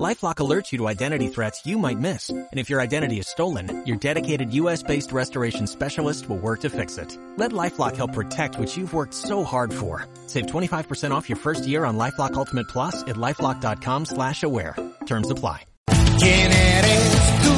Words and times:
LifeLock 0.00 0.36
alerts 0.36 0.72
you 0.72 0.78
to 0.78 0.88
identity 0.88 1.28
threats 1.28 1.66
you 1.66 1.78
might 1.78 1.98
miss. 1.98 2.30
And 2.30 2.48
if 2.52 2.70
your 2.70 2.80
identity 2.80 3.18
is 3.18 3.28
stolen, 3.28 3.84
your 3.86 3.98
dedicated 3.98 4.52
U.S.-based 4.54 5.12
restoration 5.12 5.66
specialist 5.66 6.28
will 6.30 6.38
work 6.38 6.60
to 6.60 6.70
fix 6.70 6.96
it. 6.96 7.18
Let 7.36 7.52
LifeLock 7.52 7.96
help 7.96 8.14
protect 8.14 8.58
what 8.58 8.74
you've 8.74 8.94
worked 8.94 9.12
so 9.12 9.44
hard 9.44 9.70
for. 9.72 10.06
Save 10.26 10.46
25% 10.46 11.10
off 11.10 11.28
your 11.28 11.36
first 11.36 11.66
year 11.66 11.84
on 11.84 11.98
LifeLock 11.98 12.34
Ultimate 12.34 12.68
Plus 12.68 13.02
at 13.02 13.16
LifeLock.com 13.16 14.06
slash 14.06 14.42
aware. 14.42 14.76
Terms 15.04 15.30
apply. 15.30 15.66
¿Quién 16.18 16.52
eres 16.52 17.12
tú? 17.42 17.52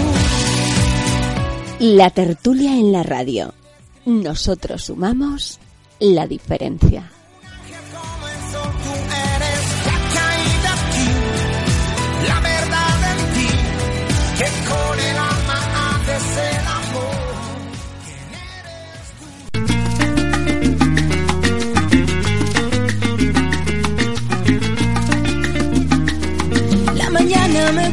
La 1.81 2.11
tertulia 2.11 2.73
en 2.73 2.93
la 2.93 3.03
radio. 3.03 3.53
Nosotros 4.07 4.85
sumamos 4.85 5.61
la 6.01 6.26
diferencia. 6.26 7.14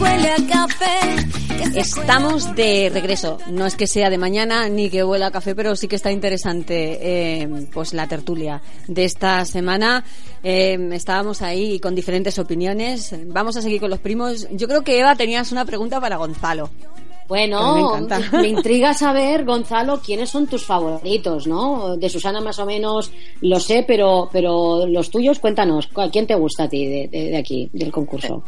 Huele 0.01 0.29
a 0.29 0.47
café. 0.47 1.25
Estamos 1.75 2.53
de 2.55 2.89
regreso. 2.93 3.37
No 3.49 3.65
es 3.65 3.75
que 3.75 3.87
sea 3.87 4.09
de 4.09 4.17
mañana 4.17 4.67
ni 4.67 4.89
que 4.89 5.03
huela 5.03 5.27
a 5.27 5.31
café, 5.31 5.55
pero 5.55 5.75
sí 5.75 5.87
que 5.87 5.95
está 5.95 6.11
interesante 6.11 6.99
eh, 7.41 7.47
pues 7.73 7.93
la 7.93 8.07
tertulia 8.07 8.61
de 8.87 9.05
esta 9.05 9.45
semana. 9.45 10.03
Eh, 10.43 10.77
estábamos 10.93 11.41
ahí 11.41 11.79
con 11.79 11.95
diferentes 11.95 12.37
opiniones. 12.39 13.15
Vamos 13.27 13.55
a 13.57 13.61
seguir 13.61 13.79
con 13.79 13.89
los 13.89 13.99
primos. 13.99 14.47
Yo 14.51 14.67
creo 14.67 14.81
que 14.83 14.99
Eva 14.99 15.15
tenías 15.15 15.51
una 15.51 15.65
pregunta 15.65 16.01
para 16.01 16.17
Gonzalo. 16.17 16.69
Bueno, 17.27 17.97
Me 18.33 18.47
intriga 18.49 18.93
saber, 18.93 19.45
Gonzalo, 19.45 20.01
quiénes 20.01 20.29
son 20.29 20.47
tus 20.47 20.65
favoritos, 20.65 21.47
¿no? 21.47 21.95
De 21.95 22.09
Susana 22.09 22.41
más 22.41 22.59
o 22.59 22.65
menos 22.65 23.09
lo 23.39 23.57
sé, 23.61 23.85
pero, 23.87 24.27
pero 24.33 24.85
los 24.85 25.09
tuyos, 25.09 25.39
cuéntanos, 25.39 25.87
¿a 25.95 26.09
quién 26.09 26.27
te 26.27 26.35
gusta 26.35 26.63
a 26.63 26.67
ti 26.69 26.85
de, 26.87 27.07
de- 27.07 27.29
de 27.29 27.37
aquí, 27.37 27.69
del 27.71 27.89
concurso? 27.89 28.43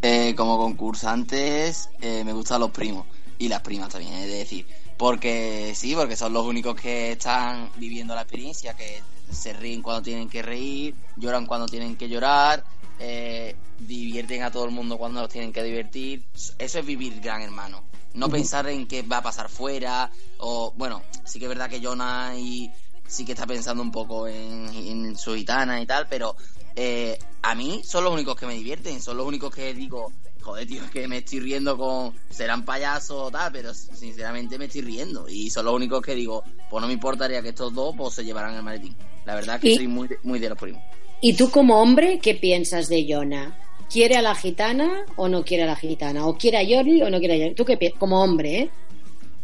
Eh, 0.00 0.34
como 0.36 0.58
concursantes 0.58 1.90
eh, 2.00 2.22
me 2.24 2.32
gustan 2.32 2.60
los 2.60 2.70
primos 2.70 3.06
y 3.36 3.48
las 3.48 3.62
primas 3.62 3.88
también, 3.88 4.14
es 4.14 4.30
decir, 4.30 4.64
porque 4.96 5.72
sí, 5.74 5.94
porque 5.94 6.16
son 6.16 6.32
los 6.32 6.44
únicos 6.44 6.80
que 6.80 7.12
están 7.12 7.70
viviendo 7.76 8.14
la 8.14 8.22
experiencia, 8.22 8.74
que 8.74 9.02
se 9.30 9.52
ríen 9.52 9.82
cuando 9.82 10.02
tienen 10.02 10.28
que 10.28 10.42
reír, 10.42 10.94
lloran 11.16 11.46
cuando 11.46 11.66
tienen 11.66 11.96
que 11.96 12.08
llorar, 12.08 12.64
eh, 12.98 13.56
divierten 13.78 14.42
a 14.42 14.50
todo 14.50 14.64
el 14.64 14.70
mundo 14.70 14.98
cuando 14.98 15.20
los 15.20 15.30
tienen 15.30 15.52
que 15.52 15.62
divertir. 15.62 16.24
Eso 16.58 16.78
es 16.78 16.86
vivir 16.86 17.20
gran 17.20 17.42
hermano. 17.42 17.84
No 18.14 18.28
pensar 18.28 18.68
en 18.68 18.86
qué 18.86 19.02
va 19.02 19.18
a 19.18 19.22
pasar 19.22 19.48
fuera, 19.48 20.10
o 20.38 20.72
bueno, 20.76 21.02
sí 21.24 21.38
que 21.38 21.44
es 21.44 21.48
verdad 21.48 21.70
que 21.70 21.80
Jonah 21.80 22.36
y 22.36 22.72
sí 23.08 23.24
que 23.24 23.32
está 23.32 23.46
pensando 23.46 23.82
un 23.82 23.90
poco 23.90 24.28
en, 24.28 24.68
en 24.68 25.16
su 25.16 25.34
gitana 25.34 25.80
y 25.82 25.86
tal, 25.86 26.06
pero 26.08 26.36
eh, 26.76 27.18
a 27.42 27.54
mí 27.56 27.80
son 27.84 28.04
los 28.04 28.12
únicos 28.12 28.36
que 28.36 28.46
me 28.46 28.54
divierten, 28.54 29.00
son 29.02 29.16
los 29.16 29.26
únicos 29.26 29.52
que 29.52 29.74
digo, 29.74 30.12
joder, 30.40 30.66
tío, 30.68 30.84
es 30.84 30.90
que 30.92 31.08
me 31.08 31.18
estoy 31.18 31.40
riendo 31.40 31.76
con. 31.76 32.14
serán 32.30 32.64
payasos 32.64 33.16
o 33.18 33.30
tal, 33.32 33.50
pero 33.50 33.74
sinceramente 33.74 34.58
me 34.58 34.66
estoy 34.66 34.82
riendo. 34.82 35.28
Y 35.28 35.50
son 35.50 35.64
los 35.64 35.74
únicos 35.74 36.00
que 36.02 36.14
digo, 36.14 36.44
pues 36.70 36.80
no 36.80 36.86
me 36.86 36.92
importaría 36.92 37.42
que 37.42 37.48
estos 37.48 37.74
dos 37.74 37.94
pues, 37.96 38.14
se 38.14 38.24
llevaran 38.24 38.54
el 38.54 38.62
maletín. 38.62 38.94
La 39.24 39.34
verdad 39.34 39.56
es 39.56 39.60
que 39.62 39.70
Y- 39.70 39.76
soy 39.76 39.88
muy 39.88 40.06
de, 40.08 40.18
muy 40.22 40.38
de 40.38 40.48
los 40.50 40.58
primos. 40.58 40.82
Y 41.20 41.32
tú 41.34 41.50
como 41.50 41.80
hombre, 41.82 42.20
¿qué 42.20 42.34
piensas 42.36 42.88
de 42.88 43.04
Jonah? 43.08 43.58
¿Quiere 43.90 44.16
a 44.16 44.22
la 44.22 44.34
gitana 44.36 45.04
o 45.16 45.28
no 45.28 45.42
quiere 45.44 45.64
a 45.64 45.66
la 45.66 45.74
gitana? 45.76 46.26
¿O 46.26 46.36
quiere 46.36 46.58
a 46.58 46.62
Yoli 46.62 47.02
o 47.02 47.10
no 47.10 47.18
quiere 47.18 47.34
a 47.34 47.38
Yoli? 47.38 47.54
¿Tú 47.56 47.64
qué 47.64 47.76
piensas? 47.76 47.98
Como 47.98 48.22
hombre, 48.22 48.58
¿eh? 48.60 48.70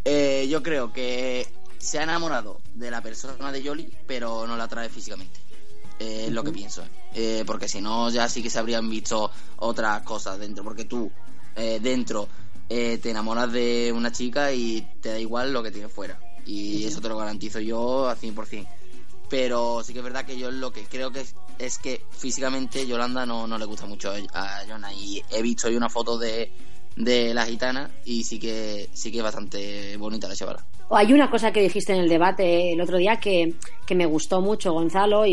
Eh, 0.04 0.46
yo 0.50 0.62
creo 0.62 0.92
que 0.92 1.46
se 1.84 1.98
ha 1.98 2.02
enamorado 2.02 2.60
de 2.74 2.90
la 2.90 3.02
persona 3.02 3.52
de 3.52 3.62
Yoli, 3.62 3.92
pero 4.06 4.46
no 4.46 4.56
la 4.56 4.64
atrae 4.64 4.88
físicamente. 4.88 5.38
Eh, 5.98 6.24
Es 6.26 6.32
lo 6.32 6.42
que 6.42 6.50
pienso. 6.50 6.82
Eh, 7.14 7.44
porque 7.46 7.68
si 7.68 7.80
no, 7.80 8.10
ya 8.10 8.28
sí 8.28 8.42
que 8.42 8.50
se 8.50 8.58
habrían 8.58 8.88
visto 8.88 9.30
otras 9.56 10.02
cosas 10.02 10.38
dentro. 10.38 10.64
Porque 10.64 10.86
tú, 10.86 11.10
eh, 11.54 11.78
dentro, 11.80 12.28
te 12.68 13.10
enamoras 13.10 13.52
de 13.52 13.92
una 13.94 14.10
chica 14.10 14.52
y 14.52 14.80
te 15.00 15.10
da 15.10 15.18
igual 15.18 15.52
lo 15.52 15.62
que 15.62 15.70
tienes 15.70 15.92
fuera. 15.92 16.18
Y 16.46 16.84
eso 16.84 17.00
te 17.00 17.08
lo 17.08 17.16
garantizo 17.16 17.60
yo 17.60 18.08
al 18.08 18.16
100%. 18.16 18.66
Pero 19.28 19.82
sí 19.84 19.92
que 19.92 20.00
es 20.00 20.04
verdad 20.04 20.24
que 20.24 20.38
yo 20.38 20.50
lo 20.50 20.72
que 20.72 20.84
creo 20.84 21.10
que 21.10 21.20
es, 21.20 21.34
es 21.58 21.78
que 21.78 22.04
físicamente 22.10 22.86
Yolanda 22.86 23.24
no, 23.26 23.46
no 23.46 23.58
le 23.58 23.64
gusta 23.64 23.86
mucho 23.86 24.12
a 24.32 24.62
Jonah. 24.66 24.92
Y 24.92 25.22
he 25.30 25.42
visto 25.42 25.68
hoy 25.68 25.76
una 25.76 25.88
foto 25.88 26.18
de, 26.18 26.52
de 26.96 27.34
la 27.34 27.46
gitana 27.46 27.90
y 28.04 28.24
sí 28.24 28.38
que 28.38 28.88
sí 28.92 29.10
que 29.10 29.18
es 29.18 29.24
bastante 29.24 29.96
bonita 29.96 30.28
la 30.28 30.36
chavala. 30.36 30.64
O 30.88 30.96
Hay 30.96 31.12
una 31.12 31.30
cosa 31.30 31.50
que 31.52 31.62
dijiste 31.62 31.92
en 31.94 32.00
el 32.00 32.08
debate 32.08 32.72
el 32.72 32.80
otro 32.80 32.98
día 32.98 33.16
que, 33.16 33.54
que 33.86 33.94
me 33.94 34.04
gustó 34.06 34.40
mucho, 34.42 34.72
Gonzalo, 34.74 35.24
y, 35.24 35.32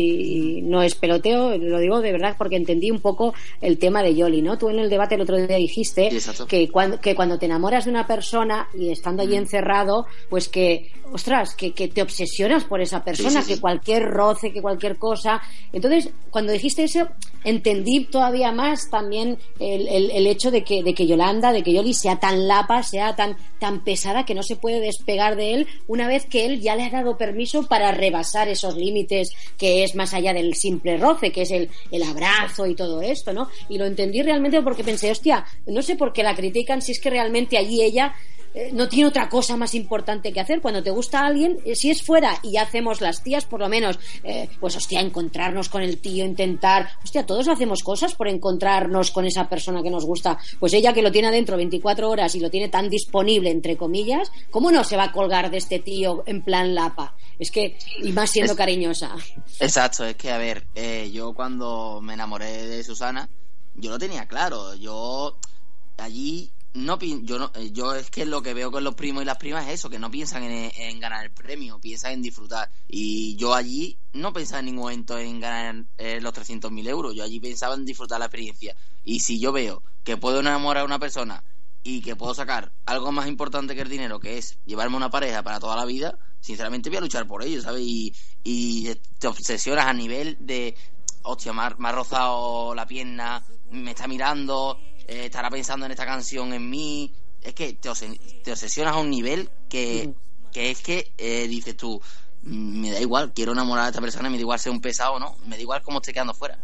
y 0.58 0.62
no 0.62 0.82
es 0.82 0.94
peloteo, 0.94 1.56
lo 1.58 1.78
digo 1.78 2.00
de 2.00 2.10
verdad 2.12 2.34
porque 2.38 2.56
entendí 2.56 2.90
un 2.90 3.00
poco 3.00 3.34
el 3.60 3.78
tema 3.78 4.02
de 4.02 4.14
Yoli, 4.14 4.40
¿no? 4.40 4.56
Tú 4.56 4.70
en 4.70 4.78
el 4.78 4.88
debate 4.88 5.14
el 5.16 5.20
otro 5.20 5.36
día 5.36 5.56
dijiste 5.58 6.06
exacto. 6.06 6.46
que 6.46 6.70
cuando, 6.70 6.98
que 7.00 7.14
cuando 7.14 7.38
te 7.38 7.46
enamoras 7.46 7.84
de 7.84 7.90
una 7.90 8.06
persona 8.06 8.68
y 8.74 8.90
estando 8.90 9.22
Mm. 9.22 9.26
allí 9.26 9.36
encerrado, 9.36 10.06
pues 10.30 10.48
que, 10.48 10.90
ostras, 11.12 11.54
que, 11.54 11.72
que 11.72 11.88
te 11.88 12.00
obsesionas 12.02 12.64
por 12.64 12.80
esa 12.80 13.04
persona, 13.04 13.30
Sí, 13.30 13.36
sí, 13.36 13.42
sí. 13.48 13.54
que 13.54 13.60
cualquier 13.60 14.04
roce, 14.10 14.52
que 14.52 14.62
cualquier 14.62 14.96
cosa. 14.96 15.40
Entonces, 15.72 16.10
cuando 16.30 16.52
dijiste 16.52 16.84
eso, 16.84 17.08
entendí 17.44 18.04
todavía 18.06 18.52
más 18.52 18.88
también 18.88 19.36
el, 19.60 19.86
el- 19.88 20.10
el 20.12 20.26
hecho 20.26 20.50
de 20.50 20.64
que, 20.64 20.82
de 20.82 20.94
que 20.94 21.06
Yolanda, 21.06 21.52
de 21.52 21.62
que 21.62 21.74
Yoli 21.74 21.92
sea 21.92 22.18
tan 22.18 22.48
lapa, 22.48 22.82
sea 22.82 23.14
tan, 23.16 23.36
tan 23.58 23.84
pesada 23.84 24.24
que 24.24 24.34
no 24.34 24.42
se 24.42 24.56
puede 24.56 24.80
despegar 24.80 25.36
de 25.36 25.41
él 25.42 25.66
una 25.88 26.06
vez 26.06 26.26
que 26.26 26.46
él 26.46 26.60
ya 26.60 26.76
le 26.76 26.84
ha 26.84 26.90
dado 26.90 27.18
permiso 27.18 27.66
para 27.66 27.92
rebasar 27.92 28.48
esos 28.48 28.76
límites 28.76 29.32
que 29.58 29.84
es 29.84 29.94
más 29.94 30.14
allá 30.14 30.32
del 30.32 30.54
simple 30.54 30.96
roce, 30.96 31.32
que 31.32 31.42
es 31.42 31.50
el, 31.50 31.68
abrazo 32.02 32.66
y 32.66 32.74
todo 32.74 33.00
esto, 33.00 33.32
¿no? 33.32 33.48
Y 33.68 33.78
lo 33.78 33.86
entendí 33.86 34.22
realmente 34.22 34.60
porque 34.62 34.84
pensé, 34.84 35.10
hostia, 35.10 35.44
no 35.66 35.82
sé 35.82 35.96
por 35.96 36.12
qué 36.12 36.22
la 36.22 36.34
critican 36.34 36.82
si 36.82 36.92
es 36.92 37.00
que 37.00 37.10
realmente 37.10 37.56
allí 37.56 37.80
ella 37.82 38.14
eh, 38.54 38.70
no 38.72 38.86
tiene 38.88 39.08
otra 39.08 39.28
cosa 39.28 39.56
más 39.56 39.74
importante 39.74 40.32
que 40.32 40.40
hacer. 40.40 40.60
Cuando 40.60 40.82
te 40.82 40.90
gusta 40.90 41.24
alguien, 41.24 41.58
eh, 41.64 41.74
si 41.74 41.90
es 41.90 42.02
fuera 42.02 42.38
y 42.42 42.52
ya 42.52 42.62
hacemos 42.62 43.00
las 43.00 43.22
tías, 43.22 43.46
por 43.46 43.60
lo 43.60 43.68
menos, 43.68 43.98
eh, 44.24 44.48
pues 44.60 44.76
hostia, 44.76 45.00
encontrarnos 45.00 45.68
con 45.68 45.82
el 45.82 45.98
tío, 45.98 46.24
intentar, 46.24 46.88
hostia, 47.02 47.24
todos 47.24 47.48
hacemos 47.48 47.82
cosas 47.82 48.14
por 48.14 48.28
encontrarnos 48.28 49.10
con 49.10 49.24
esa 49.24 49.48
persona 49.48 49.82
que 49.82 49.90
nos 49.90 50.04
gusta. 50.04 50.38
Pues 50.58 50.74
ella 50.74 50.92
que 50.92 51.02
lo 51.02 51.10
tiene 51.10 51.28
adentro 51.28 51.56
24 51.56 52.08
horas 52.08 52.34
y 52.34 52.40
lo 52.40 52.50
tiene 52.50 52.68
tan 52.68 52.90
disponible, 52.90 53.50
entre 53.50 53.76
comillas, 53.76 54.30
¿cómo 54.50 54.70
no 54.70 54.84
se 54.84 54.96
va 54.96 55.04
a 55.04 55.12
colgar 55.12 55.31
de 55.50 55.56
este 55.56 55.78
tío 55.78 56.22
en 56.26 56.42
plan 56.42 56.74
lapa? 56.74 57.14
Es 57.38 57.50
que, 57.50 57.78
y 58.02 58.12
más 58.12 58.30
siendo 58.30 58.52
Es- 58.52 58.58
cariñosa. 58.58 59.16
Exacto, 59.60 60.04
es 60.04 60.16
que 60.16 60.30
a 60.30 60.36
ver, 60.38 60.66
eh, 60.74 61.10
yo 61.12 61.32
cuando 61.32 62.00
me 62.02 62.14
enamoré 62.14 62.66
de 62.66 62.84
Susana, 62.84 63.28
yo 63.74 63.90
lo 63.90 63.98
tenía 63.98 64.26
claro, 64.26 64.74
yo 64.74 65.38
allí 65.96 66.50
no 66.74 66.98
yo 66.98 67.38
no, 67.38 67.50
eh, 67.54 67.70
yo 67.72 67.94
es 67.94 68.10
que 68.10 68.24
lo 68.24 68.42
que 68.42 68.54
veo 68.54 68.70
con 68.70 68.82
los 68.82 68.94
primos 68.94 69.22
y 69.22 69.26
las 69.26 69.36
primas 69.36 69.66
es 69.68 69.74
eso, 69.74 69.90
que 69.90 69.98
no 69.98 70.10
piensan 70.10 70.42
en, 70.42 70.72
en 70.74 71.00
ganar 71.00 71.24
el 71.24 71.30
premio, 71.30 71.78
piensan 71.78 72.12
en 72.12 72.22
disfrutar. 72.22 72.70
Y 72.88 73.36
yo 73.36 73.54
allí 73.54 73.98
no 74.14 74.32
pensaba 74.32 74.60
en 74.60 74.66
ningún 74.66 74.84
momento 74.84 75.18
en 75.18 75.38
ganar 75.40 75.84
eh, 75.98 76.20
los 76.20 76.32
300.000 76.32 76.86
euros, 76.88 77.14
yo 77.14 77.24
allí 77.24 77.40
pensaba 77.40 77.74
en 77.74 77.84
disfrutar 77.84 78.18
la 78.20 78.26
experiencia. 78.26 78.74
Y 79.04 79.20
si 79.20 79.38
yo 79.40 79.52
veo 79.52 79.82
que 80.04 80.16
puedo 80.16 80.40
enamorar 80.40 80.82
a 80.82 80.86
una 80.86 80.98
persona 80.98 81.44
y 81.82 82.00
que 82.00 82.16
puedo 82.16 82.34
sacar 82.34 82.72
algo 82.86 83.10
más 83.12 83.26
importante 83.26 83.74
que 83.74 83.80
el 83.82 83.88
dinero, 83.88 84.20
que 84.20 84.38
es 84.38 84.58
llevarme 84.64 84.96
una 84.96 85.10
pareja 85.10 85.42
para 85.42 85.58
toda 85.60 85.76
la 85.76 85.84
vida, 85.84 86.18
sinceramente 86.40 86.88
voy 86.90 86.98
a 86.98 87.02
luchar 87.02 87.26
por 87.26 87.42
ello, 87.42 87.60
¿sabes? 87.60 87.82
Y, 87.84 88.14
y 88.44 88.94
te 89.18 89.26
obsesionas 89.26 89.86
a 89.86 89.92
nivel 89.92 90.36
de, 90.40 90.76
hostia, 91.22 91.52
me 91.52 91.62
ha, 91.62 91.74
me 91.78 91.90
rozado 91.92 92.74
la 92.74 92.86
pierna, 92.86 93.44
me 93.70 93.90
está 93.90 94.06
mirando, 94.06 94.78
eh, 95.06 95.26
estará 95.26 95.50
pensando 95.50 95.86
en 95.86 95.92
esta 95.92 96.06
canción 96.06 96.52
en 96.52 96.68
mí. 96.68 97.12
Es 97.40 97.54
que 97.54 97.72
te 97.74 97.88
obsesionas 97.90 98.94
a 98.94 98.98
un 99.00 99.10
nivel 99.10 99.50
que, 99.68 100.14
que 100.52 100.70
es 100.70 100.80
que 100.82 101.12
eh, 101.18 101.48
dices 101.48 101.76
tú, 101.76 102.00
"Mm, 102.42 102.80
me 102.80 102.90
da 102.92 103.00
igual, 103.00 103.32
quiero 103.32 103.52
enamorar 103.52 103.86
a 103.86 103.88
esta 103.88 104.00
persona, 104.00 104.30
me 104.30 104.36
da 104.36 104.42
igual 104.42 104.58
ser 104.60 104.70
un 104.72 104.80
pesado 104.80 105.14
o 105.14 105.18
no, 105.18 105.36
me 105.46 105.56
da 105.56 105.62
igual 105.62 105.82
cómo 105.82 105.98
esté 105.98 106.12
quedando 106.12 106.34
fuera. 106.34 106.60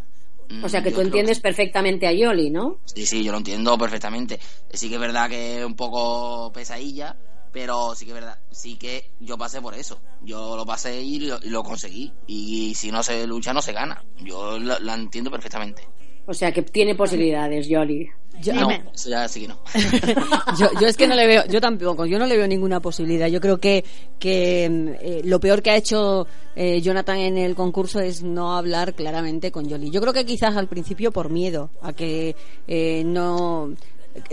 Mm, 0.48 0.64
O 0.64 0.68
sea 0.68 0.82
que 0.82 0.90
yo 0.90 0.96
tú 0.96 1.02
entiendes 1.02 1.40
perfectamente 1.40 2.06
a 2.06 2.12
Yoli, 2.12 2.50
¿no? 2.50 2.78
Sí, 2.86 3.06
sí, 3.06 3.22
yo 3.22 3.32
lo 3.32 3.38
entiendo 3.38 3.76
perfectamente. 3.76 4.40
Sí 4.72 4.88
que 4.88 4.94
es 4.94 5.00
verdad 5.00 5.28
que 5.28 5.58
es 5.58 5.64
un 5.64 5.74
poco 5.76 6.50
pesadilla, 6.52 7.16
pero 7.52 7.94
sí 7.94 8.04
que 8.04 8.12
es 8.12 8.14
verdad, 8.14 8.38
sí 8.50 8.76
que 8.76 9.10
yo 9.20 9.36
pasé 9.36 9.60
por 9.60 9.74
eso. 9.74 10.00
Yo 10.22 10.56
lo 10.56 10.64
pasé 10.64 11.00
y 11.00 11.20
lo, 11.20 11.38
y 11.42 11.50
lo 11.50 11.62
conseguí. 11.62 12.12
Y 12.26 12.74
si 12.74 12.90
no 12.90 13.02
se 13.02 13.26
lucha, 13.26 13.52
no 13.52 13.62
se 13.62 13.72
gana. 13.72 14.02
Yo 14.20 14.58
lo 14.58 14.94
entiendo 14.94 15.30
perfectamente. 15.30 15.86
O 16.28 16.34
sea 16.34 16.52
que 16.52 16.60
tiene 16.60 16.94
posibilidades, 16.94 17.66
Yoli. 17.66 18.06
Yo, 18.42 18.52
No, 18.52 18.70
eso 18.70 19.08
ya 19.08 19.26
sí 19.26 19.40
que 19.40 19.48
no. 19.48 19.58
yo, 20.60 20.68
yo 20.78 20.86
es 20.86 20.96
que 20.96 21.08
no 21.08 21.16
le 21.16 21.26
veo, 21.26 21.46
yo 21.46 21.58
tampoco, 21.58 22.04
yo 22.04 22.18
no 22.18 22.26
le 22.26 22.36
veo 22.36 22.46
ninguna 22.46 22.80
posibilidad. 22.80 23.28
Yo 23.28 23.40
creo 23.40 23.58
que, 23.58 23.82
que 24.18 24.66
eh, 25.00 25.22
lo 25.24 25.40
peor 25.40 25.62
que 25.62 25.70
ha 25.70 25.76
hecho 25.76 26.26
eh, 26.54 26.82
Jonathan 26.82 27.16
en 27.16 27.38
el 27.38 27.54
concurso 27.54 27.98
es 27.98 28.22
no 28.22 28.54
hablar 28.54 28.92
claramente 28.92 29.50
con 29.50 29.66
Yoli. 29.68 29.90
Yo 29.90 30.02
creo 30.02 30.12
que 30.12 30.26
quizás 30.26 30.54
al 30.56 30.68
principio 30.68 31.12
por 31.12 31.30
miedo 31.30 31.70
a 31.80 31.94
que 31.94 32.36
eh, 32.68 33.02
no 33.06 33.72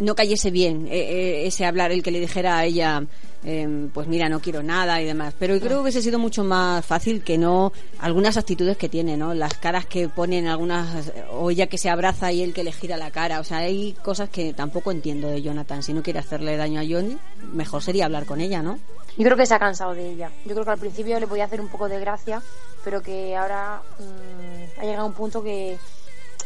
no 0.01 0.15
cayese 0.15 0.51
bien 0.51 0.87
eh, 0.87 0.91
eh, 0.91 1.47
ese 1.47 1.65
hablar, 1.65 1.91
el 1.91 2.03
que 2.03 2.11
le 2.11 2.19
dijera 2.19 2.57
a 2.57 2.65
ella, 2.65 3.03
eh, 3.43 3.89
pues 3.93 4.07
mira, 4.07 4.27
no 4.27 4.39
quiero 4.39 4.63
nada 4.63 5.01
y 5.01 5.05
demás. 5.05 5.33
Pero 5.37 5.55
yo 5.55 5.61
creo 5.61 5.77
que 5.77 5.83
hubiese 5.83 6.01
sido 6.01 6.19
mucho 6.19 6.43
más 6.43 6.85
fácil 6.85 7.23
que 7.23 7.37
no 7.37 7.71
algunas 7.99 8.37
actitudes 8.37 8.77
que 8.77 8.89
tiene, 8.89 9.17
¿no? 9.17 9.33
Las 9.33 9.53
caras 9.55 9.85
que 9.85 10.09
ponen 10.09 10.47
algunas, 10.47 11.11
o 11.31 11.51
ella 11.51 11.67
que 11.67 11.77
se 11.77 11.89
abraza 11.89 12.31
y 12.31 12.41
él 12.41 12.53
que 12.53 12.63
le 12.63 12.71
gira 12.71 12.97
la 12.97 13.11
cara. 13.11 13.39
O 13.39 13.43
sea, 13.43 13.59
hay 13.59 13.93
cosas 14.03 14.29
que 14.29 14.53
tampoco 14.53 14.91
entiendo 14.91 15.27
de 15.27 15.41
Jonathan. 15.41 15.83
Si 15.83 15.93
no 15.93 16.01
quiere 16.01 16.19
hacerle 16.19 16.57
daño 16.57 16.79
a 16.81 16.83
Johnny, 16.83 17.17
mejor 17.53 17.83
sería 17.83 18.05
hablar 18.05 18.25
con 18.25 18.41
ella, 18.41 18.61
¿no? 18.61 18.79
Yo 19.17 19.23
creo 19.23 19.37
que 19.37 19.45
se 19.45 19.53
ha 19.53 19.59
cansado 19.59 19.93
de 19.93 20.09
ella. 20.11 20.29
Yo 20.45 20.53
creo 20.53 20.65
que 20.65 20.71
al 20.71 20.79
principio 20.79 21.19
le 21.19 21.27
podía 21.27 21.45
hacer 21.45 21.61
un 21.61 21.69
poco 21.69 21.87
de 21.87 21.99
gracia, 21.99 22.41
pero 22.83 23.01
que 23.01 23.35
ahora 23.35 23.81
mm, 23.97 24.79
ha 24.81 24.83
llegado 24.83 25.03
a 25.03 25.07
un 25.07 25.13
punto 25.13 25.41
que 25.41 25.77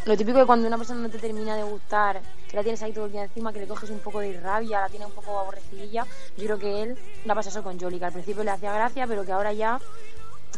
lo 0.10 0.18
típico 0.18 0.40
de 0.40 0.46
cuando 0.48 0.68
una 0.68 0.78
persona 0.78 1.02
no 1.02 1.10
te 1.10 1.20
termina 1.20 1.56
de 1.56 1.62
gustar, 1.64 2.20
que 2.50 2.58
la 2.58 2.64
tienes 2.64 2.82
ahí 2.82 2.92
todo 2.92 3.06
el 3.06 3.12
día 3.12 3.24
encima, 3.26 3.54
que 3.54 3.60
le 3.60 3.68
coges 3.68 3.92
un 3.92 4.00
poco 4.00 4.20
de 4.22 4.40
rabia, 4.40 4.82
la 4.82 4.90
tienes 4.90 5.08
un 5.08 5.14
poco 5.14 5.38
aborrecidilla, 5.40 6.04
yo 6.36 6.44
creo 6.46 6.58
que 6.58 6.82
él 6.82 6.98
la 7.26 7.36
pasa 7.36 7.50
eso 7.50 7.62
con 7.62 7.80
Jolly, 7.80 8.00
que 8.00 8.06
al 8.06 8.12
principio 8.14 8.44
le 8.44 8.50
hacía 8.50 8.74
gracia, 8.74 9.06
pero 9.06 9.24
que 9.24 9.32
ahora 9.32 9.54
ya 9.54 9.80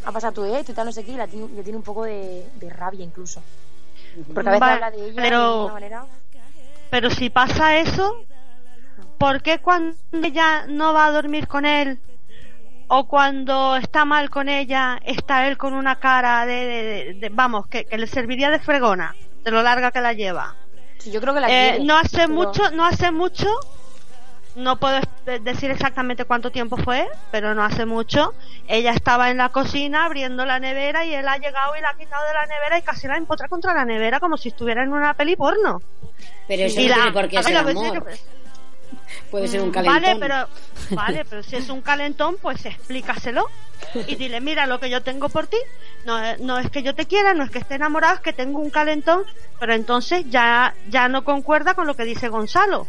ha 0.06 0.12
pasado 0.14 0.32
todo 0.34 0.56
esto 0.56 0.72
y 0.72 0.76
tal, 0.76 0.86
no 0.86 0.94
sé 0.94 1.04
qué, 1.04 1.12
y 1.12 1.16
la 1.18 1.28
tiene- 1.28 1.50
le 1.54 1.64
tiene 1.64 1.78
un 1.78 1.84
poco 1.84 2.06
de, 2.06 2.48
de 2.56 2.70
rabia 2.70 3.04
incluso. 3.04 3.44
Porque 4.34 4.50
a 4.50 4.52
veces 4.54 4.60
Vale, 4.62 4.74
habla 4.74 4.92
de 4.92 5.06
ella 5.06 5.22
pero- 5.22 5.58
de 5.58 5.64
una 5.66 5.74
manera... 5.74 6.06
Pero 6.90 7.10
si 7.10 7.30
pasa 7.30 7.78
eso, 7.78 8.24
¿por 9.18 9.42
qué 9.42 9.60
cuando 9.60 9.96
ella 10.14 10.66
no 10.68 10.94
va 10.94 11.08
a 11.08 11.12
dormir 11.12 11.48
con 11.48 11.66
él 11.66 12.00
o 12.88 13.06
cuando 13.08 13.76
está 13.78 14.04
mal 14.06 14.30
con 14.30 14.48
ella 14.50 14.98
está 15.06 15.48
él 15.48 15.58
con 15.58 15.74
una 15.74 15.98
cara 16.00 16.46
de, 16.46 16.54
de- 16.66 17.14
de- 17.16 17.30
vamos, 17.30 17.68
que, 17.68 17.86
que 17.86 17.98
le 17.98 18.08
serviría 18.08 18.50
de 18.50 18.60
fregona, 18.60 19.14
de 19.44 19.52
lo 19.52 19.62
larga 19.62 19.92
que 19.92 20.02
la 20.02 20.14
lleva? 20.14 20.56
Sí, 21.00 21.12
yo 21.12 21.20
creo 21.22 21.34
que 21.34 21.40
la 21.40 21.48
Eh, 21.48 21.70
quiere, 21.72 21.84
no 21.86 21.98
hace 21.98 22.18
pero- 22.18 22.30
mucho, 22.30 22.72
no 22.72 22.86
hace 22.86 23.12
mucho, 23.12 23.48
no 24.56 24.76
puedo 24.78 25.00
de- 25.26 25.40
decir 25.40 25.72
exactamente 25.72 26.26
cuánto 26.26 26.52
tiempo 26.52 26.78
fue, 26.78 27.08
pero 27.32 27.56
no 27.56 27.64
hace 27.64 27.86
mucho. 27.86 28.34
Ella 28.68 28.92
estaba 28.92 29.30
en 29.32 29.38
la 29.38 29.50
cocina 29.50 30.06
abriendo 30.06 30.46
la 30.46 30.60
nevera 30.60 31.06
y 31.06 31.16
él 31.16 31.28
ha 31.28 31.38
llegado 31.38 31.76
y 31.76 31.82
la 31.82 31.90
ha 31.90 31.98
quitado 31.98 32.26
de 32.28 32.34
la 32.34 32.46
nevera 32.48 32.78
y 32.78 32.82
casi 32.82 33.08
la 33.08 33.18
empotra 33.18 33.48
contra 33.48 33.74
la 33.74 33.86
nevera 33.86 34.20
como 34.20 34.38
si 34.38 34.50
estuviera 34.50 34.84
en 34.84 34.92
una 34.94 35.14
peli 35.14 35.36
porno. 35.36 35.82
Pero 36.48 36.64
eso 36.64 36.80
Y 36.82 36.84
no 36.84 36.90
la- 36.90 36.96
tiene 36.96 37.12
por 37.14 37.30
qué 37.30 37.38
a 37.38 37.42
ver, 37.42 37.48
ser 37.48 37.58
amor. 37.58 38.06
que- 38.06 38.20
Puede 39.32 39.48
ser 39.48 39.62
un 39.62 39.72
calentón. 39.72 40.02
Vale, 40.02 40.16
pero 40.20 40.48
vale, 40.92 41.26
pero 41.30 41.42
si 41.44 41.56
es 41.56 41.70
un 41.70 41.82
calentón, 41.82 42.36
pues 42.42 42.66
explícaselo 42.66 43.46
y 44.08 44.16
dile, 44.16 44.40
mira 44.42 44.66
lo 44.68 44.80
que 44.80 44.90
yo 44.90 45.02
tengo 45.02 45.30
por 45.30 45.48
ti. 45.48 45.58
No, 46.06 46.18
es- 46.20 46.40
no 46.40 46.58
es 46.58 46.70
que 46.70 46.84
yo 46.84 46.96
te 46.96 47.06
quiera, 47.06 47.34
no 47.34 47.44
es 47.44 47.52
que 47.52 47.60
esté 47.60 47.76
enamorado, 47.76 48.16
es 48.16 48.22
que 48.22 48.34
tengo 48.34 48.60
un 48.60 48.70
calentón, 48.70 49.24
pero 49.60 49.74
entonces 49.74 50.26
ya 50.30 50.74
ya 50.90 51.08
no 51.08 51.24
concuerda 51.24 51.74
con 51.74 51.88
lo 51.88 51.96
que 51.96 52.04
dice 52.06 52.30
Gonzalo. 52.30 52.88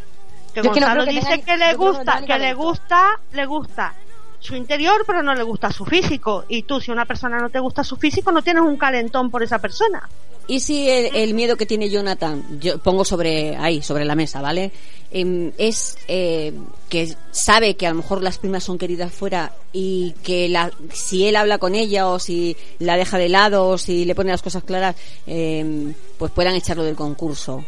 Que 0.53 0.61
Yo 0.61 0.69
es 0.69 0.73
que 0.75 0.79
no 0.81 0.87
Gonzalo 0.87 1.05
que 1.05 1.11
dice 1.11 1.29
tenga- 1.29 1.45
que 1.45 1.57
le 1.57 1.69
que 1.69 1.75
gusta, 1.75 2.19
ni 2.19 2.27
que 2.27 2.39
le 2.39 2.53
gusta, 2.53 3.19
le 3.31 3.45
gusta 3.45 3.93
su 4.39 4.55
interior, 4.55 5.03
pero 5.07 5.23
no 5.23 5.33
le 5.33 5.43
gusta 5.43 5.71
su 5.71 5.85
físico. 5.85 6.45
Y 6.47 6.63
tú, 6.63 6.79
si 6.81 6.91
una 6.91 7.05
persona 7.05 7.39
no 7.39 7.49
te 7.49 7.59
gusta 7.59 7.83
su 7.83 7.95
físico, 7.95 8.31
no 8.31 8.41
tienes 8.41 8.61
un 8.63 8.77
calentón 8.77 9.31
por 9.31 9.41
esa 9.41 9.59
persona. 9.59 10.07
¿Y 10.47 10.59
si 10.59 10.89
el, 10.89 11.15
el 11.15 11.33
miedo 11.33 11.55
que 11.55 11.65
tiene 11.65 11.89
Jonathan, 11.89 12.59
yo 12.59 12.77
pongo 12.79 13.05
sobre 13.05 13.55
ahí, 13.55 13.81
sobre 13.81 14.03
la 14.03 14.15
mesa, 14.15 14.41
¿vale? 14.41 14.71
Em, 15.15 15.51
es 15.59 15.95
eh, 16.07 16.51
que 16.89 17.15
sabe 17.29 17.75
que 17.75 17.85
a 17.85 17.91
lo 17.91 17.97
mejor 17.97 18.23
las 18.23 18.39
primas 18.39 18.63
son 18.63 18.79
queridas 18.79 19.13
fuera 19.13 19.53
y 19.71 20.15
que 20.23 20.49
la, 20.49 20.71
si 20.91 21.27
él 21.27 21.35
habla 21.35 21.59
con 21.59 21.75
ella 21.75 22.07
o 22.07 22.17
si 22.17 22.57
la 22.79 22.97
deja 22.97 23.19
de 23.19 23.29
lado 23.29 23.67
o 23.67 23.77
si 23.77 24.05
le 24.05 24.15
pone 24.15 24.31
las 24.31 24.41
cosas 24.41 24.63
claras, 24.63 24.95
em, 25.27 25.93
pues 26.17 26.31
puedan 26.31 26.55
echarlo 26.55 26.83
del 26.83 26.95
concurso. 26.95 27.63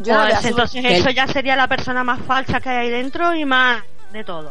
Yo, 0.00 0.14
Pues 0.14 0.44
entonces 0.46 0.84
eso 0.86 1.10
ya 1.10 1.26
sería 1.28 1.54
la 1.54 1.68
persona 1.68 2.02
más 2.02 2.20
falsa 2.22 2.60
que 2.60 2.70
hay 2.70 2.86
ahí 2.86 2.90
dentro 2.90 3.34
y 3.34 3.44
más 3.44 3.82
de 4.12 4.24
todo. 4.24 4.50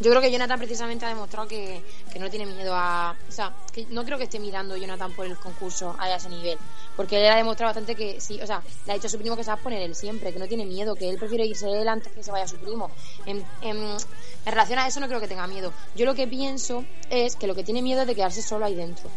Yo 0.00 0.08
creo 0.10 0.22
que 0.22 0.32
Jonathan 0.32 0.58
precisamente 0.58 1.04
ha 1.04 1.10
demostrado 1.10 1.46
que, 1.46 1.82
que 2.10 2.18
no 2.18 2.30
tiene 2.30 2.46
miedo 2.46 2.72
a... 2.74 3.14
O 3.28 3.32
sea, 3.32 3.52
que 3.70 3.84
no 3.90 4.02
creo 4.02 4.16
que 4.16 4.24
esté 4.24 4.38
mirando 4.38 4.74
Jonathan 4.74 5.12
por 5.12 5.26
el 5.26 5.36
concurso 5.36 5.94
a 5.98 6.14
ese 6.14 6.30
nivel. 6.30 6.56
Porque 6.96 7.20
él 7.20 7.30
ha 7.30 7.36
demostrado 7.36 7.68
bastante 7.68 7.94
que 7.94 8.18
sí, 8.18 8.40
o 8.40 8.46
sea, 8.46 8.62
le 8.86 8.92
ha 8.92 8.94
dicho 8.94 9.08
a 9.08 9.10
su 9.10 9.18
primo 9.18 9.36
que 9.36 9.44
se 9.44 9.50
va 9.50 9.54
a 9.54 9.58
poner 9.58 9.82
él 9.82 9.94
siempre, 9.94 10.32
que 10.32 10.38
no 10.38 10.48
tiene 10.48 10.64
miedo, 10.64 10.94
que 10.94 11.08
él 11.08 11.18
prefiere 11.18 11.44
irse 11.44 11.70
él 11.70 11.86
antes 11.86 12.12
que 12.12 12.22
se 12.22 12.30
vaya 12.30 12.48
su 12.48 12.56
primo. 12.56 12.90
En, 13.26 13.44
en, 13.60 13.76
en 13.76 14.52
relación 14.52 14.78
a 14.78 14.86
eso 14.86 15.00
no 15.00 15.06
creo 15.06 15.20
que 15.20 15.28
tenga 15.28 15.46
miedo. 15.46 15.72
Yo 15.94 16.06
lo 16.06 16.14
que 16.14 16.26
pienso 16.26 16.84
es 17.10 17.36
que 17.36 17.46
lo 17.46 17.54
que 17.54 17.62
tiene 17.62 17.82
miedo 17.82 18.00
es 18.00 18.06
de 18.06 18.14
quedarse 18.14 18.40
solo 18.40 18.64
ahí 18.64 18.74
dentro. 18.74 19.10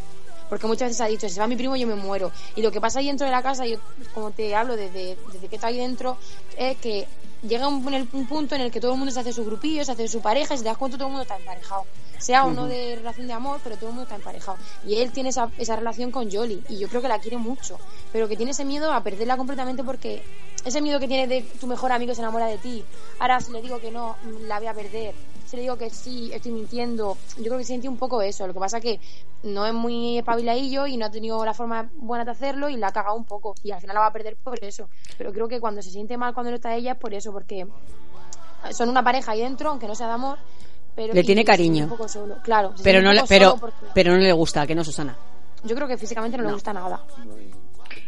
Porque 0.49 0.67
muchas 0.67 0.89
veces 0.89 1.01
ha 1.01 1.07
dicho, 1.07 1.27
si 1.29 1.35
se 1.35 1.39
va 1.39 1.47
mi 1.47 1.55
primo 1.55 1.77
yo 1.77 1.87
me 1.87 1.95
muero. 1.95 2.31
Y 2.55 2.61
lo 2.61 2.71
que 2.71 2.81
pasa 2.81 2.99
ahí 2.99 3.07
dentro 3.07 3.25
de 3.25 3.31
la 3.31 3.41
casa, 3.41 3.65
yo 3.65 3.77
como 4.13 4.31
te 4.31 4.53
hablo 4.53 4.75
desde, 4.75 5.17
desde 5.31 5.47
que 5.47 5.55
está 5.55 5.67
ahí 5.67 5.77
dentro, 5.77 6.17
es 6.57 6.77
que 6.77 7.07
llega 7.47 7.67
un, 7.67 8.09
un 8.13 8.27
punto 8.27 8.55
en 8.55 8.61
el 8.61 8.71
que 8.71 8.79
todo 8.79 8.93
el 8.93 8.97
mundo 8.97 9.13
se 9.13 9.19
hace 9.19 9.33
su 9.33 9.45
grupillo, 9.45 9.85
se 9.85 9.91
hace 9.91 10.07
su 10.07 10.21
pareja 10.21 10.53
y 10.53 10.57
si 10.57 10.63
te 10.63 10.69
das 10.69 10.77
cuenta 10.77 10.97
todo 10.97 11.07
el 11.07 11.13
mundo 11.13 11.23
está 11.23 11.37
emparejado. 11.37 11.85
Sea 12.17 12.45
o 12.45 12.51
no 12.51 12.67
de 12.67 12.95
relación 12.95 13.27
de 13.27 13.33
amor, 13.33 13.59
pero 13.63 13.75
todo 13.75 13.89
el 13.89 13.95
mundo 13.95 14.03
está 14.03 14.15
emparejado. 14.15 14.57
Y 14.87 14.95
él 14.95 15.11
tiene 15.11 15.29
esa, 15.29 15.49
esa 15.57 15.75
relación 15.75 16.11
con 16.11 16.31
Jolly 16.31 16.63
y 16.69 16.77
yo 16.77 16.87
creo 16.87 17.01
que 17.01 17.09
la 17.09 17.19
quiere 17.19 17.37
mucho, 17.37 17.77
pero 18.11 18.27
que 18.27 18.37
tiene 18.37 18.51
ese 18.51 18.63
miedo 18.63 18.93
a 18.93 19.03
perderla 19.03 19.35
completamente 19.35 19.83
porque 19.83 20.23
ese 20.63 20.81
miedo 20.81 20.99
que 20.99 21.07
tiene 21.07 21.27
de 21.27 21.41
tu 21.59 21.67
mejor 21.67 21.91
amigo 21.91 22.15
se 22.15 22.21
enamora 22.21 22.45
de 22.45 22.57
ti. 22.57 22.83
Ahora 23.19 23.41
si 23.41 23.51
le 23.51 23.61
digo 23.61 23.79
que 23.79 23.91
no, 23.91 24.15
la 24.47 24.59
voy 24.59 24.67
a 24.67 24.73
perder. 24.73 25.13
Si 25.53 25.57
le 25.57 25.61
digo 25.61 25.77
que 25.77 25.91
sí, 25.91 26.31
estoy 26.33 26.51
mintiendo. 26.51 27.15
Yo 27.37 27.43
creo 27.43 27.59
que 27.59 27.63
siente 27.63 27.87
un 27.87 27.95
poco 27.95 28.23
eso. 28.23 28.47
Lo 28.47 28.55
que 28.55 28.59
pasa 28.59 28.81
que 28.81 28.99
no 29.43 29.67
es 29.67 29.73
muy 29.75 30.17
espabiladillo 30.17 30.87
y 30.87 30.97
no 30.97 31.05
ha 31.05 31.11
tenido 31.11 31.45
la 31.45 31.53
forma 31.53 31.91
buena 31.93 32.25
de 32.25 32.31
hacerlo 32.31 32.69
y 32.69 32.75
la 32.75 32.87
ha 32.87 32.91
cagado 32.91 33.15
un 33.15 33.23
poco. 33.23 33.53
Y 33.61 33.69
al 33.69 33.79
final 33.79 33.93
la 33.93 33.99
va 33.99 34.07
a 34.07 34.11
perder 34.11 34.35
por 34.35 34.57
eso. 34.63 34.89
Pero 35.15 35.31
creo 35.31 35.47
que 35.47 35.59
cuando 35.59 35.83
se 35.83 35.91
siente 35.91 36.17
mal 36.17 36.33
cuando 36.33 36.49
no 36.49 36.55
está 36.55 36.73
ella 36.75 36.93
es 36.93 36.97
por 36.97 37.13
eso, 37.13 37.31
porque 37.31 37.67
son 38.71 38.89
una 38.89 39.03
pareja 39.03 39.33
ahí 39.33 39.41
dentro, 39.41 39.69
aunque 39.69 39.85
no 39.85 39.93
sea 39.93 40.07
de 40.07 40.13
amor. 40.13 40.39
Pero 40.95 41.13
Le 41.13 41.23
tiene 41.23 41.45
cariño. 41.45 41.83
Un 41.83 41.89
poco 41.91 42.07
solo. 42.07 42.37
Claro, 42.41 42.73
Pero 42.81 43.03
no, 43.03 43.11
un 43.11 43.15
le, 43.17 43.23
pero, 43.29 43.49
solo 43.49 43.61
porque 43.61 43.85
pero 43.93 44.13
no 44.13 44.17
le 44.17 44.33
gusta, 44.33 44.65
que 44.65 44.73
no, 44.73 44.83
Susana. 44.83 45.15
yo 45.63 45.75
creo 45.75 45.87
que 45.87 45.99
físicamente 45.99 46.35
no, 46.35 46.45
le 46.45 46.53
gusta 46.53 46.73
nada. 46.73 46.99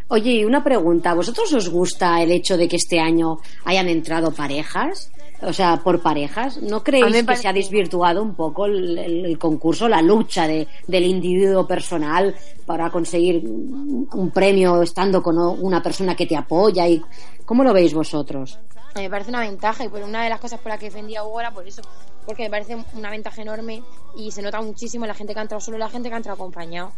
Oye, 0.08 0.32
y 0.32 0.46
una 0.46 0.64
pregunta. 0.64 1.12
¿A 1.12 1.14
vosotros 1.14 1.54
os 1.54 1.70
gusta 1.70 2.20
el 2.24 2.32
hecho 2.32 2.58
de 2.58 2.68
que 2.68 2.78
este 2.78 3.00
año 3.00 3.38
hayan 3.66 3.88
entrado 3.88 4.32
parejas? 4.32 5.12
O 5.48 5.54
sea, 5.54 5.78
por 5.78 6.02
parejas. 6.02 6.58
¿No 6.62 6.84
creéis 6.84 7.06
que 7.36 7.42
se 7.42 7.48
ha 7.48 7.54
desvirtuado 7.54 8.22
un 8.24 8.34
poco 8.36 8.66
el, 8.66 8.98
el- 8.98 9.26
el 9.26 9.38
concurso, 9.40 9.88
la 9.88 10.02
lucha 10.02 10.48
de, 10.48 10.68
del 10.88 11.04
individuo 11.06 11.68
personal 11.68 12.36
para 12.66 12.90
conseguir 12.90 13.44
un 13.46 14.32
premio 14.34 14.82
estando 14.82 15.22
con 15.22 15.38
una 15.38 15.82
persona 15.84 16.16
que 16.16 16.26
te 16.26 16.36
apoya? 16.36 16.88
y 16.88 17.02
¿Cómo 17.46 17.64
lo 17.64 17.74
veis 17.74 17.94
vosotros? 17.94 18.58
Me 18.96 19.10
parece 19.10 19.30
una 19.30 19.42
ventaja 19.42 19.84
y 19.84 19.90
por 19.90 20.02
una 20.02 20.24
de 20.24 20.30
las 20.30 20.40
cosas 20.40 20.60
por 20.62 20.70
las 20.72 20.80
que 20.80 20.86
defendía 20.86 21.24
Hugo 21.26 21.42
era 21.42 21.52
por 21.52 21.68
eso, 21.68 21.82
porque 22.26 22.44
me 22.44 22.50
parece 22.50 22.78
una 22.94 23.10
ventaja 23.10 23.42
enorme 23.42 23.84
y 24.16 24.32
se 24.32 24.42
nota 24.42 24.62
muchísimo 24.62 25.06
la 25.06 25.14
gente 25.14 25.34
que 25.34 25.40
ha 25.40 25.42
entrado 25.44 25.60
solo 25.60 25.76
y 25.76 25.82
la 25.82 25.90
gente 25.90 26.08
que 26.08 26.14
ha 26.16 26.18
entrado 26.18 26.36
acompañado. 26.36 26.92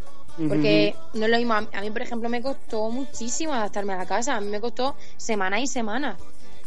Porque 0.48 0.94
no 1.14 1.24
es 1.24 1.30
lo 1.32 1.36
mismo, 1.36 1.54
a 1.54 1.80
mí, 1.80 1.90
por 1.90 2.00
ejemplo 2.02 2.28
me 2.28 2.40
costó 2.40 2.88
muchísimo 2.90 3.52
adaptarme 3.52 3.94
a 3.94 3.96
la 3.98 4.06
casa, 4.06 4.36
a 4.36 4.40
mí 4.40 4.46
me 4.48 4.60
costó 4.60 4.94
semanas 5.16 5.60
y 5.60 5.66
semanas 5.66 6.16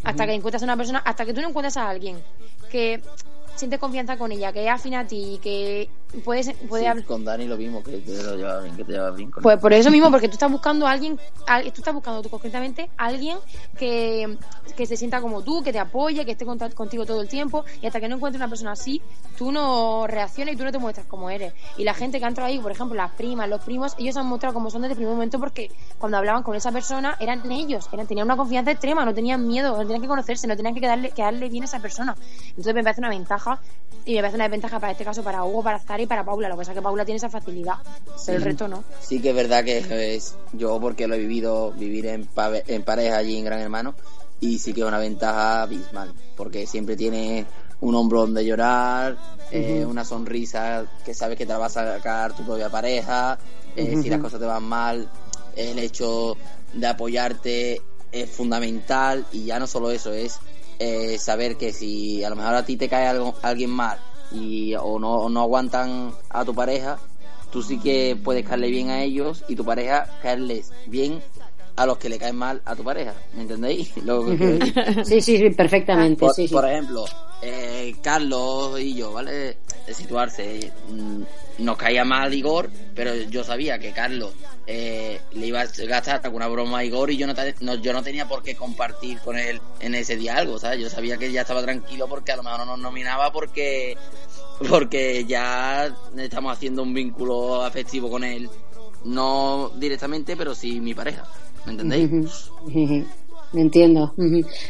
hasta 0.04 0.26
que 0.26 0.34
encuentras 0.34 0.62
a 0.64 0.66
una 0.66 0.78
persona, 0.78 1.00
hasta 1.00 1.26
que 1.26 1.34
tú 1.34 1.42
no 1.42 1.50
encuentras 1.50 1.78
a 1.78 1.90
alguien 1.90 2.22
que 2.72 3.02
sientes 3.56 3.80
confianza 3.80 4.18
con 4.18 4.32
ella, 4.32 4.52
que 4.52 4.64
es 4.66 4.70
afín 4.70 4.96
a 4.96 5.06
ti, 5.06 5.40
que 5.42 5.90
puedes, 6.24 6.52
puede 6.70 6.84
Sí, 6.84 6.88
hablar 6.90 7.06
con 7.06 7.24
Dani 7.26 7.46
lo 7.48 7.58
mismo, 7.58 7.84
que 7.84 7.98
te 7.98 8.24
lo 8.24 8.36
llevaba 8.36 8.62
bien, 8.62 8.76
que 8.76 8.84
te 8.84 8.92
llevaba 8.94 9.16
bien 9.16 9.32
con 9.32 9.44
pues 9.44 9.58
por 9.60 9.74
eso 9.74 9.90
mismo, 9.92 10.12
porque 10.12 10.28
tú 10.28 10.34
estás 10.34 10.52
buscando 10.52 10.86
a 10.88 10.92
alguien, 10.92 11.20
a- 11.48 11.62
tú 11.62 11.68
estás 11.82 11.94
buscando 11.94 12.22
tú 12.22 12.30
concretamente 12.30 12.90
a 12.98 13.06
alguien 13.06 13.38
que, 13.78 14.38
que 14.76 14.86
se 14.86 14.98
sienta 14.98 15.22
como 15.22 15.42
tú, 15.42 15.64
que 15.64 15.72
te 15.72 15.80
apoye, 15.80 16.26
que 16.26 16.32
esté 16.32 16.46
contigo 16.46 17.06
todo 17.06 17.22
el 17.22 17.28
tiempo, 17.28 17.64
y 17.82 17.88
hasta 17.88 18.00
que 18.00 18.08
no 18.08 18.16
encuentres 18.16 18.40
una 18.40 18.50
persona 18.50 18.72
así, 18.74 19.02
tú 19.38 19.52
no 19.52 20.06
reaccionas 20.08 20.54
y 20.56 20.58
tú 20.58 20.64
no 20.64 20.72
te 20.72 20.78
muestras 20.80 21.06
como 21.08 21.30
eres. 21.30 21.54
Y 21.78 21.84
la 21.84 21.94
gente 21.94 22.20
que 22.20 22.26
ha 22.26 22.28
entrado 22.28 22.48
ahí, 22.50 22.60
por 22.60 22.72
ejemplo, 22.72 22.96
las 22.96 23.12
primas, 23.12 23.48
los 23.50 23.62
primos, 23.62 23.96
ellos 23.98 24.14
se 24.14 24.20
han 24.20 24.28
mostrado 24.28 24.54
como 24.54 24.70
son 24.70 24.82
desde 24.82 24.94
el 24.94 24.98
primer 24.98 25.14
momento 25.14 25.40
porque 25.40 25.72
cuando 25.98 26.18
hablaban 26.18 26.44
con 26.44 26.56
esa 26.56 26.72
persona 26.72 27.16
eran 27.20 27.50
ellos, 27.52 27.88
eran, 27.92 28.08
tenían 28.08 28.26
una 28.28 28.38
confianza 28.38 28.72
extrema, 28.72 29.06
no 29.06 29.14
tenían 29.14 29.48
miedo, 29.48 29.72
no 29.72 29.80
tenían 29.84 30.02
que 30.02 30.08
conocerse, 30.08 30.48
no 30.48 30.56
tenían 30.56 30.74
que 30.76 30.82
quedarle, 30.82 31.12
quedarle 31.12 31.50
bien 31.50 31.64
a 31.64 31.66
esa 31.66 31.80
persona. 31.80 32.16
Entonces 32.50 32.74
me 32.74 32.84
parece 32.84 33.02
una 33.02 33.10
ventaja 33.10 33.60
y 34.06 34.16
me 34.16 34.22
parece 34.22 34.36
una 34.36 34.46
desventaja 34.46 34.80
para 34.80 34.92
este 34.94 35.06
caso 35.06 35.24
para 35.24 35.44
Hugo, 35.44 35.64
para 35.64 35.80
Zara 35.80 36.01
y 36.04 36.08
para 36.08 36.24
Paula. 36.24 36.50
Lo 36.50 36.56
que 36.56 36.60
pasa 36.60 36.72
es 36.72 36.76
que 36.76 36.82
Paula 36.82 37.06
tiene 37.06 37.18
esa 37.18 37.30
facilidad, 37.30 37.76
pero 38.26 38.38
el 38.38 38.44
resto 38.44 38.68
no. 38.68 38.84
Sí 39.00 39.22
que 39.22 39.30
es 39.30 39.36
verdad 39.36 39.64
que 39.64 40.16
es, 40.16 40.36
yo 40.54 40.80
porque 40.80 41.08
lo 41.08 41.16
he 41.16 41.20
vivido, 41.20 41.72
vivir 41.72 42.08
en 42.08 42.84
pareja 42.84 43.18
allí 43.18 43.38
en 43.38 43.46
Gran 43.46 43.60
Hermano, 43.60 43.96
y 44.40 44.58
sí 44.58 44.74
que 44.74 44.82
es 44.82 44.88
una 44.88 44.98
ventaja 44.98 45.62
abismal, 45.64 46.14
porque 46.36 46.66
siempre 46.66 46.96
tiene 46.98 47.46
un 47.80 47.96
hombro 47.96 48.22
donde 48.22 48.46
llorar, 48.46 49.18
eh, 49.52 49.86
una 49.86 50.04
sonrisa 50.04 50.86
que 51.06 51.14
sabes 51.14 51.38
que 51.38 51.46
te 51.46 51.54
la 51.54 51.60
va 51.60 51.68
a 51.68 51.70
sacar 51.70 52.36
tu 52.36 52.44
propia 52.44 52.70
pareja, 52.70 53.38
eh, 53.76 53.98
si 54.02 54.10
las 54.10 54.20
cosas 54.20 54.40
te 54.40 54.46
van 54.46 54.64
mal, 54.64 55.10
el 55.56 55.80
hecho 55.80 56.38
de 56.74 56.88
apoyarte 56.88 57.82
es 58.12 58.30
fundamental 58.30 59.26
y 59.32 59.46
ya 59.46 59.60
no 59.60 59.68
solo 59.68 59.92
eso, 59.92 60.12
es 60.12 60.40
eh, 60.80 61.18
saber 61.18 61.58
que 61.58 61.72
si 61.72 62.24
a 62.24 62.30
lo 62.30 62.36
mejor 62.36 62.56
a 62.56 62.66
ti 62.66 62.78
te 62.78 62.90
cae 62.90 63.08
algo, 63.08 63.36
alguien 63.44 63.70
mal 63.70 64.00
y 64.32 64.76
o 64.76 65.00
no, 65.00 65.14
o 65.22 65.30
no 65.30 65.42
aguantan 65.42 66.14
a 66.30 66.46
tu 66.46 66.54
pareja, 66.54 67.00
tú 67.52 67.62
sí 67.62 67.80
que 67.80 68.18
puedes 68.22 68.46
caerle 68.46 68.70
bien 68.70 68.90
a 68.90 69.04
ellos 69.04 69.44
y 69.48 69.56
tu 69.56 69.66
pareja 69.66 70.08
caerles 70.22 70.72
bien 70.88 71.22
a 71.82 71.86
los 71.86 71.98
que 71.98 72.10
le 72.10 72.18
caen 72.18 72.36
mal 72.36 72.62
a 72.66 72.76
tu 72.76 72.84
pareja, 72.84 73.14
¿me 73.34 73.42
entendéis? 73.42 73.96
Lo 74.04 74.26
que. 74.26 74.60
Sí, 75.06 75.22
sí, 75.22 75.38
sí, 75.38 75.50
perfectamente. 75.52 76.20
Por, 76.20 76.34
sí, 76.34 76.48
sí. 76.48 76.54
por 76.54 76.70
ejemplo, 76.70 77.06
eh, 77.42 77.96
Carlos 78.02 78.80
y 78.80 78.96
yo, 78.96 79.14
¿vale? 79.14 79.58
De 79.88 79.94
situarse, 79.94 80.72
mm, 80.90 81.22
nos 81.60 81.78
caía 81.78 82.04
mal 82.04 82.34
Igor, 82.34 82.70
pero 82.96 83.16
yo 83.16 83.44
sabía 83.44 83.80
que 83.80 83.92
Carlos 83.92 84.34
eh, 84.68 85.20
le 85.32 85.48
iba 85.48 85.62
a 85.62 85.66
gastar 85.88 86.22
alguna 86.24 86.48
broma 86.48 86.80
a 86.80 86.84
Igor 86.86 87.12
y 87.12 87.18
yo 87.18 87.28
no, 87.28 87.76
yo 87.76 87.94
no 87.94 88.04
tenía 88.04 88.28
por 88.28 88.44
qué 88.44 88.56
compartir 88.56 89.20
con 89.20 89.38
él 89.38 89.60
en 89.80 89.96
ese 89.96 90.16
día 90.16 90.38
algo, 90.38 90.60
¿sabes? 90.60 90.80
Yo 90.80 90.90
sabía 90.90 91.18
que 91.18 91.32
ya 91.32 91.42
estaba 91.42 91.62
tranquilo 91.62 92.08
porque 92.08 92.32
a 92.32 92.36
lo 92.36 92.44
mejor 92.44 92.60
no 92.60 92.66
nos 92.66 92.80
nominaba 92.80 93.32
porque 93.32 93.98
porque 94.70 95.26
ya 95.26 95.96
estamos 96.18 96.54
haciendo 96.54 96.84
un 96.84 96.94
vínculo 96.94 97.64
afectivo 97.64 98.10
con 98.10 98.24
él, 98.24 98.50
no 99.04 99.72
directamente, 99.76 100.38
pero 100.38 100.54
sí 100.54 100.80
mi 100.80 100.94
pareja, 100.94 101.26
¿me 101.66 101.72
entendéis? 101.74 102.10
Entiendo. 103.54 104.14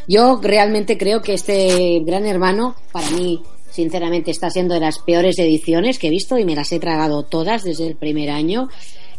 Yo 0.07 0.39
realmente 0.41 0.97
creo 0.97 1.21
que 1.21 1.33
este 1.33 2.01
Gran 2.03 2.25
Hermano, 2.25 2.75
para 2.91 3.09
mí, 3.11 3.41
sinceramente, 3.69 4.31
está 4.31 4.49
siendo 4.49 4.73
de 4.73 4.79
las 4.79 4.99
peores 4.99 5.37
ediciones 5.39 5.99
que 5.99 6.07
he 6.07 6.11
visto 6.11 6.37
y 6.37 6.45
me 6.45 6.55
las 6.55 6.71
he 6.71 6.79
tragado 6.79 7.23
todas 7.23 7.63
desde 7.63 7.87
el 7.87 7.95
primer 7.95 8.29
año. 8.29 8.69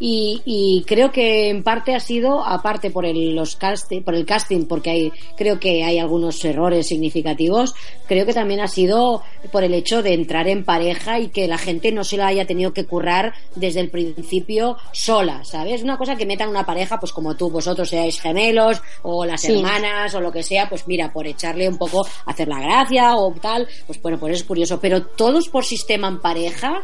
Y, 0.05 0.43
y 0.45 0.83
creo 0.85 1.13
que 1.13 1.49
en 1.49 1.63
parte 1.63 1.95
ha 1.95 2.01
sido, 2.01 2.45
aparte 2.45 2.91
por 2.91 3.07
el, 3.07 3.37
los 3.37 3.55
casting, 3.55 4.03
por 4.03 4.17
el 4.17 4.27
casting, 4.27 4.65
porque 4.67 4.91
hay, 4.91 5.13
creo 5.37 5.61
que 5.61 5.85
hay 5.85 6.01
algunos 6.01 6.45
errores 6.45 6.89
significativos, 6.89 7.73
creo 8.09 8.27
que 8.27 8.35
también 8.35 8.59
ha 8.59 8.67
sido 8.67 9.23
por 9.53 9.63
el 9.63 9.73
hecho 9.75 10.03
de 10.03 10.15
entrar 10.15 10.49
en 10.49 10.65
pareja 10.65 11.21
y 11.21 11.29
que 11.29 11.47
la 11.47 11.57
gente 11.57 11.93
no 11.93 12.03
se 12.03 12.17
la 12.17 12.27
haya 12.27 12.47
tenido 12.49 12.73
que 12.73 12.85
currar 12.85 13.33
desde 13.55 13.79
el 13.79 13.91
principio 13.91 14.77
sola, 14.93 15.45
¿sabes? 15.45 15.85
Una 15.85 15.97
cosa 15.97 16.17
que 16.17 16.27
metan 16.27 16.49
una 16.49 16.67
pareja, 16.67 16.99
pues 16.99 17.13
como 17.13 17.37
tú, 17.37 17.49
vosotros 17.49 17.89
seáis 17.89 18.21
gemelos 18.21 18.83
o 19.03 19.25
las 19.25 19.43
Sí. 19.43 19.53
hermanas 19.53 20.13
o 20.17 20.21
lo 20.21 20.33
que 20.33 20.43
sea, 20.43 20.69
pues 20.69 20.89
mira, 20.89 21.13
por 21.13 21.29
echarle 21.29 21.69
un 21.69 21.79
poco, 21.79 22.05
hacer 22.27 22.49
la 22.49 22.59
gracia 22.61 23.15
o 23.15 23.33
tal, 23.41 23.69
pues 23.87 24.03
bueno, 24.03 24.19
pues 24.19 24.35
es 24.35 24.43
curioso. 24.43 24.81
Pero 24.81 25.05
todos 25.07 25.49
por 25.49 25.65
sistema 25.65 26.09
en 26.09 26.21
pareja, 26.21 26.83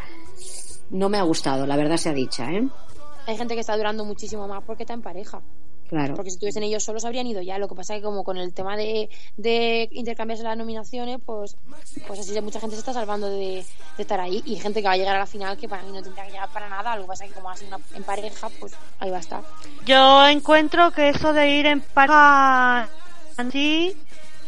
no 0.91 1.09
me 1.09 1.19
ha 1.19 1.23
gustado, 1.23 1.67
la 1.67 1.77
verdad 1.77 1.97
sea 1.97 2.13
dicha, 2.13 2.49
¿eh? 2.53 2.63
Hay 3.29 3.37
gente 3.37 3.55
que 3.55 3.61
está 3.61 3.77
durando 3.77 4.05
muchísimo 4.05 4.49
más 4.49 4.63
porque 4.65 4.83
está 4.85 4.95
en 4.95 5.03
pareja. 5.03 5.41
Claro. 5.89 6.15
Porque 6.17 6.31
si 6.31 6.35
estuviesen 6.37 6.63
ellos 6.65 6.83
solos 6.85 7.05
habrían 7.07 7.27
ido 7.27 7.41
ya. 7.41 7.57
Lo 7.59 7.67
que 7.69 7.75
pasa 7.75 7.95
es 7.95 8.01
que 8.01 8.05
como 8.05 8.23
con 8.25 8.37
el 8.37 8.53
tema 8.53 8.77
de, 8.77 9.09
de 9.39 9.89
intercambiarse 9.93 10.43
las 10.45 10.57
nominaciones, 10.57 11.19
pues, 11.25 11.57
pues 12.07 12.21
así 12.21 12.39
mucha 12.43 12.61
gente 12.61 12.77
se 12.77 12.81
está 12.81 12.93
salvando 12.93 13.29
de, 13.31 13.65
de 13.97 14.03
estar 14.03 14.21
ahí. 14.21 14.43
Y 14.45 14.57
gente 14.57 14.81
que 14.83 14.87
va 14.89 14.95
a 14.95 14.97
llegar 14.99 15.17
a 15.17 15.21
la 15.21 15.27
final 15.27 15.57
que 15.57 15.67
para 15.69 15.83
mí 15.83 15.93
no 15.93 16.03
tendría 16.03 16.25
que 16.27 16.33
llegar 16.33 16.49
para 16.53 16.69
nada. 16.69 16.95
Lo 16.97 17.03
que 17.03 17.09
pasa 17.09 17.25
es 17.25 17.31
que 17.33 17.37
como 17.41 17.49
una- 17.49 17.81
en 17.95 18.03
pareja, 18.03 18.49
pues 18.61 18.73
ahí 19.01 19.11
va 19.11 19.17
a 19.19 19.21
estar. 19.21 19.43
Yo 19.87 20.27
encuentro 20.27 20.91
que 20.91 21.09
eso 21.11 21.33
de 21.33 21.49
ir 21.51 21.67
en 21.67 21.81
pareja 21.81 22.89
así 23.39 23.95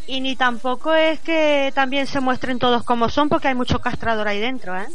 y 0.06 0.20
ni 0.20 0.36
tampoco 0.36 0.92
es 0.94 1.20
que 1.20 1.70
también 1.74 2.06
se 2.06 2.20
muestren 2.20 2.58
todos 2.58 2.82
como 2.82 3.08
son 3.08 3.28
porque 3.30 3.48
hay 3.48 3.54
mucho 3.54 3.78
castrador 3.80 4.26
ahí 4.28 4.40
dentro, 4.40 4.76
¿eh? 4.78 4.88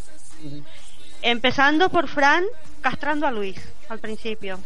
Empezando 1.21 1.89
por 1.89 2.07
Fran 2.07 2.43
castrando 2.81 3.25
a 3.25 3.31
Luis 3.31 3.57
al 3.89 3.99
principio. 3.99 4.59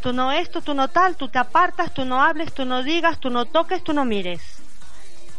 Tú 0.00 0.12
no 0.12 0.32
esto, 0.32 0.60
tú 0.62 0.74
no 0.74 0.88
tal, 0.88 1.16
tú 1.16 1.28
te 1.28 1.38
apartas, 1.38 1.92
tú 1.94 2.04
no 2.04 2.22
hables, 2.22 2.52
tú 2.52 2.64
no 2.64 2.82
digas, 2.82 3.20
tú 3.20 3.30
no 3.30 3.44
toques, 3.44 3.84
tú 3.84 3.92
no 3.92 4.04
mires. 4.04 4.42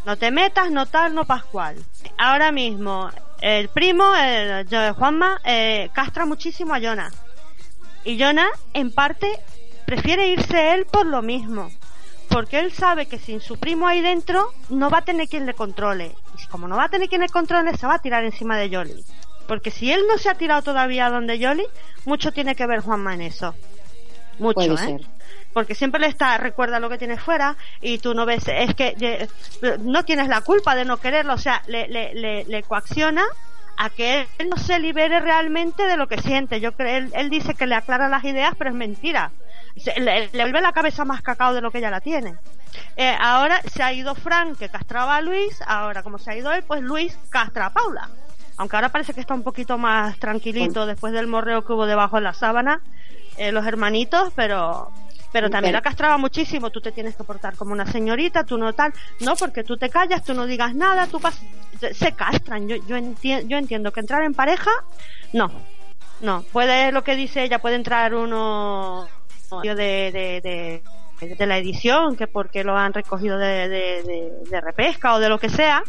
No 0.05 0.17
te 0.17 0.31
metas, 0.31 0.71
no 0.71 0.85
tal, 0.85 1.13
no 1.13 1.25
pascual. 1.25 1.75
Ahora 2.17 2.51
mismo, 2.51 3.09
el 3.41 3.67
primo, 3.69 4.15
el, 4.15 4.67
yo- 4.67 4.93
Juanma, 4.95 5.39
eh, 5.43 5.89
castra 5.93 6.25
muchísimo 6.25 6.73
a 6.73 6.79
Jonas. 6.79 7.13
Y 8.05 8.17
Jonah, 8.21 8.49
en 8.73 8.91
parte, 8.91 9.39
prefiere 9.85 10.27
irse 10.27 10.73
él 10.73 10.85
por 10.85 11.05
lo 11.05 11.21
mismo. 11.21 11.69
Porque 12.29 12.59
él 12.59 12.73
sabe 12.73 13.05
que 13.05 13.19
sin 13.19 13.41
su 13.41 13.57
primo 13.57 13.87
ahí 13.87 14.01
dentro, 14.01 14.51
no 14.69 14.89
va 14.89 14.99
a 14.99 15.03
tener 15.03 15.27
quien 15.27 15.45
le 15.45 15.53
controle. 15.53 16.15
Y 16.41 16.47
como 16.47 16.67
no 16.67 16.77
va 16.77 16.85
a 16.85 16.89
tener 16.89 17.07
quien 17.09 17.21
le 17.21 17.29
controle, 17.29 17.75
se 17.77 17.85
va 17.85 17.95
a 17.95 17.99
tirar 17.99 18.23
encima 18.25 18.57
de 18.57 18.75
Jolly. 18.75 19.03
Porque 19.47 19.71
si 19.71 19.91
él 19.91 20.01
no 20.07 20.17
se 20.17 20.29
ha 20.29 20.35
tirado 20.35 20.61
todavía 20.61 21.09
donde 21.09 21.43
Jolly, 21.43 21.65
mucho 22.05 22.31
tiene 22.31 22.55
que 22.55 22.65
ver 22.67 22.79
Juanma 22.81 23.13
en 23.13 23.21
eso. 23.21 23.55
Mucho, 24.39 24.55
Puede 24.55 24.73
¿eh? 24.73 24.77
ser. 24.77 25.01
Porque 25.53 25.75
siempre 25.75 25.99
le 26.01 26.07
está, 26.07 26.37
recuerda 26.37 26.79
lo 26.79 26.89
que 26.89 26.97
tienes 26.97 27.21
fuera 27.21 27.55
y 27.79 27.99
tú 27.99 28.15
no 28.15 28.25
ves, 28.25 28.43
es 28.47 28.73
que 28.73 29.27
no 29.81 30.03
tienes 30.03 30.27
la 30.27 30.41
culpa 30.41 30.73
de 30.73 30.83
no 30.85 30.97
quererlo, 30.97 31.33
o 31.33 31.37
sea, 31.37 31.61
le, 31.67 31.87
le, 31.87 32.15
le, 32.15 32.43
le 32.45 32.63
coacciona 32.63 33.23
a 33.77 33.89
que 33.91 34.27
él 34.39 34.49
no 34.49 34.57
se 34.57 34.79
libere 34.79 35.19
realmente 35.19 35.83
de 35.85 35.95
lo 35.97 36.07
que 36.07 36.19
siente. 36.19 36.59
Yo 36.59 36.71
creo, 36.71 36.97
él, 36.97 37.11
él 37.13 37.29
dice 37.29 37.53
que 37.53 37.67
le 37.67 37.75
aclara 37.75 38.09
las 38.09 38.23
ideas, 38.23 38.53
pero 38.57 38.71
es 38.71 38.75
mentira. 38.75 39.31
Se- 39.77 39.99
le, 39.99 40.29
le 40.29 40.43
vuelve 40.43 40.61
la 40.61 40.73
cabeza 40.73 41.05
más 41.05 41.21
cacao 41.21 41.53
de 41.53 41.61
lo 41.61 41.69
que 41.69 41.77
ella 41.77 41.91
la 41.91 42.01
tiene. 42.01 42.35
Eh, 42.95 43.15
ahora 43.19 43.61
se 43.71 43.83
ha 43.83 43.93
ido 43.93 44.15
Frank, 44.15 44.57
que 44.57 44.69
castraba 44.69 45.17
a 45.17 45.21
Luis, 45.21 45.61
ahora 45.67 46.01
como 46.01 46.17
se 46.17 46.31
ha 46.31 46.35
ido 46.37 46.51
él, 46.51 46.63
pues 46.63 46.81
Luis 46.81 47.15
castra 47.29 47.67
a 47.67 47.73
Paula. 47.73 48.09
Aunque 48.57 48.75
ahora 48.75 48.89
parece 48.89 49.13
que 49.13 49.21
está 49.21 49.33
un 49.33 49.43
poquito 49.43 49.77
más 49.77 50.17
tranquilito 50.19 50.85
después 50.85 51.11
del 51.13 51.27
morreo 51.27 51.63
que 51.65 51.73
hubo 51.73 51.85
debajo 51.85 52.17
de 52.17 52.21
la 52.23 52.33
sábana, 52.33 52.81
eh, 53.37 53.51
los 53.51 53.65
hermanitos, 53.65 54.31
pero 54.35 54.91
pero 55.31 55.47
también 55.49 55.73
la 55.73 55.81
castraba 55.81 56.17
muchísimo. 56.19 56.69
Tú 56.69 56.79
te 56.79 56.91
tienes 56.91 57.15
que 57.15 57.23
portar 57.23 57.55
como 57.55 57.71
una 57.71 57.87
señorita, 57.87 58.43
tú 58.43 58.55
no 58.59 58.71
tal. 58.73 58.93
No, 59.21 59.35
porque 59.35 59.63
tú 59.63 59.77
te 59.77 59.89
callas, 59.89 60.23
tú 60.23 60.35
no 60.35 60.45
digas 60.45 60.75
nada, 60.75 61.07
tú 61.07 61.19
pas- 61.19 61.39
se- 61.91 62.11
castran. 62.11 62.67
Yo, 62.67 62.75
yo, 62.87 62.95
enti- 62.97 63.47
yo 63.47 63.57
entiendo 63.57 63.91
que 63.91 63.99
entrar 64.01 64.21
en 64.23 64.35
pareja, 64.35 64.69
no. 65.33 65.51
No. 66.21 66.43
Puede, 66.53 66.91
lo 66.91 67.03
que 67.03 67.15
dice 67.15 67.43
ella, 67.43 67.57
puede 67.57 67.75
entrar 67.77 68.13
uno 68.13 69.07
de, 69.63 70.11
de, 70.11 70.83
de, 71.19 71.35
de 71.35 71.45
la 71.47 71.57
edición, 71.57 72.15
que 72.15 72.27
porque 72.27 72.63
lo 72.63 72.77
han 72.77 72.93
recogido 72.93 73.39
de- 73.39 73.67
de 74.49 74.61
repesca 74.61 75.15
o 75.15 75.19
de 75.19 75.29
lo 75.29 75.39
que 75.39 75.49
sea. 75.49 75.81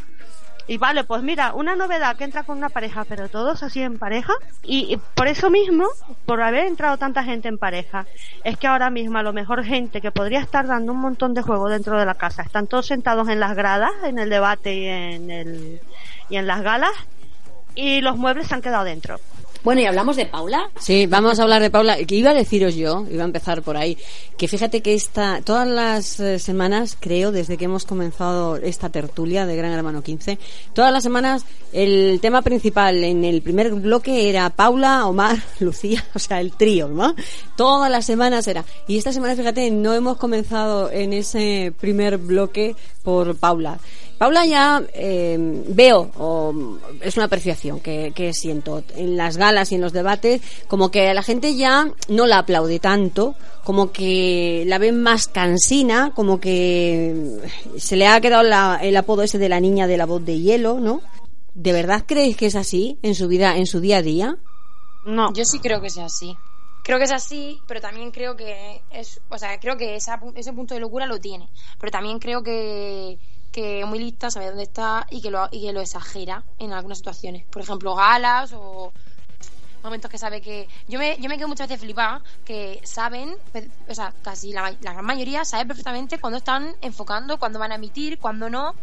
Y 0.67 0.79
vale, 0.79 1.05
pues 1.05 1.23
mira, 1.23 1.53
una 1.53 1.77
novedad 1.77 2.17
que 2.17 2.25
entra 2.25 2.43
con 2.45 2.57
una 2.57 2.71
pareja, 2.71 3.05
pero 3.05 3.29
todos 3.29 3.63
así 3.63 3.83
en 3.83 3.99
pareja. 3.99 4.33
Y, 4.63 4.99
por 5.15 5.29
eso 5.29 5.51
mismo, 5.51 5.89
por 6.25 6.41
haber 6.41 6.67
entrado 6.67 6.97
tanta 6.97 7.23
gente 7.23 7.49
en 7.49 7.59
pareja, 7.59 8.07
es 8.45 8.57
que 8.57 8.67
ahora 8.67 8.89
mismo 8.89 9.19
a 9.19 9.23
lo 9.23 9.35
mejor 9.35 9.63
gente 9.65 10.01
que 10.01 10.11
podría 10.11 10.41
estar 10.41 10.67
dando 10.67 10.93
un 10.93 11.01
montón 11.01 11.35
de 11.35 11.43
juego 11.43 11.69
dentro 11.69 11.99
de 11.99 12.07
la 12.07 12.15
casa, 12.15 12.43
están 12.43 12.67
todos 12.67 12.87
sentados 12.87 13.29
en 13.29 13.41
las 13.41 13.55
gradas, 13.55 13.93
en 14.05 14.19
el 14.19 14.31
debate 14.31 14.75
y 14.75 14.87
en, 14.87 15.31
el, 15.31 15.81
y 16.31 16.37
en 16.37 16.47
las 16.47 16.63
galas, 16.63 16.93
y 17.75 18.01
los 18.01 18.17
muebles 18.17 18.47
se 18.47 18.55
han 18.55 18.63
quedado 18.63 18.85
dentro. 18.85 19.19
Bueno, 19.65 19.81
y 19.81 19.87
hablamos 19.87 20.17
de 20.17 20.27
Paula. 20.27 20.69
Sí, 20.79 21.07
vamos 21.07 21.41
a 21.41 21.43
hablar 21.43 21.63
de 21.63 21.71
Paula. 21.71 21.97
Que 22.05 22.17
iba 22.17 22.33
a 22.33 22.35
deciros 22.35 22.75
yo, 22.75 23.07
iba 23.11 23.23
a 23.23 23.27
empezar 23.27 23.63
por 23.63 23.79
ahí, 23.79 23.97
que 24.37 24.47
fíjate 24.47 24.83
que 24.83 24.93
esta, 24.93 25.41
todas 25.43 25.67
las 25.67 26.21
eh, 26.21 26.39
semanas, 26.39 26.99
creo, 27.01 27.33
desde 27.33 27.57
que 27.57 27.65
hemos 27.65 27.87
comenzado 27.87 28.57
esta 28.57 28.91
tertulia 28.91 29.47
de 29.47 29.57
Gran 29.57 29.73
Hermano 29.73 30.03
15, 30.03 30.39
todas 30.75 30.93
las 30.93 31.03
semanas 31.03 31.47
el 31.73 32.19
tema 32.21 32.43
principal 32.43 33.03
en 33.05 33.25
el 33.25 33.41
primer 33.41 33.73
bloque 33.73 34.29
era 34.29 34.51
Paula, 34.51 35.07
Omar, 35.07 35.39
Lucía, 35.61 36.05
o 36.15 36.19
sea, 36.19 36.43
el 36.43 36.53
trío, 36.53 36.89
¿no? 36.89 37.15
Todas 37.57 37.91
las 37.91 38.05
semanas 38.05 38.47
era. 38.47 38.67
Y 38.87 38.99
esta 38.99 39.15
semana, 39.15 39.35
fíjate, 39.35 39.71
no 39.71 39.95
hemos 39.95 40.19
comenzado 40.19 40.91
en 40.91 41.15
ese 41.15 41.73
primer 41.81 42.19
bloque 42.19 42.77
por 43.03 43.35
Paula. 43.37 43.79
Paula 44.19 44.47
ya 44.47 44.83
eh, 44.95 45.37
veo, 45.69 46.11
o 46.17 46.79
es 47.01 47.17
una 47.17 47.27
apreciación 47.27 47.81
que, 47.81 48.13
que 48.15 48.33
siento 48.33 48.83
en 48.97 49.17
las 49.17 49.37
galas 49.37 49.73
y 49.73 49.75
en 49.75 49.81
los 49.81 49.93
debates, 49.93 50.41
como 50.69 50.91
que 50.91 51.13
la 51.15 51.23
gente 51.23 51.57
ya 51.57 51.91
no 52.09 52.27
la 52.27 52.39
aplaude 52.39 52.79
tanto, 52.79 53.35
como 53.65 53.91
que 53.93 54.65
la 54.67 54.79
ven 54.79 55.03
más 55.03 55.27
cansina, 55.29 56.13
como 56.15 56.39
que 56.41 57.39
se 57.77 57.97
le 57.97 58.07
ha 58.07 58.21
quedado 58.21 58.43
la- 58.45 58.79
el 58.83 58.97
apodo 58.97 59.23
ese 59.23 59.39
de 59.39 59.49
la 59.49 59.61
niña 59.61 59.87
de 59.87 59.97
la 59.97 60.07
voz 60.07 60.25
de 60.25 60.39
hielo, 60.41 60.79
¿no? 60.81 61.01
¿De 61.55 61.73
verdad 61.73 62.05
creéis 62.07 62.37
que 62.37 62.47
es 62.47 62.57
así 62.57 62.99
en 63.03 63.15
su 63.15 63.29
vida, 63.29 63.57
en 63.57 63.67
su 63.67 63.81
día 63.81 63.99
a 63.99 64.03
día? 64.03 64.37
No. 65.05 65.33
Yo 65.35 65.45
sí 65.45 65.59
creo 65.59 65.81
que 65.81 65.91
sea 65.91 66.07
así. 66.07 66.37
Creo 66.83 66.99
que 66.99 67.05
es 67.05 67.13
así, 67.13 67.61
pero 67.67 67.81
también 67.81 68.11
creo 68.11 68.37
que 68.37 68.83
es, 68.91 69.21
o 69.31 69.39
sea, 69.39 69.59
creo 69.59 69.77
que 69.79 69.97
esa 69.97 70.21
pu- 70.21 70.33
ese 70.37 70.53
punto 70.53 70.75
de 70.75 70.81
locura 70.81 71.07
lo 71.07 71.19
tiene. 71.19 71.49
Pero 71.81 71.91
también 71.91 72.19
creo 72.19 72.43
que, 72.43 73.19
que 73.55 73.81
es 73.83 73.87
muy 73.87 74.01
lista, 74.01 74.33
sabe 74.33 74.49
dónde 74.49 74.65
está 74.65 75.07
y 75.11 75.23
que 75.23 75.31
lo, 75.31 75.49
y 75.53 75.65
que 75.65 75.73
lo 75.73 75.81
exagera 75.81 76.43
en 76.59 76.73
algunas 76.73 76.99
situaciones. 76.99 77.45
Por 77.47 77.63
ejemplo, 77.63 77.95
galas 77.95 78.53
o 78.53 78.93
momentos 79.85 80.11
que 80.11 80.19
sabe 80.19 80.41
que 80.41 80.67
yo 80.89 80.99
me, 80.99 81.17
yo 81.21 81.29
me 81.29 81.37
quedo 81.37 81.47
muchas 81.47 81.69
veces 81.69 81.85
flipada 81.85 82.21
que 82.45 82.81
saben 82.83 83.37
pe- 83.53 83.71
o 83.89 83.95
sea 83.95 84.13
casi 84.23 84.51
la, 84.53 84.73
gran 84.73 85.05
mayoría 85.05 85.45
sabe 85.45 85.67
perfectamente 85.67 86.19
cuándo 86.19 86.39
están 86.39 86.75
enfocando 86.81 87.39
cuándo 87.39 87.59
van 87.59 87.71
a 87.71 87.75
emitir 87.75 88.19
cuándo 88.19 88.49
no 88.49 88.75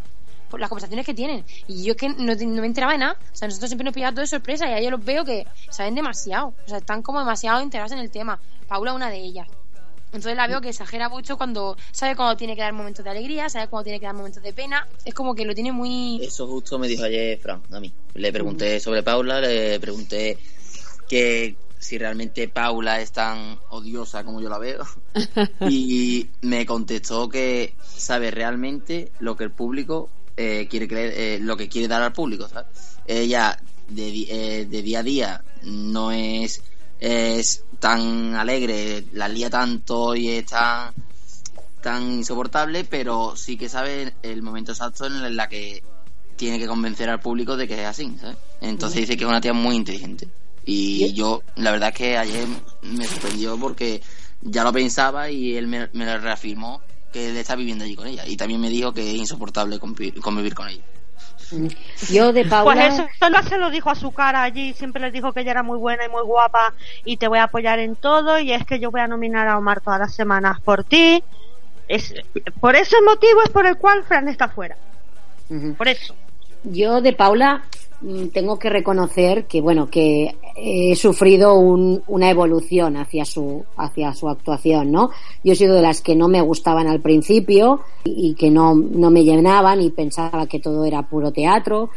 por 0.50 0.60
las 0.60 0.70
conversaciones 0.70 1.06
que 1.06 1.13
tienen. 1.13 1.44
Y 1.68 1.84
yo 1.84 1.92
es 1.94 1.98
que 1.98 2.10
no, 2.10 2.34
no 2.36 2.62
me 2.62 2.68
enteraba 2.68 2.94
de 2.94 3.00
nada. 3.00 3.18
O 3.20 3.36
sea 3.36 3.48
nosotros 3.48 3.70
siempre 3.70 3.86
nos 3.86 3.94
pillaba 3.94 4.12
todo 4.12 4.22
de 4.22 4.28
sorpresa 4.28 4.70
y 4.70 4.74
ahí 4.74 4.84
yo 4.86 4.92
los 4.92 5.04
veo 5.04 5.25
que 5.25 5.48
saben 5.70 5.96
demasiado. 5.96 6.54
O 6.66 6.70
sea 6.70 6.78
están 6.78 7.01
como 7.01 7.20
demasiado 7.20 7.62
integrados 7.62 7.92
en 7.94 8.00
el 8.00 8.12
tema. 8.12 8.40
Paula 8.68 8.94
una 8.94 9.10
de 9.10 9.18
ellas 9.18 9.48
Entonces 10.13 10.36
la 10.36 10.48
veo 10.48 10.60
que 10.60 10.70
exagera 10.70 11.08
mucho 11.08 11.38
cuando 11.38 11.77
sabe 11.91 12.15
cuando 12.18 12.36
tiene 12.36 12.56
que 12.56 12.62
dar 12.62 12.74
momentos 12.74 13.03
de 13.03 13.12
alegría, 13.12 13.50
sabe 13.50 13.68
cuando 13.68 13.86
tiene 13.86 14.00
que 14.00 14.06
dar 14.06 14.15
momentos 14.15 14.44
de 14.44 14.51
pena. 14.51 14.88
Es 15.06 15.13
como 15.13 15.34
que 15.34 15.46
lo 15.46 15.56
tiene 15.56 15.72
muy. 15.72 16.20
Eso 16.22 16.48
justo 16.48 16.77
me 16.77 16.88
dijo 16.88 17.03
ayer 17.03 17.38
Fran, 17.39 17.62
a 17.72 17.80
mí. 17.80 17.94
Le 18.15 18.34
pregunté 18.34 18.80
sobre 18.82 19.03
Paula, 19.03 19.39
le 19.39 19.80
pregunté 19.80 20.38
que 21.08 21.56
si 21.80 21.98
realmente 21.98 22.48
Paula 22.48 23.01
es 23.01 23.12
tan 23.12 23.60
odiosa 23.70 24.24
como 24.24 24.41
yo 24.41 24.50
la 24.50 24.60
veo. 24.60 24.86
y 25.70 26.30
me 26.41 26.65
contestó 26.65 27.30
que 27.30 27.74
sabe 27.82 28.32
realmente 28.32 29.12
lo 29.20 29.38
que 29.38 29.46
el 29.46 29.51
público 29.51 30.10
eh, 30.38 30.68
quiere 30.70 30.88
creer, 30.88 31.13
eh, 31.15 31.39
lo 31.39 31.56
que 31.56 31.70
quiere 31.70 31.88
dar 31.88 32.01
al 32.01 32.13
público. 32.13 32.50
¿sabes? 32.50 32.68
Ella 33.08 33.58
de, 33.88 34.10
eh, 34.30 34.65
de 34.65 34.82
día 34.82 35.00
a 35.00 35.03
día 35.03 35.44
no 35.63 36.12
es, 36.12 36.62
es 37.00 37.63
tan 37.81 38.35
alegre, 38.35 39.03
la 39.11 39.27
lía 39.27 39.50
tanto 39.50 40.15
y 40.15 40.29
es 40.29 40.45
tan, 40.45 40.93
tan 41.81 42.11
insoportable, 42.13 42.85
pero 42.85 43.35
sí 43.35 43.57
que 43.57 43.67
sabe 43.67 44.13
el 44.21 44.41
momento 44.43 44.71
exacto 44.71 45.07
en 45.07 45.15
el 45.15 45.35
la 45.35 45.50
que 45.50 45.83
tiene 46.38 46.59
que 46.59 46.67
convencer 46.67 47.09
al 47.09 47.19
público 47.19 47.57
de 47.57 47.67
que 47.67 47.81
es 47.81 47.88
así, 47.88 48.15
¿sabes? 48.21 48.38
Entonces 48.61 49.01
dice 49.01 49.17
que 49.17 49.23
es 49.23 49.29
una 49.29 49.41
tía 49.41 49.53
muy 49.53 49.75
inteligente. 49.75 50.27
Y 50.63 51.11
yo, 51.13 51.41
la 51.55 51.71
verdad 51.71 51.89
es 51.89 51.95
que 51.95 52.17
ayer 52.17 52.47
me 52.83 53.05
sorprendió 53.05 53.57
porque 53.57 54.01
ya 54.41 54.63
lo 54.63 54.71
pensaba 54.71 55.31
y 55.31 55.57
él 55.57 55.67
me, 55.67 55.89
me 55.93 56.05
lo 56.05 56.19
reafirmó 56.19 56.81
que 57.11 57.29
él 57.29 57.38
está 57.38 57.55
viviendo 57.55 57.83
allí 57.83 57.95
con 57.95 58.07
ella. 58.07 58.27
Y 58.27 58.38
también 58.38 58.61
me 58.61 58.69
dijo 58.69 58.93
que 58.93 59.09
es 59.09 59.15
insoportable 59.17 59.79
convi- 59.79 60.17
convivir 60.21 60.53
con 60.53 60.69
ella. 60.69 60.83
Yo 62.10 62.34
de 62.34 62.41
Pues 62.41 62.50
Paula. 62.50 62.88
eso 62.88 63.29
no 63.29 63.43
se 63.43 63.58
lo 63.58 63.70
dijo 63.70 63.89
a 63.89 63.96
su 63.96 64.12
cara 64.12 64.43
allí, 64.43 64.74
siempre 64.74 65.01
les 65.01 65.13
dijo 65.13 65.34
que 65.34 65.41
ella 65.41 65.51
era 65.51 65.63
muy 65.63 65.77
buena 65.77 66.05
y 66.05 66.10
muy 66.10 66.24
guapa 66.24 66.74
y 67.05 67.17
te 67.17 67.27
voy 67.27 67.39
a 67.39 67.43
apoyar 67.43 67.79
en 67.79 67.96
todo 67.96 68.39
y 68.39 68.51
es 68.53 68.65
que 68.65 68.79
yo 68.79 68.91
voy 68.91 69.01
a 69.01 69.08
nominar 69.08 69.48
a 69.48 69.58
Omar 69.58 69.81
todas 69.81 70.00
las 70.00 70.13
semanas 70.15 70.60
por 70.62 70.84
ti. 70.84 71.24
Es, 71.88 72.13
por 72.60 72.75
ese 72.75 72.96
motivo 73.01 73.41
es 73.43 73.50
por 73.50 73.65
el 73.65 73.77
cual 73.77 74.03
Fran 74.03 74.29
está 74.29 74.48
fuera. 74.48 74.77
Por 75.77 75.88
eso. 75.88 76.15
Yo 76.63 77.01
de 77.01 77.12
Paula 77.13 77.63
tengo 78.34 78.58
que 78.58 78.70
reconocer 78.70 79.46
que 79.46 79.62
bueno 79.62 79.88
que 79.89 80.36
he 80.55 80.96
sufrido 80.96 81.55
un- 81.55 82.03
una 82.08 82.29
evolución 82.29 82.98
hacia 82.98 83.25
su 83.25 83.63
hacia 83.77 84.13
su 84.13 84.27
actuación, 84.29 84.91
¿no? 84.91 85.12
Yo 85.43 85.53
he 85.53 85.55
sido 85.55 85.75
de 85.75 85.81
las 85.81 86.01
que 86.01 86.15
no 86.15 86.27
me 86.27 86.41
gustaban 86.41 86.88
al 86.88 87.00
principio 87.01 87.81
y, 88.03 88.29
y 88.31 88.34
que 88.36 88.50
no 88.50 88.75
no 88.75 89.10
me 89.12 89.24
llenaban 89.24 89.81
y 89.81 89.89
pensaba 89.91 90.48
que 90.48 90.60
todo 90.60 90.84
era 90.86 91.03
puro 91.03 91.31
teatro 91.31 91.89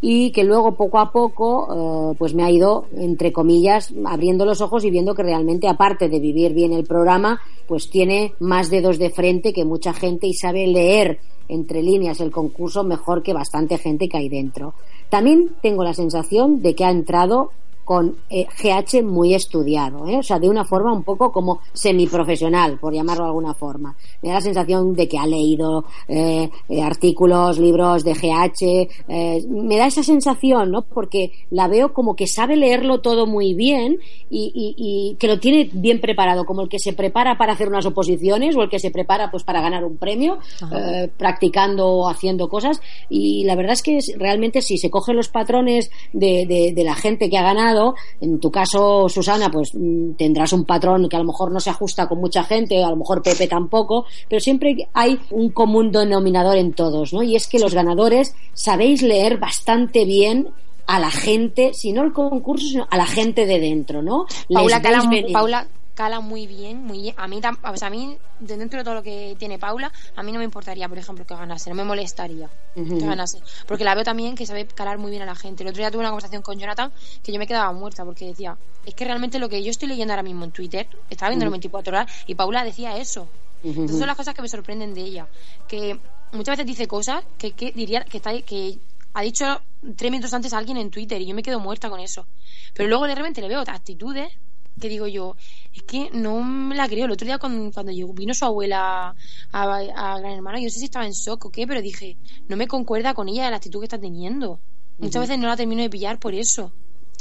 y 0.00 0.30
que 0.32 0.44
luego 0.44 0.76
poco 0.76 0.98
a 0.98 1.12
poco 1.12 2.12
eh, 2.12 2.16
pues 2.18 2.34
me 2.34 2.42
ha 2.42 2.50
ido 2.50 2.86
entre 2.96 3.32
comillas 3.32 3.92
abriendo 4.06 4.44
los 4.44 4.60
ojos 4.60 4.84
y 4.84 4.90
viendo 4.90 5.14
que 5.14 5.22
realmente 5.22 5.68
aparte 5.68 6.08
de 6.08 6.20
vivir 6.20 6.54
bien 6.54 6.72
el 6.72 6.84
programa 6.84 7.40
pues 7.66 7.90
tiene 7.90 8.34
más 8.40 8.70
dedos 8.70 8.98
de 8.98 9.10
frente 9.10 9.52
que 9.52 9.64
mucha 9.64 9.92
gente 9.92 10.26
y 10.26 10.34
sabe 10.34 10.66
leer 10.66 11.18
entre 11.48 11.82
líneas 11.82 12.20
el 12.20 12.30
concurso 12.30 12.84
mejor 12.84 13.22
que 13.22 13.34
bastante 13.34 13.76
gente 13.76 14.08
que 14.08 14.16
hay 14.16 14.28
dentro. 14.28 14.74
También 15.08 15.50
tengo 15.60 15.82
la 15.82 15.94
sensación 15.94 16.62
de 16.62 16.74
que 16.74 16.84
ha 16.84 16.90
entrado 16.90 17.50
con 17.90 18.14
eh, 18.30 18.46
GH 18.62 19.02
muy 19.02 19.34
estudiado, 19.34 20.06
¿eh? 20.06 20.18
o 20.18 20.22
sea, 20.22 20.38
de 20.38 20.48
una 20.48 20.64
forma 20.64 20.92
un 20.92 21.02
poco 21.02 21.32
como 21.32 21.58
semiprofesional, 21.72 22.78
por 22.78 22.94
llamarlo 22.94 23.24
de 23.24 23.30
alguna 23.30 23.52
forma. 23.52 23.96
Me 24.22 24.28
da 24.28 24.36
la 24.36 24.40
sensación 24.40 24.94
de 24.94 25.08
que 25.08 25.18
ha 25.18 25.26
leído 25.26 25.84
eh, 26.06 26.48
eh, 26.68 26.82
artículos, 26.82 27.58
libros 27.58 28.04
de 28.04 28.12
GH, 28.14 28.88
eh, 29.08 29.44
me 29.48 29.76
da 29.76 29.86
esa 29.88 30.04
sensación, 30.04 30.70
¿no? 30.70 30.82
Porque 30.82 31.32
la 31.50 31.66
veo 31.66 31.92
como 31.92 32.14
que 32.14 32.28
sabe 32.28 32.54
leerlo 32.54 33.00
todo 33.00 33.26
muy 33.26 33.54
bien 33.54 33.98
y, 34.30 34.52
y- 34.54 34.74
y 34.78 35.16
que 35.16 35.26
lo 35.26 35.40
tiene 35.40 35.68
bien 35.72 36.00
preparado, 36.00 36.44
como 36.44 36.62
el 36.62 36.68
que 36.68 36.78
se 36.78 36.92
prepara 36.92 37.36
para 37.38 37.54
hacer 37.54 37.66
unas 37.66 37.86
oposiciones 37.86 38.54
o 38.54 38.62
el 38.62 38.70
que 38.70 38.78
se 38.78 38.92
prepara 38.92 39.32
pues 39.32 39.42
para 39.42 39.60
ganar 39.62 39.84
un 39.84 39.96
premio, 39.96 40.38
eh, 40.72 41.10
practicando 41.16 41.88
o 41.88 42.08
haciendo 42.08 42.48
cosas. 42.48 42.80
Y 43.08 43.42
la 43.46 43.56
verdad 43.56 43.72
es 43.72 43.82
que 43.82 43.98
realmente 44.16 44.62
si 44.62 44.78
se 44.78 44.90
cogen 44.90 45.16
los 45.16 45.28
patrones 45.28 45.90
de, 46.12 46.46
de- 46.46 46.72
de 46.72 46.84
la 46.84 46.94
gente 46.94 47.28
que 47.28 47.36
ha 47.36 47.42
ganado, 47.42 47.79
en 48.20 48.38
tu 48.40 48.50
caso, 48.50 49.08
Susana, 49.08 49.50
pues 49.50 49.70
mm, 49.74 50.12
tendrás 50.16 50.52
un 50.52 50.64
patrón 50.64 51.08
que 51.08 51.16
a 51.16 51.20
lo 51.20 51.24
mejor 51.26 51.50
no 51.52 51.60
se 51.60 51.70
ajusta 51.70 52.08
con 52.08 52.18
mucha 52.20 52.42
gente, 52.44 52.82
a 52.82 52.90
lo 52.90 52.96
mejor 52.96 53.22
Pepe 53.22 53.46
tampoco, 53.48 54.04
pero 54.28 54.40
siempre 54.40 54.88
hay 54.94 55.18
un 55.30 55.50
común 55.50 55.90
denominador 55.90 56.56
en 56.56 56.72
todos, 56.72 57.12
¿no? 57.12 57.22
Y 57.22 57.36
es 57.36 57.46
que 57.46 57.58
los 57.58 57.74
ganadores 57.74 58.34
sabéis 58.54 59.02
leer 59.02 59.38
bastante 59.38 60.04
bien 60.04 60.48
a 60.86 60.98
la 60.98 61.10
gente, 61.10 61.72
si 61.72 61.92
no 61.92 62.02
el 62.02 62.12
concurso, 62.12 62.66
sino 62.66 62.86
a 62.90 62.96
la 62.96 63.06
gente 63.06 63.46
de 63.46 63.60
dentro, 63.60 64.02
¿no? 64.02 64.26
Paula 64.52 64.76
Les 64.78 64.82
cala, 64.82 64.96
veis 64.98 65.04
mu- 65.06 65.10
venir. 65.12 65.32
Paula 65.32 65.66
cala 65.94 66.20
muy 66.20 66.46
bien, 66.46 66.84
muy 66.84 67.02
bien. 67.02 67.14
A 67.16 67.28
mí, 67.28 67.40
o 67.64 67.76
sea, 67.76 67.88
a 67.88 67.90
mí, 67.90 68.16
de 68.38 68.56
dentro 68.56 68.78
de 68.78 68.84
todo 68.84 68.94
lo 68.94 69.02
que 69.02 69.36
tiene 69.38 69.58
Paula, 69.58 69.92
a 70.16 70.22
mí 70.22 70.32
no 70.32 70.38
me 70.38 70.44
importaría, 70.44 70.88
por 70.88 70.98
ejemplo, 70.98 71.26
que 71.26 71.34
ganase, 71.34 71.70
no 71.70 71.76
me 71.76 71.84
molestaría 71.84 72.48
que 72.74 73.06
ganase. 73.06 73.42
Porque 73.66 73.84
la 73.84 73.94
veo 73.94 74.04
también 74.04 74.34
que 74.34 74.46
sabe 74.46 74.66
calar 74.66 74.98
muy 74.98 75.10
bien 75.10 75.22
a 75.22 75.26
la 75.26 75.34
gente. 75.34 75.62
El 75.62 75.70
otro 75.70 75.80
día 75.80 75.90
tuve 75.90 76.00
una 76.00 76.10
conversación 76.10 76.42
con 76.42 76.58
Jonathan 76.58 76.92
que 77.22 77.32
yo 77.32 77.38
me 77.38 77.46
quedaba 77.46 77.72
muerta 77.72 78.04
porque 78.04 78.26
decía, 78.26 78.56
es 78.86 78.94
que 78.94 79.04
realmente 79.04 79.38
lo 79.38 79.48
que 79.48 79.62
yo 79.62 79.70
estoy 79.70 79.88
leyendo 79.88 80.12
ahora 80.12 80.22
mismo 80.22 80.44
en 80.44 80.52
Twitter, 80.52 80.88
estaba 81.08 81.30
viendo 81.30 81.44
en 81.46 81.52
24 81.52 81.96
horas 81.96 82.12
y 82.26 82.34
Paula 82.34 82.64
decía 82.64 82.96
eso. 82.96 83.28
Entonces 83.62 83.98
son 83.98 84.06
las 84.06 84.16
cosas 84.16 84.34
que 84.34 84.42
me 84.42 84.48
sorprenden 84.48 84.94
de 84.94 85.02
ella. 85.02 85.28
Que 85.68 85.98
muchas 86.32 86.56
veces 86.56 86.66
dice 86.66 86.86
cosas 86.86 87.22
que, 87.36 87.52
que 87.52 87.72
diría 87.72 88.04
que 88.04 88.16
está 88.16 88.32
que 88.42 88.78
ha 89.12 89.22
dicho 89.22 89.60
tres 89.96 90.10
minutos 90.10 90.32
antes 90.32 90.52
a 90.52 90.58
alguien 90.58 90.76
en 90.76 90.90
Twitter 90.90 91.20
y 91.20 91.26
yo 91.26 91.34
me 91.34 91.42
quedo 91.42 91.60
muerta 91.60 91.90
con 91.90 92.00
eso. 92.00 92.26
Pero 92.74 92.88
luego 92.88 93.06
de 93.06 93.14
repente 93.14 93.40
le 93.40 93.48
veo 93.48 93.60
actitudes 93.60 94.32
que 94.80 94.88
digo 94.88 95.06
yo, 95.06 95.36
es 95.72 95.82
que 95.84 96.10
no 96.12 96.42
me 96.42 96.74
la 96.74 96.88
creo. 96.88 97.04
El 97.04 97.12
otro 97.12 97.26
día 97.26 97.38
cuando, 97.38 97.70
cuando 97.72 97.92
llegó- 97.92 98.12
vino 98.12 98.34
su 98.34 98.44
abuela 98.44 99.14
a, 99.52 99.62
a 99.76 100.18
Gran 100.18 100.32
Hermano, 100.32 100.58
yo 100.58 100.64
no 100.64 100.70
sé 100.70 100.78
si 100.80 100.86
estaba 100.86 101.06
en 101.06 101.12
shock 101.12 101.44
o 101.44 101.50
qué, 101.50 101.66
pero 101.66 101.80
dije, 101.82 102.16
no 102.48 102.56
me 102.56 102.66
concuerda 102.66 103.14
con 103.14 103.28
ella 103.28 103.48
la 103.50 103.56
actitud 103.56 103.80
que 103.80 103.86
está 103.86 103.98
teniendo. 104.00 104.58
Muchas 104.98 105.20
veces 105.22 105.38
no 105.38 105.46
la 105.46 105.56
termino 105.56 105.82
de 105.82 105.90
pillar 105.90 106.18
por 106.18 106.34
eso. 106.34 106.72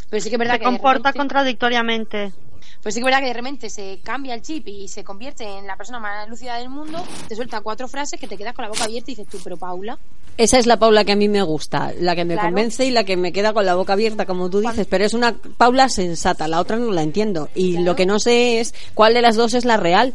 Pero 0.09 0.21
sí 0.21 0.29
que 0.29 0.35
es 0.35 0.39
verdad 0.39 0.53
Se 0.55 0.59
que 0.59 0.65
comporta 0.65 1.09
repente- 1.09 1.17
contradictoriamente. 1.19 2.33
pues 2.81 2.95
sí 2.95 2.99
que 2.99 3.03
es 3.03 3.05
verdad 3.05 3.19
que 3.19 3.27
de 3.27 3.33
repente 3.33 3.69
se 3.69 3.99
cambia 4.03 4.33
el 4.33 4.41
chip 4.41 4.67
y 4.67 4.87
se 4.87 5.03
convierte 5.03 5.43
en 5.43 5.67
la 5.67 5.75
persona 5.75 5.99
más 5.99 6.27
lúcida 6.29 6.57
del 6.57 6.69
mundo, 6.69 7.03
te 7.27 7.35
suelta 7.35 7.61
cuatro 7.61 7.87
frases 7.87 8.19
que 8.19 8.27
te 8.27 8.37
quedas 8.37 8.53
con 8.55 8.63
la 8.63 8.69
boca 8.69 8.85
abierta 8.85 9.11
y 9.11 9.15
dices 9.15 9.29
tú, 9.29 9.37
pero 9.43 9.57
Paula, 9.57 9.97
Esa 10.37 10.57
es 10.57 10.65
la 10.67 10.77
Paula 10.79 11.03
que 11.03 11.11
a 11.11 11.15
mí 11.17 11.27
me 11.27 11.41
gusta, 11.41 11.91
la 11.99 12.15
que 12.15 12.23
me 12.23 12.35
Claro. 12.35 12.47
convence 12.47 12.85
y 12.85 12.91
la 12.91 13.03
que 13.03 13.17
me 13.17 13.33
queda 13.33 13.51
con 13.51 13.65
la 13.65 13.75
boca 13.75 13.91
abierta, 13.93 14.25
como 14.25 14.49
tú 14.49 14.61
dices, 14.61 14.87
pero 14.89 15.03
es 15.03 15.13
una 15.13 15.35
Paula 15.57 15.89
sensata, 15.89 16.47
la 16.47 16.61
otra 16.61 16.77
no 16.77 16.91
la 16.93 17.01
entiendo. 17.03 17.49
Y 17.55 17.71
Claro. 17.73 17.85
lo 17.87 17.95
que 17.97 18.05
no 18.05 18.19
sé 18.19 18.61
es 18.61 18.73
cuál 18.93 19.13
de 19.13 19.21
las 19.21 19.35
dos 19.35 19.53
es 19.53 19.65
la 19.65 19.75
real. 19.75 20.13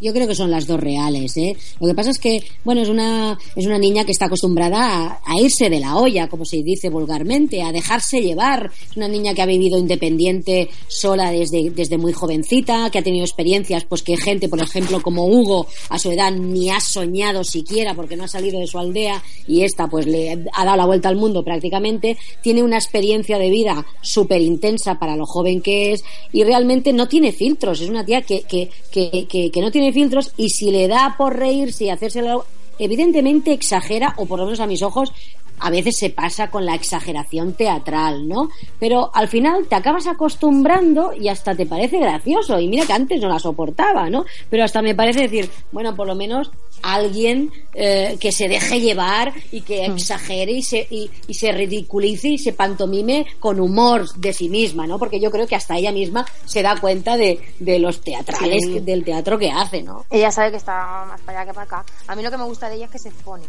Yo 0.00 0.12
creo 0.12 0.28
que 0.28 0.34
son 0.34 0.50
las 0.50 0.66
dos 0.66 0.78
reales, 0.78 1.36
¿eh? 1.36 1.56
Lo 1.80 1.88
que 1.88 1.94
pasa 1.94 2.10
es 2.10 2.18
que, 2.18 2.42
bueno, 2.64 2.82
es 2.82 2.88
una, 2.88 3.36
es 3.56 3.66
una 3.66 3.78
niña 3.78 4.04
que 4.04 4.12
está 4.12 4.26
acostumbrada 4.26 5.20
a, 5.24 5.40
irse 5.40 5.68
de 5.68 5.80
la 5.80 5.96
olla, 5.96 6.28
como 6.28 6.44
se 6.44 6.62
dice 6.62 6.88
vulgarmente, 6.88 7.62
a 7.62 7.72
dejarse 7.72 8.22
llevar. 8.22 8.70
Es 8.90 8.96
una 8.96 9.08
niña 9.08 9.34
que 9.34 9.42
ha 9.42 9.46
vivido 9.46 9.76
independiente 9.76 10.68
sola 10.86 11.32
desde, 11.32 11.70
desde 11.70 11.98
muy 11.98 12.12
jovencita, 12.12 12.90
que 12.90 12.98
ha 12.98 13.02
tenido 13.02 13.24
experiencias, 13.24 13.84
pues 13.84 14.02
que 14.02 14.16
gente, 14.16 14.48
por 14.48 14.60
ejemplo, 14.60 15.02
como 15.02 15.26
Hugo, 15.26 15.66
a 15.88 15.98
su 15.98 16.12
edad 16.12 16.30
ni 16.32 16.70
ha 16.70 16.80
soñado 16.80 17.42
siquiera 17.42 17.94
porque 17.94 18.16
no 18.16 18.24
ha 18.24 18.28
salido 18.28 18.60
de 18.60 18.66
su 18.66 18.78
aldea 18.78 19.22
y 19.46 19.62
esta, 19.62 19.88
pues 19.88 20.06
le 20.06 20.32
ha 20.52 20.64
dado 20.64 20.76
la 20.76 20.86
vuelta 20.86 21.08
al 21.08 21.16
mundo 21.16 21.42
prácticamente. 21.42 22.16
Tiene 22.40 22.62
una 22.62 22.76
experiencia 22.76 23.38
de 23.38 23.50
vida 23.50 23.84
súper 24.00 24.42
intensa 24.42 24.98
para 24.98 25.16
lo 25.16 25.26
joven 25.26 25.60
que 25.60 25.92
es 25.92 26.04
y 26.32 26.44
realmente 26.44 26.92
no 26.92 27.08
tiene 27.08 27.32
filtros. 27.32 27.80
Es 27.80 27.88
una 27.88 28.04
tía 28.04 28.22
que, 28.22 28.42
que, 28.42 28.70
que, 28.92 29.50
que 29.50 29.60
no 29.60 29.70
tiene 29.70 29.87
filtros 29.92 30.32
y 30.36 30.50
si 30.50 30.70
le 30.70 30.88
da 30.88 31.14
por 31.16 31.36
reírse 31.36 31.84
y 31.84 31.90
hacérselo, 31.90 32.46
evidentemente 32.78 33.52
exagera, 33.52 34.14
o 34.16 34.26
por 34.26 34.38
lo 34.38 34.44
menos 34.44 34.60
a 34.60 34.66
mis 34.66 34.82
ojos, 34.82 35.12
a 35.60 35.70
veces 35.70 35.96
se 35.98 36.10
pasa 36.10 36.50
con 36.50 36.64
la 36.64 36.74
exageración 36.74 37.54
teatral, 37.54 38.28
¿no? 38.28 38.48
Pero 38.78 39.10
al 39.14 39.28
final 39.28 39.66
te 39.66 39.74
acabas 39.74 40.06
acostumbrando 40.06 41.12
y 41.12 41.28
hasta 41.28 41.54
te 41.54 41.66
parece 41.66 41.98
gracioso. 41.98 42.58
Y 42.60 42.68
mira 42.68 42.86
que 42.86 42.92
antes 42.92 43.20
no 43.20 43.28
la 43.28 43.38
soportaba, 43.38 44.08
¿no? 44.08 44.24
Pero 44.50 44.64
hasta 44.64 44.82
me 44.82 44.94
parece 44.94 45.22
decir, 45.22 45.50
bueno, 45.72 45.94
por 45.96 46.06
lo 46.06 46.14
menos 46.14 46.50
alguien 46.82 47.50
eh, 47.74 48.16
que 48.20 48.32
se 48.32 48.48
deje 48.48 48.80
llevar 48.80 49.32
y 49.52 49.60
que 49.62 49.86
exagere 49.86 50.52
y 50.52 50.62
se, 50.62 50.86
y, 50.90 51.10
y 51.26 51.34
se 51.34 51.52
ridiculice 51.52 52.28
y 52.28 52.38
se 52.38 52.52
pantomime 52.52 53.26
con 53.40 53.60
humor 53.60 54.08
de 54.14 54.32
sí 54.32 54.48
misma, 54.48 54.86
¿no? 54.86 54.98
Porque 54.98 55.20
yo 55.20 55.30
creo 55.30 55.46
que 55.46 55.54
hasta 55.56 55.76
ella 55.76 55.92
misma 55.92 56.26
se 56.44 56.62
da 56.62 56.78
cuenta 56.80 57.16
de, 57.16 57.40
de 57.58 57.78
los 57.78 58.00
teatrales, 58.00 58.64
Sí. 58.64 58.80
del 58.80 59.04
teatro 59.04 59.38
que 59.38 59.50
hace, 59.50 59.82
¿no? 59.82 60.04
ella 60.10 60.30
sabe 60.32 60.50
que 60.50 60.56
está 60.56 61.04
más 61.06 61.20
para 61.22 61.40
allá 61.40 61.50
que 61.50 61.54
para 61.54 61.64
acá. 61.64 61.84
A 62.06 62.16
mí 62.16 62.22
lo 62.22 62.30
que 62.30 62.38
me 62.38 62.44
gusta 62.44 62.68
de 62.68 62.76
ella 62.76 62.86
es 62.86 62.90
que 62.90 62.98
se 62.98 63.08
expone. 63.10 63.44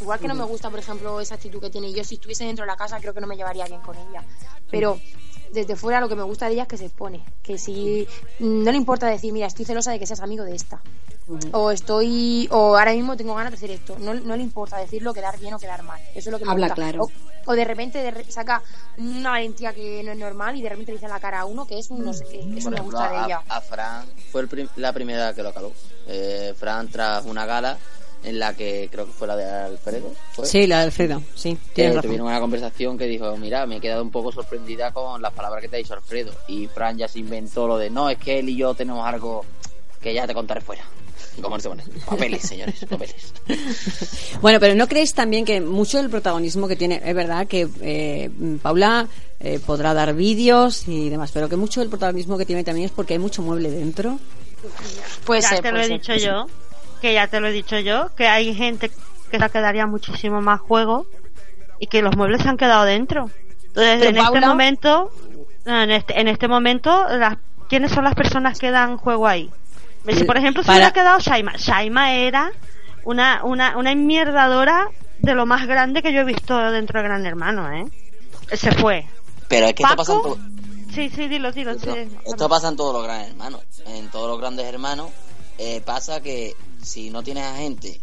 Igual 0.00 0.18
que 0.18 0.28
no 0.28 0.34
me 0.34 0.44
gusta, 0.44 0.68
por 0.68 0.78
ejemplo, 0.78 1.20
esa 1.20 1.36
actitud 1.36 1.58
que 1.60 1.70
tiene. 1.70 1.90
Yo 1.92 2.04
si 2.04 2.16
estuviese 2.16 2.44
dentro 2.44 2.64
de 2.64 2.66
la 2.70 2.76
casa 2.76 2.98
creo 3.00 3.14
que 3.14 3.20
no 3.20 3.26
me 3.26 3.34
llevaría 3.36 3.64
bien 3.64 3.80
con 3.80 3.96
ella. 3.96 4.22
Pero 4.70 5.00
desde 5.56 5.74
fuera 5.74 6.00
lo 6.00 6.08
que 6.08 6.14
me 6.16 6.22
gusta 6.22 6.46
de 6.46 6.52
ella 6.52 6.62
es 6.62 6.68
que 6.68 6.76
se 6.76 6.84
expone. 6.86 7.24
Que 7.42 7.56
si 7.58 8.06
no 8.38 8.70
le 8.70 8.76
importa 8.76 9.06
decir, 9.06 9.32
mira, 9.32 9.46
estoy 9.46 9.64
celosa 9.64 9.90
de 9.90 9.98
que 9.98 10.06
seas 10.06 10.20
amigo 10.20 10.44
de 10.44 10.54
esta. 10.54 10.80
O 11.52 11.70
estoy, 11.72 12.46
o 12.52 12.76
ahora 12.76 12.92
mismo 12.92 13.16
tengo 13.16 13.34
ganas 13.34 13.50
de 13.50 13.56
hacer 13.56 13.70
esto. 13.72 13.96
No, 13.98 14.14
no 14.14 14.36
le 14.36 14.42
importa 14.42 14.76
decirlo, 14.76 15.12
quedar 15.12 15.38
bien 15.40 15.54
o 15.54 15.58
quedar 15.58 15.82
mal. 15.82 16.00
Eso 16.14 16.28
es 16.28 16.32
lo 16.32 16.38
que 16.38 16.44
me 16.44 16.52
Habla 16.52 16.68
gusta. 16.68 16.82
claro. 16.82 17.04
O, 17.04 17.10
o 17.50 17.54
de 17.54 17.64
repente 17.64 17.98
de 18.02 18.10
re- 18.12 18.30
saca 18.30 18.62
una 18.98 19.30
valentía 19.30 19.72
que 19.72 20.02
no 20.04 20.12
es 20.12 20.18
normal 20.18 20.56
y 20.56 20.62
de 20.62 20.68
repente 20.68 20.92
le 20.92 20.98
dice 20.98 21.06
a 21.06 21.08
la 21.08 21.18
cara 21.20 21.40
a 21.40 21.44
uno 21.46 21.66
que 21.66 21.78
es 21.78 21.90
un 21.90 22.04
no 22.04 22.12
sé 22.12 22.26
qué. 22.26 22.40
Eso 22.40 22.46
Por 22.46 22.54
me 22.70 22.76
ejemplo, 22.76 22.82
gusta 22.84 23.10
de 23.10 23.24
ella. 23.24 23.42
a 23.48 23.60
Fran 23.60 24.06
fue 24.30 24.42
el 24.42 24.48
prim- 24.48 24.68
la 24.76 24.92
primera 24.92 25.34
que 25.34 25.42
lo 25.42 25.52
caló. 25.52 25.72
Eh, 26.06 26.54
Fran 26.56 26.88
tras 26.88 27.24
una 27.24 27.44
gala 27.46 27.76
en 28.22 28.38
la 28.38 28.54
que 28.54 28.88
creo 28.90 29.06
que 29.06 29.12
fue 29.12 29.28
la 29.28 29.36
de 29.36 29.44
Alfredo. 29.50 30.12
¿fue? 30.32 30.46
Sí, 30.46 30.66
la 30.66 30.78
de 30.78 30.84
Alfredo, 30.86 31.22
sí, 31.34 31.56
Eh, 31.76 31.88
razón. 31.88 32.02
tuvieron 32.02 32.26
una 32.26 32.40
conversación 32.40 32.98
que 32.98 33.06
dijo, 33.06 33.36
mira, 33.36 33.66
me 33.66 33.76
he 33.76 33.80
quedado 33.80 34.02
un 34.02 34.10
poco 34.10 34.32
sorprendida 34.32 34.92
con 34.92 35.22
las 35.22 35.32
palabras 35.32 35.62
que 35.62 35.68
te 35.68 35.76
ha 35.76 35.78
dicho 35.78 35.94
Alfredo. 35.94 36.32
Y 36.48 36.66
Fran 36.68 36.98
ya 36.98 37.06
se 37.08 37.20
inventó 37.20 37.66
lo 37.68 37.78
de, 37.78 37.88
no, 37.90 38.10
es 38.10 38.18
que 38.18 38.38
él 38.40 38.48
y 38.48 38.56
yo 38.56 38.74
tenemos 38.74 39.06
algo 39.06 39.44
que 40.00 40.12
ya 40.14 40.26
te 40.26 40.34
contaré 40.34 40.60
fuera. 40.60 40.84
¿Cómo 41.40 41.58
se 41.60 41.68
pone? 41.68 41.84
Papeles, 42.06 42.42
señores, 42.42 42.84
papeles. 42.88 43.32
Bueno, 44.40 44.58
pero 44.60 44.74
¿no 44.74 44.86
crees 44.88 45.12
también 45.14 45.44
que 45.44 45.60
mucho 45.60 45.98
del 45.98 46.10
protagonismo 46.10 46.66
que 46.68 46.76
tiene, 46.76 47.00
es 47.04 47.14
verdad 47.14 47.46
que 47.46 47.68
eh, 47.80 48.30
Paula 48.62 49.06
eh, 49.40 49.60
podrá 49.64 49.92
dar 49.94 50.14
vídeos 50.14 50.88
y 50.88 51.08
demás, 51.10 51.30
pero 51.32 51.48
que 51.48 51.56
mucho 51.56 51.80
del 51.80 51.88
protagonismo 51.90 52.38
que 52.38 52.46
tiene 52.46 52.64
también 52.64 52.86
es 52.86 52.92
porque 52.92 53.14
hay 53.14 53.18
mucho 53.18 53.42
mueble 53.42 53.70
dentro? 53.70 54.18
Puede 55.24 55.42
ya 55.42 55.48
ser, 55.50 55.60
te 55.62 55.72
lo 55.72 55.78
he 55.80 55.82
ser, 55.84 55.92
dicho 55.92 56.06
puede 56.06 56.20
ser. 56.20 56.28
yo, 56.30 56.46
que 57.00 57.14
ya 57.14 57.26
te 57.28 57.40
lo 57.40 57.48
he 57.48 57.52
dicho 57.52 57.78
yo, 57.78 58.14
que 58.16 58.26
hay 58.28 58.54
gente 58.54 58.90
que 59.30 59.38
se 59.38 59.50
quedaría 59.50 59.86
muchísimo 59.86 60.40
más 60.40 60.60
juego 60.60 61.06
y 61.78 61.86
que 61.88 62.02
los 62.02 62.16
muebles 62.16 62.42
se 62.42 62.48
han 62.48 62.56
quedado 62.56 62.84
dentro. 62.84 63.30
Entonces, 63.68 64.02
en 64.08 64.16
este 64.16 64.22
Paula- 64.22 64.48
momento, 64.48 65.10
no, 65.64 65.82
en 65.82 65.90
este, 65.90 66.20
en 66.20 66.28
este 66.28 66.48
momento, 66.48 67.06
las, 67.10 67.36
¿quiénes 67.68 67.90
son 67.92 68.04
las 68.04 68.14
personas 68.14 68.58
que 68.58 68.70
dan 68.70 68.96
juego 68.96 69.26
ahí? 69.26 69.50
Si, 70.08 70.24
por 70.24 70.36
ejemplo, 70.36 70.62
se 70.62 70.68
Para- 70.68 70.78
hubiera 70.78 70.92
quedado 70.92 71.18
Shaima. 71.18 71.54
Shaima 71.56 72.14
era 72.14 72.52
una, 73.04 73.40
una, 73.44 73.76
una 73.76 73.90
enmierdadora 73.92 74.88
de 75.18 75.34
lo 75.34 75.46
más 75.46 75.66
grande 75.66 76.00
que 76.02 76.12
yo 76.12 76.20
he 76.20 76.24
visto 76.24 76.56
dentro 76.70 77.00
de 77.00 77.08
Gran 77.08 77.26
Hermano, 77.26 77.70
¿eh? 77.72 77.84
Se 78.56 78.70
fue. 78.72 79.06
Pero 79.48 79.66
es 79.66 79.74
que 79.74 79.82
esto 79.82 79.96
pasa 79.96 80.12
en 80.14 80.22
todo... 80.22 80.38
Sí, 80.94 81.10
sí, 81.10 81.28
dilo, 81.28 81.50
dilo. 81.52 81.74
sí, 81.78 81.90
Esto 82.24 82.48
pasa 82.48 82.68
en 82.68 82.76
todos 82.76 82.94
los 82.94 83.02
grandes 83.04 83.28
hermanos. 83.30 83.60
En 83.86 84.08
todos 84.10 84.28
los 84.30 84.38
grandes 84.38 84.64
hermanos 84.66 85.10
eh, 85.58 85.80
pasa 85.84 86.20
que 86.20 86.54
si 86.82 87.10
no 87.10 87.22
tienes 87.22 87.44
a 87.44 87.56
gente 87.56 88.00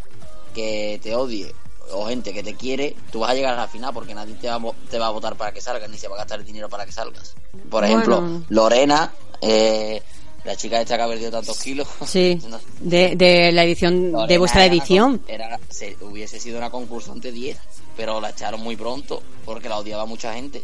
que 0.53 0.99
te 1.01 1.15
odie 1.15 1.53
o 1.91 2.05
gente 2.07 2.33
que 2.33 2.43
te 2.43 2.55
quiere, 2.55 2.95
tú 3.11 3.19
vas 3.19 3.31
a 3.31 3.33
llegar 3.33 3.53
a 3.53 3.57
la 3.57 3.67
final 3.67 3.93
porque 3.93 4.13
nadie 4.15 4.35
te 4.35 4.47
va, 4.49 4.59
te 4.89 4.97
va 4.99 5.07
a 5.07 5.11
votar 5.11 5.35
para 5.35 5.51
que 5.51 5.61
salgas 5.61 5.89
ni 5.89 5.97
se 5.97 6.07
va 6.07 6.15
a 6.15 6.19
gastar 6.19 6.39
el 6.39 6.45
dinero 6.45 6.69
para 6.69 6.85
que 6.85 6.91
salgas. 6.91 7.35
Por 7.69 7.83
ejemplo, 7.83 8.21
Bueno. 8.21 8.45
Lorena, 8.49 9.11
eh, 9.41 10.01
la 10.45 10.55
chica 10.55 10.79
esta 10.81 10.95
que 10.97 11.03
ha 11.03 11.07
perdido 11.07 11.31
tantos 11.31 11.59
kilos. 11.61 11.87
Sí, 12.05 12.39
no- 12.49 12.59
de, 12.79 13.15
de 13.15 13.51
la 13.51 13.63
edición, 13.63 14.11
de 14.27 14.37
vuestra 14.37 14.65
era 14.65 14.73
edición. 14.73 15.21
Era, 15.27 15.59
se- 15.69 15.97
hubiese 16.01 16.39
sido 16.39 16.57
una 16.57 16.69
concursante 16.69 17.31
10, 17.31 17.57
pero 17.97 18.19
la 18.21 18.29
echaron 18.29 18.61
muy 18.61 18.75
pronto 18.75 19.21
porque 19.45 19.69
la 19.69 19.77
odiaba 19.77 20.05
mucha 20.05 20.33
gente. 20.33 20.63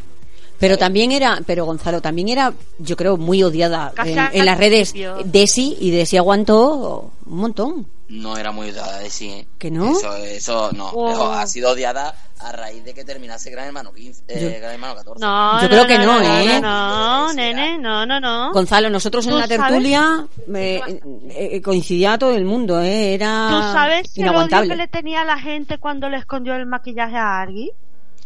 Pero 0.60 0.78
también 0.78 1.12
era, 1.12 1.40
pero 1.46 1.66
Gonzalo, 1.66 2.02
también 2.02 2.30
era, 2.30 2.54
yo 2.80 2.96
creo, 2.98 3.18
muy 3.18 3.44
odiada 3.44 3.94
en, 4.04 4.46
las 4.46 4.58
redes. 4.58 4.94
Desi, 5.26 5.78
y 5.80 5.92
Desi 5.92 6.18
aguantó 6.18 7.12
un 7.26 7.38
montón. 7.38 7.88
No 8.10 8.38
era 8.38 8.52
muy 8.52 8.72
odiada 8.72 9.00
de 9.00 9.10
sí, 9.10 9.30
¿eh? 9.30 9.48
¿Que 9.60 9.70
no? 9.70 9.92
Eso, 9.92 10.16
eso 10.16 10.72
no. 10.74 10.92
Ha 11.32 11.46
sido 11.46 11.72
odiada 11.72 12.16
a 12.40 12.52
raíz 12.52 12.84
de 12.84 12.94
que 12.94 13.04
terminase 13.04 13.52
Gran 13.52 13.68
Hermano 13.68 13.94
15, 13.94 14.24
eh, 14.28 14.60
Gran 14.60 14.74
Hermano 14.74 14.96
14. 14.96 15.24
No, 15.24 15.62
Yo 15.62 15.64
no, 15.64 15.70
creo 15.70 15.88
que 15.88 15.98
no, 15.98 16.20
no, 16.20 16.40
¿eh? 16.40 16.62
No, 16.62 17.34
nene, 17.34 17.78
no, 17.78 18.06
no, 18.06 18.20
no. 18.20 18.52
Gonzalo, 18.52 18.90
nosotros 18.90 19.26
en 19.28 19.34
¿Tú 19.34 19.38
la 19.38 19.48
tertulia 19.48 20.26
eh, 20.56 21.02
eh, 21.30 21.62
coincidía 21.62 22.18
todo 22.18 22.34
el 22.34 22.46
mundo, 22.46 22.82
¿eh? 22.82 23.14
Era 23.14 23.50
¿Tú 23.50 23.62
sabes 23.74 24.08
el 24.16 24.24
odio 24.24 24.32
inaguantable. 24.32 24.70
que 24.70 24.76
le 24.76 24.88
tenía 24.88 25.22
a 25.22 25.26
la 25.26 25.38
gente 25.38 25.78
cuando 25.78 26.10
le 26.10 26.18
escondió 26.18 26.56
el 26.56 26.66
maquillaje 26.66 27.16
a 27.16 27.42
Argy? 27.42 27.72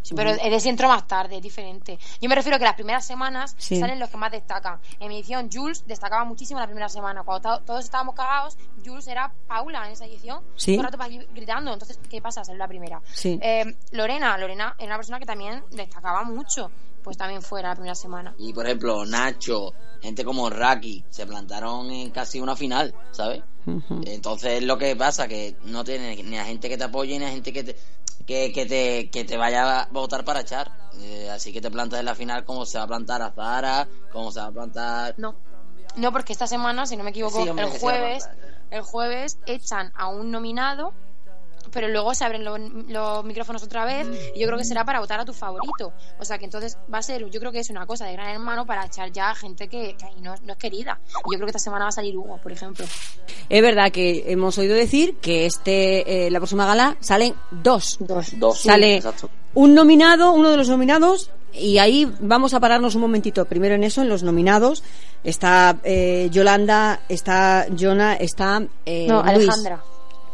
Sí, 0.03 0.13
pero 0.15 0.29
el 0.31 0.37
de 0.51 0.59
sí 0.59 0.69
entró 0.69 0.87
más 0.89 1.07
tarde, 1.07 1.37
es 1.37 1.41
diferente. 1.41 1.97
Yo 2.21 2.29
me 2.29 2.35
refiero 2.35 2.57
a 2.57 2.59
que 2.59 2.65
las 2.65 2.75
primeras 2.75 3.03
semanas 3.05 3.55
Sí. 3.57 3.79
salen 3.79 3.99
los 3.99 4.09
que 4.09 4.17
más 4.17 4.31
destacan. 4.31 4.79
En 4.99 5.07
mi 5.07 5.15
edición, 5.15 5.49
Jules 5.51 5.83
destacaba 5.87 6.23
muchísimo 6.25 6.59
la 6.59 6.67
primera 6.67 6.89
semana. 6.89 7.23
Cuando 7.23 7.57
to- 7.57 7.63
todos 7.65 7.83
estábamos 7.85 8.13
cagados, 8.13 8.57
Jules 8.85 9.07
era 9.07 9.33
Paula 9.47 9.85
en 9.87 9.93
esa 9.93 10.05
edición. 10.05 10.43
Sí. 10.55 10.75
Todo 10.77 10.87
el 10.87 10.93
rato 10.93 11.25
gritando. 11.33 11.73
Entonces, 11.73 11.99
¿qué 12.09 12.21
pasa? 12.21 12.43
Salió 12.43 12.59
la 12.59 12.67
primera. 12.67 13.01
Sí. 13.13 13.39
Eh, 13.41 13.75
Lorena, 13.91 14.37
Lorena 14.37 14.75
era 14.77 14.87
una 14.87 14.97
persona 14.97 15.19
que 15.19 15.25
también 15.25 15.63
destacaba 15.71 16.23
mucho. 16.23 16.69
Pues 17.03 17.17
también 17.17 17.41
fue 17.41 17.61
la 17.61 17.73
primera 17.73 17.95
semana. 17.95 18.33
Y 18.37 18.53
por 18.53 18.65
ejemplo, 18.65 19.05
Nacho, 19.05 19.73
gente 20.01 20.23
como 20.23 20.49
Raki, 20.49 21.03
se 21.09 21.25
plantaron 21.27 21.91
en 21.91 22.11
casi 22.11 22.39
una 22.39 22.55
final, 22.55 22.95
¿sabes? 23.11 23.43
Ujú. 23.65 24.01
Entonces 24.05 24.63
lo 24.63 24.77
que 24.77 24.95
pasa 24.95 25.27
que 25.27 25.57
no 25.65 25.83
tiene 25.83 26.15
ni 26.23 26.37
a 26.37 26.45
gente 26.45 26.69
que 26.69 26.77
te 26.77 26.83
apoye 26.85 27.19
ni 27.19 27.25
a 27.25 27.29
gente 27.29 27.51
que 27.51 27.63
te, 27.65 27.75
que, 28.25 28.51
que 28.51 28.65
te, 28.65 29.09
que 29.09 29.23
te 29.23 29.37
vaya 29.37 29.81
a 29.81 29.87
votar 29.91 30.23
para 30.23 30.41
echar. 30.41 30.71
Eh, 30.99 31.29
así 31.29 31.51
que 31.51 31.61
te 31.61 31.71
plantas 31.71 31.99
en 31.99 32.05
la 32.05 32.15
final 32.15 32.45
como 32.45 32.65
se 32.65 32.77
va 32.77 32.85
a 32.85 32.87
plantar 32.87 33.21
a 33.21 33.31
Zara, 33.31 33.87
como 34.11 34.31
se 34.31 34.39
va 34.39 34.47
a 34.47 34.51
plantar... 34.51 35.15
No. 35.17 35.35
No, 35.95 36.11
porque 36.11 36.33
esta 36.33 36.47
semana, 36.47 36.87
si 36.87 36.97
no 36.97 37.03
me 37.03 37.11
equivoco, 37.11 37.43
Sí, 37.43 37.49
hombre, 37.49 37.65
el 37.65 37.79
jueves, 37.79 38.27
el 38.71 38.81
jueves 38.81 39.37
echan 39.45 39.91
a 39.95 40.07
un 40.07 40.31
nominado, 40.31 40.93
pero 41.71 41.87
luego 41.87 42.13
se 42.13 42.25
abren 42.25 42.43
los, 42.43 42.59
los 42.87 43.23
micrófonos 43.23 43.63
otra 43.63 43.85
vez 43.85 44.07
y 44.35 44.39
yo 44.39 44.47
creo 44.47 44.57
que 44.57 44.65
será 44.65 44.85
para 44.85 44.99
votar 44.99 45.19
a 45.19 45.25
tu 45.25 45.33
favorito. 45.33 45.93
O 46.19 46.25
sea 46.25 46.37
que 46.37 46.45
entonces 46.45 46.77
va 46.93 46.99
a 46.99 47.01
ser, 47.01 47.29
yo 47.29 47.39
creo 47.39 47.51
que 47.51 47.59
es 47.59 47.69
una 47.69 47.85
cosa 47.85 48.05
de 48.05 48.13
gran 48.13 48.29
hermano 48.29 48.65
para 48.65 48.85
echar 48.85 49.11
ya 49.11 49.31
a 49.31 49.35
gente 49.35 49.67
que, 49.67 49.95
que 49.95 50.05
ahí 50.05 50.21
no, 50.21 50.35
no 50.43 50.53
es 50.53 50.57
querida. 50.57 50.99
Y 51.25 51.33
yo 51.33 51.37
creo 51.37 51.45
que 51.45 51.51
esta 51.51 51.59
semana 51.59 51.85
va 51.85 51.89
a 51.89 51.93
salir 51.93 52.17
Hugo, 52.17 52.39
por 52.41 52.51
ejemplo. 52.51 52.85
Es 53.49 53.61
verdad 53.61 53.91
que 53.91 54.23
hemos 54.27 54.57
oído 54.57 54.75
decir 54.75 55.17
que 55.17 55.45
este 55.45 56.27
eh, 56.27 56.31
la 56.31 56.39
próxima 56.39 56.65
gala 56.65 56.97
salen 56.99 57.35
dos. 57.51 57.97
Dos. 57.99 58.39
Dos. 58.39 58.61
Sale 58.61 59.01
un 59.53 59.75
nominado, 59.75 60.31
uno 60.31 60.49
de 60.49 60.57
los 60.57 60.69
nominados, 60.69 61.29
y 61.53 61.77
ahí 61.77 62.11
vamos 62.19 62.53
a 62.53 62.59
pararnos 62.59 62.95
un 62.95 63.01
momentito. 63.01 63.45
Primero 63.45 63.75
en 63.75 63.83
eso, 63.83 64.01
en 64.01 64.09
los 64.09 64.23
nominados. 64.23 64.83
Está 65.23 65.77
eh, 65.83 66.29
Yolanda, 66.31 67.01
está 67.07 67.67
Jonah, 67.77 68.15
está 68.15 68.63
eh, 68.85 69.05
No, 69.07 69.21
Luis. 69.23 69.49
Alejandra. 69.49 69.83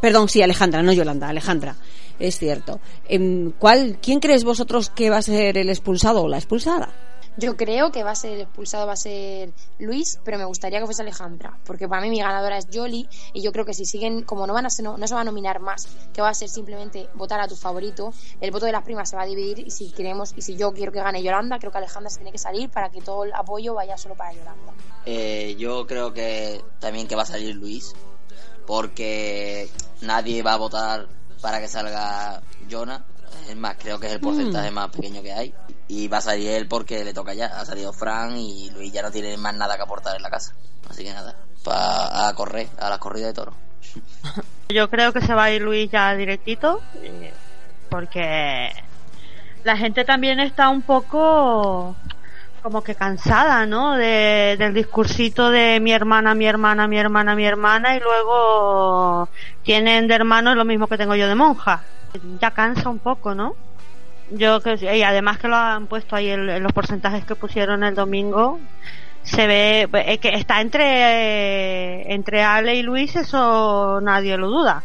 Perdón, 0.02 0.30
sí, 0.30 0.42
Alejandra, 0.42 0.82
no 0.82 0.94
Yolanda, 0.94 1.30
Alejandra. 1.30 1.76
Es 2.20 2.38
cierto. 2.38 2.80
Em, 3.08 3.52
¿cuál, 3.52 4.00
¿Quién 4.02 4.20
crees 4.20 4.44
vosotros 4.44 4.90
que 4.90 5.10
va 5.10 5.18
a 5.18 5.22
ser 5.22 5.58
el 5.58 5.70
expulsado 5.70 6.24
o 6.24 6.28
la 6.28 6.38
expulsada? 6.38 6.94
Yo 7.38 7.56
creo 7.56 7.90
que 7.92 8.04
va 8.04 8.12
a 8.12 8.16
ser 8.16 8.34
el 8.34 8.42
expulsado, 8.42 8.86
va 8.86 8.94
a 8.94 8.98
ser 8.98 9.54
Luis, 9.78 10.20
pero 10.26 10.38
me 10.38 10.44
gustaría 10.44 10.80
que 10.80 10.86
fuese 10.86 11.04
Alejandra, 11.04 11.58
porque 11.64 11.88
para 11.88 12.02
mí 12.02 12.10
mi 12.10 12.20
ganadora 12.20 12.58
es 12.58 12.68
Jolly 12.74 13.08
y 13.32 13.42
yo 13.42 13.54
creo 13.54 13.64
que 13.64 13.74
si 13.74 13.86
siguen, 13.86 14.24
como 14.24 14.46
no 14.46 14.54
van 14.54 14.66
a 14.66 14.70
ser, 14.70 14.84
no, 14.84 14.98
no 14.98 15.08
se 15.08 15.16
va 15.16 15.22
a 15.22 15.24
nominar 15.24 15.62
más, 15.62 15.88
que 16.12 16.22
va 16.22 16.30
a 16.30 16.34
ser 16.34 16.50
simplemente 16.50 17.08
votar 17.14 17.40
a 17.40 17.48
tu 17.48 17.56
favorito, 17.56 18.12
el 18.42 18.52
voto 18.52 18.66
de 18.66 18.74
las 18.74 18.84
primas 18.84 19.10
se 19.10 19.16
va 19.16 19.22
a 19.22 19.26
dividir 19.26 19.60
y 19.60 19.72
si 19.72 19.92
queremos 19.92 20.34
y 20.36 20.42
si 20.42 20.58
yo 20.58 20.74
quiero 20.74 20.92
que 20.92 21.00
gane 21.00 21.24
Yolanda, 21.24 21.60
creo 21.60 21.72
que 21.72 21.78
Alejandra 21.78 22.10
se 22.10 22.18
tiene 22.18 22.34
que 22.34 22.40
salir 22.40 22.70
para 22.70 22.90
que 22.90 23.00
todo 23.00 23.24
el 23.24 23.34
apoyo 23.34 23.74
vaya 23.74 23.98
solo 23.98 24.16
para 24.16 24.34
Yolanda. 24.34 24.74
Eh, 25.06 25.56
yo 25.58 25.88
creo 25.88 26.12
que 26.12 26.62
también 26.80 27.08
que 27.08 27.16
va 27.16 27.22
a 27.22 27.28
salir 27.28 27.56
Luis, 27.56 27.94
porque 28.70 29.68
nadie 30.02 30.44
va 30.44 30.54
a 30.54 30.58
votar 30.58 31.08
para 31.42 31.60
que 31.60 31.68
salga 31.68 32.40
Jonah. 32.70 33.04
Es 33.50 33.56
más, 33.56 33.76
creo 33.80 34.00
que 34.00 34.06
es 34.06 34.14
el 34.14 34.20
porcentaje 34.20 34.70
más 34.70 34.92
pequeño 34.92 35.24
que 35.24 35.34
hay. 35.34 35.56
Y 35.88 36.08
va 36.08 36.20
a 36.20 36.22
salir 36.22 36.52
él 36.52 36.68
porque 36.68 37.04
le 37.04 37.12
toca 37.12 37.34
ya. 37.34 37.48
Ha 37.48 37.66
salido 37.66 37.92
Fran 37.92 38.38
y 38.38 38.70
Luis 38.70 38.94
ya 38.94 39.02
no 39.02 39.10
tiene 39.10 39.36
más 39.38 39.56
nada 39.56 39.76
que 39.76 39.82
aportar 39.82 40.16
en 40.16 40.22
la 40.22 40.30
casa. 40.30 40.54
Así 40.88 41.04
que 41.04 41.12
nada, 41.12 41.36
pa- 41.64 42.28
a 42.28 42.36
correr, 42.36 42.70
a 42.80 42.92
las 42.92 43.00
corridas 43.00 43.30
de 43.30 43.34
toros. 43.34 43.56
Yo 44.70 44.88
creo 44.88 45.12
que 45.14 45.22
se 45.22 45.34
va 45.34 45.46
a 45.46 45.52
ir 45.52 45.64
Luis 45.64 45.90
ya 45.90 46.14
directito, 46.14 46.80
eh, 47.02 47.34
porque 47.90 48.70
la 49.64 49.78
gente 49.78 50.06
también 50.06 50.40
está 50.40 50.70
un 50.70 50.84
poco 50.84 51.96
como 52.62 52.84
que 52.84 52.96
cansada, 52.96 53.66
¿no? 53.66 53.96
De, 53.96 54.56
del 54.58 54.74
discursito 54.74 55.50
de 55.50 55.80
mi 55.80 55.92
hermana, 55.92 56.36
mi 56.36 56.46
hermana, 56.46 56.88
mi 56.88 56.98
hermana, 56.98 57.36
mi 57.36 57.46
hermana, 57.46 57.96
y 57.96 58.00
luego 58.00 59.30
tienen 59.64 60.08
de 60.08 60.16
hermanos 60.16 60.56
lo 60.56 60.66
mismo 60.66 60.88
que 60.88 60.98
tengo 60.98 61.16
yo 61.16 61.28
de 61.28 61.36
monja. 61.36 61.84
Ya 62.40 62.52
cansa 62.52 62.90
un 62.90 63.00
poco, 63.00 63.36
¿no? 63.36 63.56
Yo 64.32 64.62
que 64.62 64.76
y 64.96 65.04
además 65.04 65.40
que 65.40 65.48
lo 65.48 65.56
han 65.56 65.88
puesto 65.88 66.16
ahí 66.16 66.30
en, 66.30 66.62
los 66.62 66.74
porcentajes 66.74 67.26
que 67.26 67.36
pusieron 67.36 67.84
el 67.84 67.96
domingo, 67.96 68.60
se 69.24 69.48
ve 69.48 69.90
eh, 69.92 70.18
que 70.20 70.30
está 70.30 70.62
entre 70.62 72.14
entre 72.14 72.44
Ale 72.44 72.76
y 72.76 72.84
Luis, 72.84 73.16
eso 73.16 74.00
nadie 74.02 74.38
lo 74.38 74.50
duda. 74.50 74.84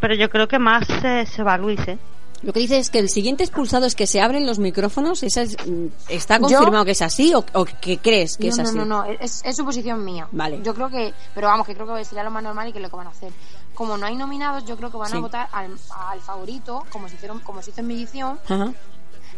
Pero 0.00 0.14
yo 0.14 0.28
creo 0.30 0.48
que 0.48 0.58
más 0.58 0.88
eh, 1.04 1.26
se 1.26 1.42
va 1.42 1.58
Luis, 1.58 1.86
¿eh? 1.86 1.98
Lo 2.42 2.52
que 2.54 2.60
dice 2.60 2.78
es 2.78 2.88
que 2.90 2.98
el 2.98 3.10
siguiente 3.10 3.44
expulsado 3.44 3.84
es 3.84 3.94
que 3.94 4.06
se 4.06 4.20
abren 4.20 4.46
los 4.46 4.58
micrófonos. 4.58 5.22
¿Esa 5.22 5.42
es- 5.42 5.56
mm, 5.66 5.86
¿Está 6.08 6.38
confirmado 6.40 6.84
que 6.86 6.92
es 6.92 7.02
así 7.02 7.34
o, 7.34 7.44
o 7.52 7.64
que 7.66 7.98
crees 7.98 8.36
que 8.38 8.44
no, 8.44 8.50
es 8.50 8.56
no, 8.58 8.62
así? 8.64 8.78
no, 8.78 8.84
no, 8.86 9.04
es, 9.04 9.42
es 9.44 9.56
suposición 9.56 10.02
mía. 10.04 10.26
Vale. 10.32 10.60
Yo 10.62 10.74
creo 10.74 10.88
que, 10.88 11.12
pero 11.34 11.48
vamos, 11.48 11.66
que 11.66 11.74
creo 11.74 11.94
que 11.94 12.04
sería 12.04 12.24
lo 12.24 12.30
más 12.30 12.42
normal 12.42 12.68
y 12.68 12.72
que 12.72 12.78
es 12.78 12.82
lo 12.82 12.88
que 12.90 12.96
van 12.96 13.08
a 13.08 13.10
hacer. 13.10 13.32
Como 13.74 13.96
no 13.98 14.06
hay 14.06 14.16
nominados, 14.16 14.64
yo 14.64 14.76
creo 14.76 14.90
que 14.90 14.96
van 14.96 15.10
Sí. 15.10 15.16
a 15.16 15.20
votar 15.20 15.48
al, 15.52 15.76
al 16.08 16.20
favorito, 16.20 16.84
como 16.90 17.08
se 17.08 17.16
hicieron, 17.16 17.40
como 17.40 17.60
se 17.62 17.70
hizo 17.70 17.80
en 17.80 17.86
mi 17.88 17.94
edición, 17.94 18.38
Ajá. 18.48 18.72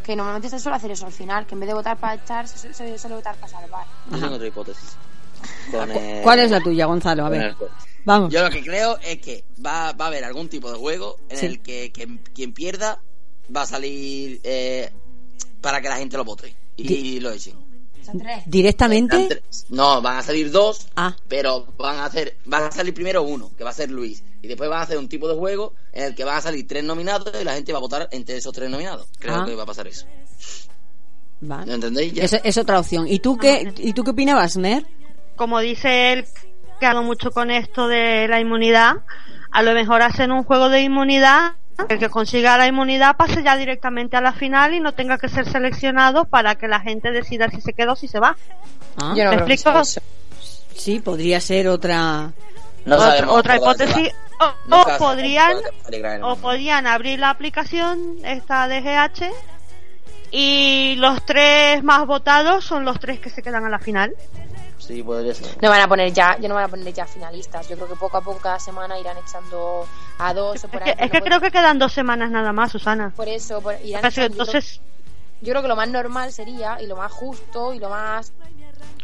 que 0.05 0.15
normalmente 0.17 0.49
se 0.49 0.59
suele 0.61 0.77
hacer 0.77 0.91
eso 0.93 1.07
al 1.07 1.13
final, 1.13 1.47
que 1.47 1.55
en 1.55 1.61
vez 1.61 1.69
de 1.69 1.75
votar 1.75 1.97
para 1.97 2.15
echar, 2.15 2.47
se, 2.49 2.73
se 2.73 2.99
suele 2.99 3.17
votar 3.17 3.35
para 3.37 3.49
salvar. 3.49 3.87
Yo 4.11 4.19
tengo 4.21 4.35
otra 4.37 4.47
hipótesis. 4.47 4.97
Con, 5.71 5.91
eh, 5.93 6.21
¿Cuál 6.23 6.39
es 6.41 6.51
la 6.51 6.61
tuya, 6.61 6.87
Gonzalo? 6.87 7.25
A 7.27 7.29
ver. 7.29 7.57
Vamos. 8.05 8.33
Yo 8.33 8.43
lo 8.43 8.51
que 8.51 8.63
creo 8.63 8.99
es 8.99 9.19
que 9.19 9.45
va, 9.65 9.93
va 9.93 10.07
a 10.07 10.09
haber 10.09 10.25
algún 10.25 10.49
tipo 10.49 10.71
de 10.73 10.79
juego 10.79 11.19
en 11.29 11.37
Sí. 11.39 11.47
el 11.47 11.61
que, 11.63 11.93
que 11.93 12.19
quien 12.35 12.53
pierda 12.53 13.01
va 13.55 13.63
a 13.63 13.67
salir 13.67 14.41
eh, 14.43 14.91
para 15.61 15.81
que 15.81 15.89
la 15.89 15.97
gente 15.97 16.17
lo 16.17 16.25
vote 16.25 16.55
y 16.77 16.83
Di- 16.89 17.21
lo 17.21 17.31
echen. 17.31 17.55
Son 18.05 18.19
tres. 18.19 18.43
¿Directamente? 18.47 19.27
Tres. 19.29 19.67
No, 19.69 20.03
van 20.03 20.17
a 20.17 20.23
salir 20.23 20.51
dos, 20.51 20.89
Ah. 20.97 21.15
pero 21.29 21.65
van 21.79 21.99
a 22.01 22.07
hacer, 22.07 22.37
van 22.47 22.65
a 22.65 22.73
salir 22.73 22.93
primero 22.93 23.23
uno, 23.23 23.53
que 23.57 23.63
va 23.63 23.71
a 23.71 23.73
ser 23.73 23.93
Luis, 23.93 24.25
y 24.43 24.49
después 24.49 24.69
van 24.69 24.81
a 24.81 24.83
hacer 24.83 24.99
un 24.99 25.09
tipo 25.09 25.29
de 25.29 25.37
juego 25.37 25.75
en 25.93 26.07
el 26.07 26.15
que 26.17 26.25
van 26.25 26.39
a 26.39 26.41
salir 26.41 26.67
tres 26.67 26.83
nominados 26.83 27.31
y 27.41 27.45
la 27.45 27.55
gente 27.55 27.71
va 27.73 27.79
a 27.79 27.83
votar 27.83 28.09
entre 28.11 28.37
esos 28.37 28.53
tres 28.53 28.69
nominados. 28.69 29.07
Creo 29.21 29.37
Ah. 29.37 29.45
que 29.47 29.55
va 29.55 29.63
a 29.63 29.67
pasar 29.67 29.87
eso. 29.87 30.07
Vale. 31.41 31.67
¿Lo 31.67 31.75
entendéis? 31.75 32.13
Ya. 32.13 32.25
Es, 32.25 32.33
es 32.43 32.57
otra 32.59 32.81
opción. 32.81 33.07
¿Y 33.09 33.19
tú 33.21 33.37
qué, 33.37 33.73
¿y 33.79 33.93
tú 33.93 34.03
qué 34.05 34.11
opinabas, 34.11 34.57
Mer? 34.57 34.85
Como 35.43 35.59
dice 35.59 36.13
él, 36.13 36.25
que 36.79 36.87
hago 36.87 37.03
mucho 37.03 37.33
con 37.33 37.51
esto 37.51 37.89
de 37.89 38.29
la 38.29 38.39
inmunidad, 38.39 38.99
a 39.51 39.63
lo 39.65 39.75
mejor 39.75 40.01
hacen 40.01 40.31
un 40.31 40.45
juego 40.45 40.69
de 40.69 40.83
inmunidad, 40.83 41.55
el 41.89 41.99
que 41.99 42.09
consiga 42.11 42.57
la 42.57 42.69
inmunidad 42.69 43.17
pase 43.17 43.43
ya 43.43 43.57
directamente 43.57 44.17
a 44.17 44.21
la 44.21 44.35
final 44.35 44.73
y 44.73 44.79
no 44.79 44.95
tenga 44.95 45.19
que 45.19 45.29
ser 45.29 45.51
seleccionado 45.51 46.27
para 46.27 46.55
que 46.55 46.69
la 46.69 46.79
gente 46.79 47.11
decida 47.11 47.51
si 47.51 47.61
se 47.61 47.73
queda 47.73 47.95
o 47.95 47.97
si 47.97 48.07
se 48.07 48.21
va. 48.21 48.37
Ah, 48.99 49.15
no 49.17 49.31
¿Me 49.31 49.35
explico? 49.35 49.83
Sí, 50.77 51.01
podría 51.01 51.41
ser 51.41 51.67
otra. 51.67 52.31
No 52.85 52.97
otra, 53.31 53.57
hipótesis. 53.57 54.13
O, 54.39 54.97
podrían 54.97 55.57
o 56.23 56.37
podían 56.37 56.87
abrir 56.87 57.19
la 57.19 57.31
aplicación 57.31 58.19
esta 58.25 58.69
de 58.69 58.81
GH 58.81 59.29
y 60.31 60.95
los 60.99 61.27
tres 61.27 61.83
más 61.83 62.07
votados 62.07 62.65
son 62.65 62.85
los 62.85 63.01
tres 63.01 63.19
que 63.19 63.29
se 63.29 63.43
quedan 63.43 63.65
a 63.65 63.69
la 63.69 63.81
final. 63.81 64.15
Sí, 64.87 65.03
podría 65.03 65.35
ser. 65.35 65.47
No 65.63 65.69
van 65.71 65.81
a 65.81 65.89
poner 65.89 66.13
ya, 66.13 66.37
yo 66.39 66.49
no 66.49 66.55
van 66.57 66.65
a 66.65 66.69
poner 66.69 66.93
ya 66.93 67.07
finalistas. 67.07 67.69
Yo 67.69 67.77
creo 67.77 67.89
que 67.89 67.95
poco 67.97 68.17
a 68.17 68.21
poco 68.21 68.39
cada 68.41 68.59
semana 68.59 68.99
irán 68.99 69.17
echando 69.19 69.87
a 70.19 70.35
dos 70.35 70.65
o 70.65 70.69
por 70.69 70.83
Es 70.83 70.89
ahí. 70.89 70.95
que, 70.97 71.05
es 71.05 71.11
que 71.11 71.19
porque 71.19 71.25
creo 71.31 71.41
que 71.41 71.51
quedan 71.51 71.79
dos 71.79 71.93
semanas 71.93 72.31
nada 72.31 72.53
más, 72.53 72.73
Susana. 72.73 73.13
por 73.15 73.29
eso 73.29 73.61
por- 73.61 73.75
irán 73.83 74.05
echando- 74.05 74.11
yo 74.11 74.13
creo- 74.15 74.27
entonces, 74.27 74.81
yo 75.41 75.51
creo 75.53 75.63
que 75.63 75.69
lo 75.69 75.77
más 75.77 75.89
normal 75.89 76.33
sería 76.33 76.81
y 76.83 76.87
lo 76.87 76.97
más 76.97 77.13
justo 77.13 77.73
y 77.75 77.79
lo 77.79 77.89
más 77.91 78.33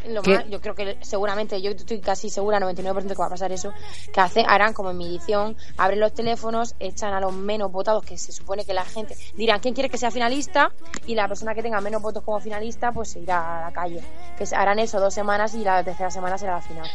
lo 0.06 0.22
más- 0.22 0.48
yo 0.48 0.61
creo 0.61 0.74
que 0.74 0.96
seguramente 1.02 1.61
yo 1.61 1.70
estoy 1.72 2.00
casi 2.00 2.30
segura 2.30 2.61
99% 2.61 3.08
que 3.08 3.14
va 3.20 3.26
a 3.26 3.30
pasar 3.30 3.52
eso 3.52 3.72
que 4.12 4.20
hace 4.20 4.44
harán 4.46 4.72
como 4.72 4.90
en 4.90 4.96
mi 4.98 5.06
edición 5.06 5.56
abren 5.76 6.00
los 6.00 6.14
teléfonos 6.14 6.74
echan 6.78 7.12
a 7.14 7.20
los 7.20 7.32
menos 7.32 7.70
votados 7.72 8.04
que 8.04 8.16
se 8.16 8.32
supone 8.32 8.64
que 8.64 8.74
la 8.74 8.84
gente 8.84 9.16
dirán 9.34 9.61
quién 9.61 9.74
quiere 9.74 9.88
que 9.90 9.98
sea 9.98 10.11
finalista 10.11 10.70
y 11.06 11.14
la 11.14 11.26
persona 11.28 11.54
que 11.54 11.62
tenga 11.62 11.80
menos 11.80 12.00
votos 12.02 12.22
como 12.22 12.40
finalista 12.40 12.92
pues 12.92 13.11
se 13.11 13.20
irá 13.20 13.58
a 13.58 13.61
la 13.68 13.72
calle. 13.72 14.00
Que 14.37 14.44
harán 14.54 14.78
eso 14.78 15.00
dos 15.00 15.12
semanas 15.14 15.54
y 15.54 15.64
la 15.64 15.82
tercera 15.82 16.11
semana 16.11 16.38
será 16.38 16.54
la 16.56 16.62
final 16.62 16.88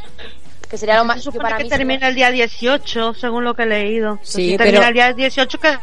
que 0.74 0.78
sería 0.80 0.98
lo 0.98 1.06
más 1.06 1.22
supone 1.22 1.44
para 1.44 1.58
que 1.58 1.66
mí 1.66 1.70
termina 1.70 2.08
sería- 2.08 2.10
el 2.10 2.16
día 2.16 2.46
18, 2.48 3.14
según 3.14 3.44
lo 3.44 3.54
que 3.54 3.62
he 3.62 3.66
leído. 3.68 4.18
Sí, 4.24 4.50
Si 4.54 4.58
pero- 4.58 4.72
termina 4.72 4.88
el 4.88 4.94
día 4.96 5.14
18, 5.14 5.60
que 5.60 5.78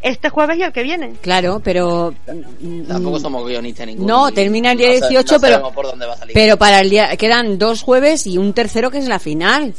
este 0.00 0.30
jueves 0.30 0.56
y 0.56 0.62
el 0.62 0.72
que 0.72 0.82
viene. 0.82 1.12
Claro, 1.20 1.60
pero. 1.62 2.14
mm, 2.60 2.84
Tampoco 2.88 3.20
somos 3.20 3.46
guionistas 3.46 3.86
ninguno. 3.86 4.08
No, 4.28 4.32
termina 4.32 4.72
el 4.72 4.78
día 4.78 4.94
no 4.94 4.98
sa- 5.00 5.08
18, 5.08 5.34
no 5.34 5.40
pero- 5.42 5.70
por 5.72 5.84
dónde 5.84 6.06
va 6.06 6.14
a 6.14 6.16
salir. 6.16 6.32
Pero 6.32 6.56
para 6.56 6.80
el 6.80 6.88
día. 6.88 7.14
Quedan 7.18 7.58
dos 7.58 7.82
jueves 7.82 8.26
y 8.26 8.38
un 8.38 8.54
tercero 8.54 8.90
que 8.90 8.96
es 8.96 9.08
la 9.08 9.18
final. 9.18 9.74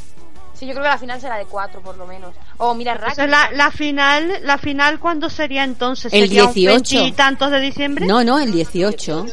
sí 0.54 0.68
yo 0.68 0.74
creo 0.74 0.84
que 0.84 0.90
la 0.90 0.98
final 1.00 1.20
será 1.20 1.38
de 1.40 1.46
cuatro 1.46 1.82
por 1.82 1.98
lo 1.98 2.06
menos 2.06 2.36
o 2.58 2.76
mira 2.76 2.94
Esa 2.94 3.02
Raki 3.08 3.22
es 3.22 3.30
la, 3.32 3.50
la 3.54 3.72
final, 3.72 4.42
la 4.44 4.60
final 4.60 5.00
¿cuándo 5.00 5.28
sería 5.28 5.64
entonces? 5.64 6.14
El 6.14 6.28
¿Sería 6.28 6.46
un 6.46 6.54
18. 6.54 6.96
20 7.00 7.08
y 7.08 7.12
tantos 7.14 7.50
de 7.50 7.60
diciembre? 7.62 8.06
No, 8.06 8.24
no, 8.24 8.38
el 8.38 8.52
18. 8.52 9.26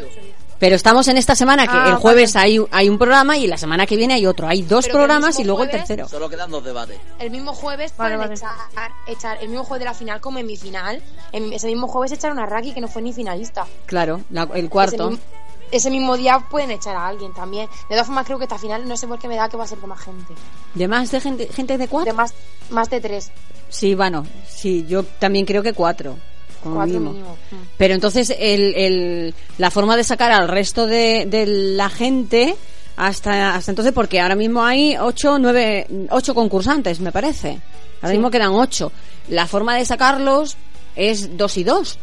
Pero 0.58 0.74
estamos 0.74 1.06
en 1.08 1.16
esta 1.18 1.36
semana 1.36 1.66
que 1.68 1.76
Ah, 1.76 1.88
el 1.90 1.94
jueves 1.96 2.34
hay, 2.34 2.58
hay 2.72 2.88
un 2.88 2.98
programa 2.98 3.36
y 3.38 3.46
la 3.46 3.56
semana 3.56 3.86
que 3.86 3.96
viene 3.96 4.14
hay 4.14 4.26
otro. 4.26 4.48
Hay 4.48 4.62
dos 4.62 4.86
Pero 4.86 4.98
programas 4.98 5.38
y 5.38 5.44
luego 5.44 5.62
el 5.62 5.70
tercero. 5.70 6.08
Solo 6.08 6.28
quedan 6.28 6.50
dos 6.50 6.64
debates. 6.64 6.98
el 7.20 7.30
mismo 7.30 7.52
jueves 7.54 7.92
Vale, 7.96 8.16
pueden 8.16 8.30
vale. 8.30 8.34
Echar, 8.34 8.90
echar 9.06 9.38
el 9.40 9.48
mismo 9.50 9.64
jueves 9.64 9.80
de 9.80 9.84
la 9.84 9.94
final 9.94 10.20
como 10.20 10.38
en 10.40 10.46
mi 10.46 10.56
final. 10.56 11.00
En 11.32 11.52
ese 11.52 11.68
mismo 11.68 11.86
jueves 11.86 12.10
echaron 12.12 12.38
a 12.40 12.46
Raki 12.46 12.72
que 12.74 12.80
no 12.80 12.88
fue 12.88 13.02
ni 13.02 13.12
finalista. 13.12 13.66
Claro, 13.86 14.22
la- 14.30 14.48
el 14.54 14.58
Ese, 14.60 14.68
cuarto. 14.68 15.18
ese 15.70 15.90
mismo 15.90 16.16
día 16.16 16.40
pueden 16.50 16.72
echar 16.72 16.96
a 16.96 17.06
alguien 17.06 17.32
también. 17.34 17.66
De 17.88 17.94
todas 17.94 18.06
formas 18.06 18.26
creo 18.26 18.38
que 18.38 18.44
esta 18.46 18.58
final 18.58 18.88
no 18.88 18.96
sé 18.96 19.06
por 19.06 19.18
qué 19.20 19.28
me 19.28 19.36
da 19.36 19.48
que 19.48 19.56
va 19.56 19.62
a 19.64 19.68
ser 19.68 19.78
de 19.78 19.86
más 19.86 20.00
gente. 20.00 20.34
¿De 20.74 20.88
más 20.88 21.10
de 21.12 21.20
gente, 21.20 21.46
gente 21.54 21.74
de 21.74 21.78
De 21.84 21.88
cuatro? 21.88 22.14
más, 22.14 22.34
más 22.70 22.90
de 22.90 23.00
tres. 23.00 23.30
Sí, 23.68 23.94
bueno, 23.94 24.26
sí, 24.48 24.84
yo 24.88 25.04
también 25.04 25.46
creo 25.46 25.62
que 25.62 25.72
cuatro. 25.72 26.16
Como 26.62 26.76
Cuatro 26.76 26.94
mínimo. 26.94 27.12
mínimo. 27.12 27.36
Mm. 27.50 27.56
Pero 27.76 27.94
entonces 27.94 28.34
el, 28.38 28.74
el, 28.74 29.34
la 29.58 29.70
forma 29.70 29.96
de 29.96 30.04
sacar 30.04 30.32
al 30.32 30.48
resto 30.48 30.86
de, 30.86 31.26
de 31.26 31.46
la 31.46 31.88
gente 31.88 32.56
hasta, 32.96 33.54
hasta 33.54 33.70
entonces, 33.70 33.92
porque 33.92 34.20
ahora 34.20 34.34
mismo 34.34 34.64
hay 34.64 34.96
ocho, 34.96 35.38
nueve, 35.38 35.86
ocho 36.10 36.34
concursantes, 36.34 36.98
me 37.00 37.12
parece. 37.12 37.60
Ahora 38.02 38.12
mismo 38.14 38.30
quedan 38.30 38.52
ocho. 38.52 38.90
La 39.28 39.46
forma 39.46 39.76
de 39.76 39.84
sacarlos 39.84 40.56
es 40.96 41.36
dos 41.36 41.56
y 41.58 41.64
dos. 41.64 41.98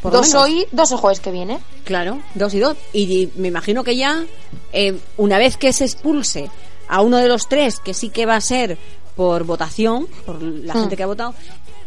por 0.00 0.12
Dos 0.12 0.34
hoy, 0.34 0.66
dos 0.72 0.90
el 0.90 0.98
jueves 0.98 1.20
que 1.20 1.30
viene. 1.30 1.58
Claro, 1.84 2.20
dos 2.34 2.54
y 2.54 2.58
dos. 2.58 2.76
Y 2.92 3.28
me 3.36 3.48
imagino 3.48 3.84
que 3.84 3.96
ya, 3.96 4.24
eh, 4.72 4.98
una 5.16 5.38
vez 5.38 5.56
que 5.56 5.72
se 5.72 5.84
expulse 5.84 6.50
a 6.88 7.02
uno 7.02 7.18
de 7.18 7.28
los 7.28 7.48
tres, 7.48 7.78
que 7.78 7.94
sí 7.94 8.08
que 8.10 8.26
va 8.26 8.34
a 8.36 8.40
ser 8.40 8.78
por 9.14 9.44
votación, 9.44 10.06
por 10.26 10.42
la 10.42 10.74
Hmm. 10.74 10.80
gente 10.80 10.96
que 10.96 11.02
ha 11.02 11.06
votado, 11.06 11.34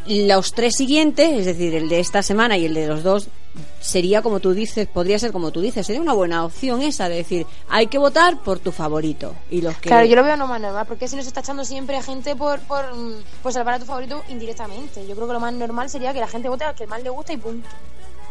los 0.08 0.54
tres 0.54 0.76
siguientes, 0.76 1.32
es 1.32 1.46
decir, 1.46 1.76
el 1.76 1.90
de 1.90 2.00
esta 2.00 2.22
semana 2.22 2.58
y 2.58 2.66
el 2.66 2.74
de 2.74 2.88
los 2.88 3.04
dos, 3.04 3.30
sería 3.80 4.22
como 4.22 4.40
tú 4.40 4.54
dices, 4.54 4.88
podría 4.88 5.18
ser 5.20 5.32
como 5.32 5.52
tú 5.52 5.62
dices, 5.62 5.86
sería 5.86 6.02
una 6.02 6.14
buena 6.14 6.44
opción 6.46 6.82
esa 6.82 7.10
de 7.10 7.16
decir, 7.16 7.48
hay 7.70 7.88
que 7.88 7.98
votar 7.98 8.42
por 8.42 8.60
tu 8.60 8.72
favorito. 8.72 9.34
Y 9.50 9.62
los 9.62 9.78
que... 9.78 9.90
Claro, 9.90 10.06
yo 10.06 10.16
lo 10.16 10.24
veo 10.24 10.38
no 10.38 10.48
más 10.48 10.62
normal, 10.62 10.86
porque 10.88 11.08
si 11.08 11.16
no 11.16 11.22
se 11.22 11.30
está 11.30 11.40
echando 11.40 11.66
siempre 11.66 11.98
a 11.98 12.04
gente 12.04 12.36
por, 12.36 12.60
por, 12.62 13.54
salvar 13.54 13.76
a 13.76 13.80
tu 13.80 13.86
favorito 13.86 14.24
indirectamente. 14.30 15.06
Yo 15.08 15.16
creo 15.16 15.28
que 15.28 15.34
lo 15.34 15.40
más 15.40 15.54
normal 15.54 15.90
sería 15.90 16.14
que 16.14 16.20
la 16.20 16.28
gente 16.28 16.50
vote 16.50 16.64
al 16.64 16.76
que 16.76 16.88
más 16.88 17.02
le 17.02 17.10
gusta 17.10 17.34
y 17.34 17.38
punto. 17.38 17.68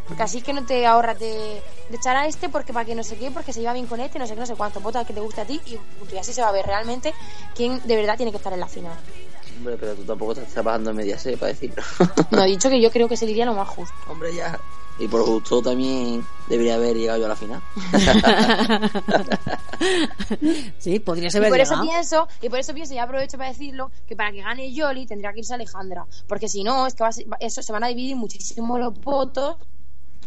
Porque 0.07 0.23
así 0.23 0.39
es 0.39 0.45
que 0.45 0.53
no 0.53 0.67
te 0.67 0.85
ahorras 0.85 1.19
de, 1.19 1.63
echar 1.91 2.17
a 2.17 2.27
este 2.27 2.51
porque 2.51 2.75
para 2.75 2.85
que 2.85 2.95
no 2.95 3.03
sé 3.03 3.17
qué, 3.17 3.31
porque 3.31 3.55
se 3.55 3.61
lleva 3.61 3.73
bien 3.73 3.87
con 3.87 4.01
este, 4.01 4.19
no 4.19 4.27
sé 4.27 4.35
qué, 4.35 4.41
no 4.41 4.47
sé 4.47 4.55
cuánto. 4.55 4.81
Vota 4.81 5.01
al 5.01 5.07
que 5.07 5.15
te 5.15 5.21
guste 5.21 5.41
a 5.41 5.47
ti 5.47 5.61
y. 5.65 5.79
Y 6.13 6.19
así 6.19 6.35
se 6.35 6.43
va 6.43 6.49
a 6.49 6.53
ver 6.53 6.67
realmente 6.67 7.15
quién 7.55 7.81
de 7.85 7.97
verdad 7.97 8.17
tiene 8.17 8.31
que 8.31 8.37
estar 8.37 8.53
en 8.53 8.61
la 8.61 8.69
final. 8.69 8.93
Hombre, 9.64 9.79
pero 9.81 9.94
tú 9.94 10.03
tampoco 10.03 10.33
estás 10.33 10.53
trabajando 10.53 10.90
en 10.90 10.96
media 10.96 11.16
para 11.40 11.46
decirlo. 11.53 11.83
No 12.31 12.44
he 12.44 12.48
dicho 12.48 12.68
que 12.68 12.79
yo 12.83 12.90
creo 12.90 13.09
que 13.09 13.16
sería 13.16 13.46
lo 13.46 13.55
más 13.55 13.66
justo. 13.66 13.94
Hombre, 14.11 14.35
ya. 14.35 14.61
Y 14.98 15.09
por 15.09 15.22
justo 15.24 15.62
también 15.62 16.24
debería 16.50 16.74
haber 16.74 16.94
llegado 16.94 17.18
yo 17.20 17.24
a 17.24 17.29
la 17.31 17.37
final. 17.37 17.62
sí, 20.79 21.00
podría 21.00 21.29
Y 21.29 21.31
ser 21.31 21.48
por 21.48 21.59
eso 21.59 21.81
pienso, 21.81 22.29
y 22.42 22.50
por 22.50 22.59
eso 22.59 22.74
pienso, 22.74 22.92
y 22.92 22.98
aprovecho 22.98 23.38
para 23.38 23.48
decirlo, 23.48 23.90
que 24.07 24.14
para 24.14 24.31
que 24.33 24.42
gane 24.42 24.70
Yoli 24.72 25.07
tendría 25.07 25.33
que 25.33 25.38
irse 25.40 25.55
Alejandra. 25.55 26.05
Porque 26.29 26.46
si 26.48 26.62
no, 26.62 26.87
es 26.87 26.94
que 26.94 27.03
va 27.05 27.09
a 27.09 27.12
ser- 27.12 27.27
eso 27.40 27.62
se 27.62 27.72
van 27.72 27.85
a 27.85 27.88
dividir 27.88 28.16
muchísimo 28.16 28.77
los 28.79 28.92
votos. 29.00 29.57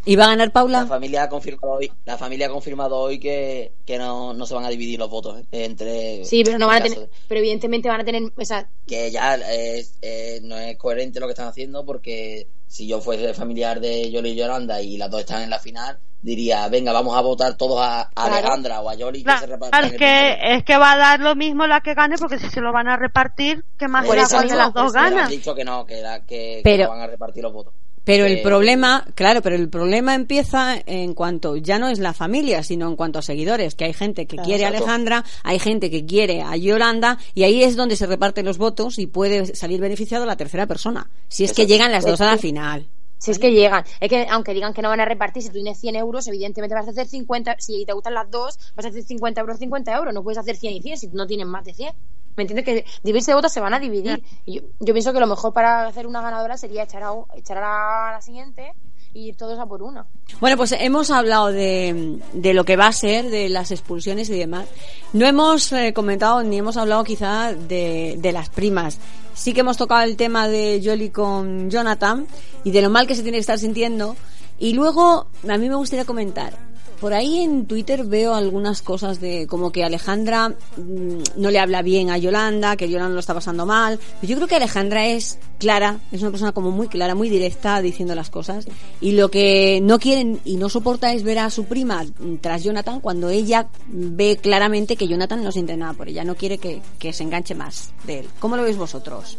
¿Y 0.04 0.16
va 0.16 0.24
a 0.24 0.28
ganar 0.28 0.48
La 0.48 0.52
Paula? 0.52 0.86
familia 0.86 1.24
ha 1.24 1.28
confirmado 1.28 1.72
hoy, 1.74 1.92
la 2.06 2.16
familia 2.16 2.46
ha 2.46 2.50
confirmado 2.50 2.96
hoy 2.96 3.18
que, 3.18 3.72
que 3.84 3.98
no, 3.98 4.32
no 4.32 4.46
se 4.46 4.54
van 4.54 4.64
a 4.64 4.68
dividir 4.70 4.98
los 4.98 5.10
votos 5.10 5.40
¿eh? 5.40 5.64
entre 5.64 6.24
Sí, 6.24 6.42
pero 6.44 6.58
no 6.58 6.66
van 6.66 6.78
a 6.80 6.82
tener, 6.84 6.98
de- 7.00 7.08
pero 7.28 7.40
evidentemente 7.40 7.88
van 7.88 8.00
a 8.00 8.04
tener, 8.04 8.22
o 8.36 8.44
sea, 8.44 8.68
que 8.86 9.10
ya 9.10 9.34
es- 9.34 9.98
eh, 10.02 10.40
no 10.42 10.56
es 10.56 10.76
coherente 10.78 11.20
lo 11.20 11.26
que 11.26 11.32
están 11.32 11.48
haciendo 11.48 11.84
porque 11.84 12.48
si 12.66 12.86
yo 12.86 13.00
fuese 13.00 13.34
familiar 13.34 13.80
de 13.80 14.10
Yoli 14.10 14.30
y 14.30 14.34
Yolanda 14.36 14.80
y 14.80 14.96
las 14.96 15.10
dos 15.10 15.20
están 15.20 15.42
en 15.42 15.50
la 15.50 15.58
final 15.58 15.98
diría 16.20 16.66
venga 16.68 16.92
vamos 16.92 17.16
a 17.16 17.20
votar 17.20 17.56
todos 17.56 17.78
a, 17.80 18.00
a 18.00 18.10
Claro. 18.10 18.34
Alejandra 18.34 18.80
o 18.80 18.88
a 18.90 18.94
Yoli 18.94 19.22
que 19.22 19.38
se 19.38 19.46
repartan 19.46 19.84
es 19.84 19.92
el 19.92 19.98
que, 19.98 20.38
es 20.56 20.64
que 20.64 20.76
va 20.76 20.92
a 20.92 20.96
dar 20.96 21.20
lo 21.20 21.36
mismo 21.36 21.66
la 21.66 21.80
que 21.80 21.94
gane, 21.94 22.16
porque 22.18 22.38
si 22.38 22.48
se 22.50 22.60
lo 22.60 22.72
van 22.72 22.88
a 22.88 22.96
repartir, 22.96 23.64
¿qué 23.78 23.86
más 23.88 24.02
de 24.08 24.10
mismo, 24.16 24.56
las 24.56 24.72
dos 24.72 24.72
por 24.72 24.84
eso 24.86 24.92
gana? 24.94 25.24
han 25.24 25.30
dicho 25.30 25.54
que 25.54 25.64
no 25.64 25.86
que, 25.86 26.00
la- 26.02 26.20
que, 26.20 26.26
que 26.26 26.60
Pero- 26.64 26.84
no 26.84 26.90
van 26.90 27.00
a 27.02 27.06
repartir 27.06 27.42
los 27.42 27.52
votos 27.52 27.72
Pero 28.08 28.24
el 28.24 28.40
problema, 28.40 29.04
claro, 29.14 29.42
pero 29.42 29.54
el 29.54 29.68
problema 29.68 30.14
empieza 30.14 30.78
en 30.86 31.12
cuanto, 31.12 31.56
ya 31.56 31.78
no 31.78 31.88
es 31.88 31.98
la 31.98 32.14
familia, 32.14 32.62
sino 32.62 32.88
en 32.88 32.96
cuanto 32.96 33.18
a 33.18 33.22
seguidores, 33.22 33.74
que 33.74 33.84
hay 33.84 33.92
gente 33.92 34.24
que 34.26 34.38
quiere 34.38 34.64
a. 34.64 34.68
Alejandra, 34.68 35.26
hay 35.42 35.58
gente 35.58 35.90
que 35.90 36.06
quiere 36.06 36.40
a 36.40 36.56
Yolanda, 36.56 37.18
y 37.34 37.42
ahí 37.42 37.62
es 37.62 37.76
donde 37.76 37.96
se 37.96 38.06
reparten 38.06 38.46
los 38.46 38.56
votos 38.56 38.98
y 38.98 39.08
puede 39.08 39.54
salir 39.54 39.82
beneficiado 39.82 40.24
la 40.24 40.36
tercera 40.36 40.66
persona, 40.66 41.10
si 41.28 41.44
es 41.44 41.52
que 41.52 41.66
llegan 41.66 41.92
las 41.92 42.06
dos 42.06 42.18
a 42.22 42.32
la 42.32 42.38
final. 42.38 42.88
si 43.18 43.30
es 43.30 43.38
que 43.38 43.52
llegan. 43.52 43.84
Es 44.00 44.08
que 44.08 44.26
aunque 44.30 44.54
digan 44.54 44.72
que 44.72 44.80
no 44.80 44.88
van 44.88 45.00
a 45.00 45.04
repartir, 45.04 45.42
si 45.42 45.48
tú 45.50 45.56
tienes 45.56 45.78
100 45.78 45.96
euros, 45.96 46.26
evidentemente 46.28 46.74
vas 46.74 46.86
a 46.86 46.92
hacer 46.92 47.06
50, 47.06 47.56
si 47.58 47.84
te 47.84 47.92
gustan 47.92 48.14
las 48.14 48.30
dos, 48.30 48.58
vas 48.74 48.86
a 48.86 48.88
hacer 48.88 49.02
50 49.02 49.42
euros, 49.42 49.58
50 49.58 49.94
euros, 49.94 50.14
no 50.14 50.22
puedes 50.22 50.38
hacer 50.38 50.56
100 50.56 50.72
y 50.72 50.80
100 50.80 50.96
si 50.96 51.08
no 51.08 51.26
tienes 51.26 51.46
más 51.46 51.62
de 51.62 51.74
100. 51.74 51.92
¿Me 52.38 52.44
entiendes? 52.44 52.64
Que 52.64 52.84
dividirse 53.02 53.32
de 53.32 53.34
votos 53.34 53.52
se 53.52 53.58
van 53.58 53.74
a 53.74 53.80
dividir. 53.80 54.22
Y 54.46 54.54
yo, 54.54 54.62
yo 54.78 54.94
pienso 54.94 55.12
que 55.12 55.18
lo 55.18 55.26
mejor 55.26 55.52
para 55.52 55.88
hacer 55.88 56.06
una 56.06 56.22
ganadora 56.22 56.56
sería 56.56 56.84
echar 56.84 57.02
a, 57.02 57.10
echar 57.34 57.58
a 57.58 57.60
la, 57.60 58.08
a 58.10 58.12
la 58.12 58.20
siguiente 58.20 58.74
y 59.12 59.30
ir 59.30 59.36
todos 59.36 59.58
a 59.58 59.66
por 59.66 59.82
una. 59.82 60.06
Bueno, 60.38 60.56
pues 60.56 60.70
hemos 60.78 61.10
hablado 61.10 61.48
de, 61.48 62.20
de 62.34 62.54
lo 62.54 62.64
que 62.64 62.76
va 62.76 62.86
a 62.86 62.92
ser, 62.92 63.28
de 63.28 63.48
las 63.48 63.72
expulsiones 63.72 64.30
y 64.30 64.38
demás. 64.38 64.68
No 65.12 65.26
hemos 65.26 65.72
eh, 65.72 65.92
comentado 65.92 66.44
ni 66.44 66.58
hemos 66.58 66.76
hablado 66.76 67.02
quizá 67.02 67.52
de, 67.52 68.14
de 68.18 68.32
las 68.32 68.50
primas. 68.50 69.00
Sí 69.34 69.52
que 69.52 69.60
hemos 69.60 69.76
tocado 69.76 70.02
el 70.02 70.16
tema 70.16 70.46
de 70.46 70.80
Jolly 70.84 71.10
con 71.10 71.70
Jonathan 71.70 72.24
y 72.62 72.70
de 72.70 72.82
lo 72.82 72.90
mal 72.90 73.08
que 73.08 73.16
se 73.16 73.22
tiene 73.22 73.38
que 73.38 73.40
estar 73.40 73.58
sintiendo 73.58 74.14
Y 74.60 74.74
luego, 74.74 75.26
a 75.48 75.58
mí 75.58 75.68
me 75.68 75.74
gustaría 75.74 76.04
comentar, 76.04 76.56
por 77.00 77.14
ahí 77.14 77.40
en 77.40 77.66
Twitter 77.66 78.04
veo 78.04 78.34
algunas 78.34 78.82
cosas 78.82 79.20
de 79.20 79.46
como 79.46 79.70
que 79.72 79.84
Alejandra 79.84 80.48
mm, 80.48 81.22
no 81.36 81.50
le 81.50 81.58
habla 81.58 81.82
bien 81.82 82.10
a 82.10 82.18
Yolanda, 82.18 82.76
que 82.76 82.88
Yolanda 82.88 83.14
lo 83.14 83.20
está 83.20 83.34
pasando 83.34 83.66
mal. 83.66 83.98
Pero 84.20 84.30
yo 84.30 84.36
creo 84.36 84.48
que 84.48 84.56
Alejandra 84.56 85.06
es 85.06 85.38
clara, 85.58 85.98
es 86.12 86.22
una 86.22 86.30
persona 86.30 86.52
como 86.52 86.70
muy 86.70 86.88
clara, 86.88 87.14
muy 87.14 87.28
directa 87.28 87.80
diciendo 87.82 88.14
las 88.14 88.30
cosas. 88.30 88.66
Y 89.00 89.12
lo 89.12 89.30
que 89.30 89.80
no 89.82 89.98
quieren 89.98 90.40
y 90.44 90.56
no 90.56 90.68
soporta 90.68 91.12
es 91.12 91.22
ver 91.22 91.38
a 91.38 91.50
su 91.50 91.64
prima 91.64 92.04
tras 92.40 92.64
Jonathan 92.64 93.00
cuando 93.00 93.28
ella 93.28 93.68
ve 93.86 94.38
claramente 94.40 94.96
que 94.96 95.08
Jonathan 95.08 95.42
no 95.42 95.52
siente 95.52 95.76
nada 95.76 95.94
por 95.94 96.08
ella, 96.08 96.24
no 96.24 96.34
quiere 96.34 96.58
que, 96.58 96.82
que 96.98 97.12
se 97.12 97.22
enganche 97.22 97.54
más 97.54 97.92
de 98.06 98.20
él. 98.20 98.28
¿Cómo 98.38 98.56
lo 98.56 98.62
veis 98.62 98.76
vosotros? 98.76 99.38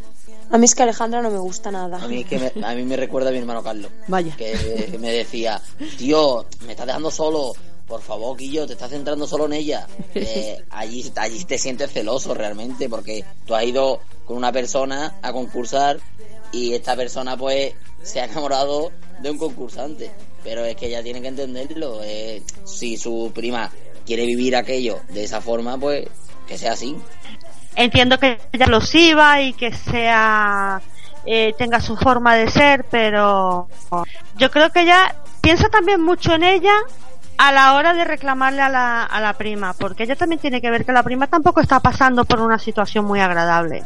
A 0.51 0.57
mí 0.57 0.65
es 0.65 0.73
que 0.75 0.83
Alejandra 0.83 1.21
no 1.21 1.29
me 1.29 1.37
gusta 1.37 1.71
nada. 1.71 2.03
A 2.03 2.07
mí, 2.07 2.23
que 2.23 2.39
me, 2.39 2.65
a 2.65 2.73
mí 2.73 2.83
me 2.83 2.95
recuerda 2.97 3.29
a 3.29 3.31
mi 3.31 3.37
hermano 3.39 3.63
Carlos. 3.63 3.91
Vaya. 4.07 4.35
Que, 4.35 4.87
que 4.91 4.97
me 4.97 5.11
decía, 5.11 5.61
tío, 5.97 6.45
me 6.65 6.71
estás 6.71 6.87
dejando 6.87 7.11
solo. 7.11 7.53
Por 7.87 8.01
favor, 8.01 8.37
Guillo, 8.37 8.67
te 8.67 8.73
estás 8.73 8.91
centrando 8.91 9.25
solo 9.27 9.45
en 9.45 9.53
ella. 9.53 9.87
Eh, 10.15 10.63
allí, 10.71 11.11
allí 11.15 11.43
te 11.45 11.57
sientes 11.57 11.91
celoso 11.91 12.33
realmente 12.33 12.89
porque 12.89 13.23
tú 13.45 13.55
has 13.55 13.63
ido 13.63 14.01
con 14.25 14.37
una 14.37 14.51
persona 14.51 15.17
a 15.21 15.31
concursar 15.31 15.99
y 16.51 16.73
esta 16.73 16.95
persona 16.95 17.37
pues 17.37 17.73
se 18.03 18.19
ha 18.19 18.25
enamorado 18.25 18.91
de 19.21 19.31
un 19.31 19.37
concursante. 19.37 20.11
Pero 20.43 20.65
es 20.65 20.75
que 20.75 20.87
ella 20.87 21.03
tiene 21.03 21.21
que 21.21 21.27
entenderlo. 21.29 22.01
eh, 22.03 22.41
si 22.65 22.97
su 22.97 23.31
prima 23.33 23.71
quiere 24.05 24.25
vivir 24.25 24.55
aquello 24.55 24.99
de 25.09 25.23
esa 25.23 25.41
forma, 25.41 25.77
pues 25.77 26.07
que 26.47 26.57
sea 26.57 26.73
así. 26.73 26.95
Entiendo 27.75 28.19
que 28.19 28.39
ella 28.51 28.65
explosiva 28.65 29.41
y 29.41 29.53
que 29.53 29.71
sea 29.73 30.81
eh, 31.25 31.53
tenga 31.57 31.79
su 31.79 31.95
forma 31.95 32.35
de 32.35 32.49
ser, 32.49 32.85
pero 32.89 33.67
yo 34.37 34.51
creo 34.51 34.69
que 34.71 34.81
ella 34.81 35.15
piensa 35.41 35.69
también 35.69 36.01
mucho 36.01 36.33
en 36.33 36.43
ella 36.43 36.73
a 37.37 37.51
la 37.53 37.73
hora 37.75 37.93
de 37.93 38.03
reclamarle 38.03 38.61
a 38.61 38.69
la, 38.69 39.03
a 39.03 39.21
la 39.21 39.33
prima, 39.33 39.73
porque 39.73 40.03
ella 40.03 40.15
también 40.17 40.41
tiene 40.41 40.59
que 40.59 40.69
ver 40.71 40.85
que 40.85 40.91
la 40.91 41.03
prima 41.03 41.27
tampoco 41.27 41.61
está 41.61 41.79
pasando 41.79 42.25
por 42.25 42.41
una 42.41 42.59
situación 42.59 43.05
muy 43.05 43.21
agradable. 43.21 43.83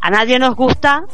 A 0.00 0.10
nadie 0.10 0.38
nos 0.40 0.56
gusta, 0.56 1.04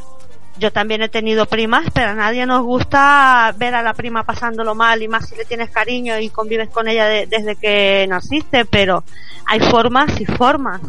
yo 0.59 0.73
también 0.73 1.03
he 1.03 1.09
tenido 1.11 1.45
primas, 1.47 1.85
pero 1.93 2.11
a 2.11 2.15
nadie 2.15 2.47
nos 2.47 2.63
gusta 2.63 3.53
ver 3.59 3.75
a 3.75 3.83
la 3.83 3.93
prima 3.93 4.23
pasándolo 4.25 4.75
mal 4.75 5.03
y 5.03 5.09
más 5.09 5.29
si 5.29 5.37
le 5.37 5.45
tienes 5.45 5.71
cariño 5.71 6.19
y 6.19 6.31
convives 6.31 6.71
con 6.71 6.89
ella 6.89 7.05
de- 7.07 7.27
desde 7.27 7.57
que 7.57 8.07
naciste, 8.09 8.65
pero 8.65 9.05
hay 9.47 9.61
formas 9.61 10.19
y 10.19 10.25
formas. 10.25 10.81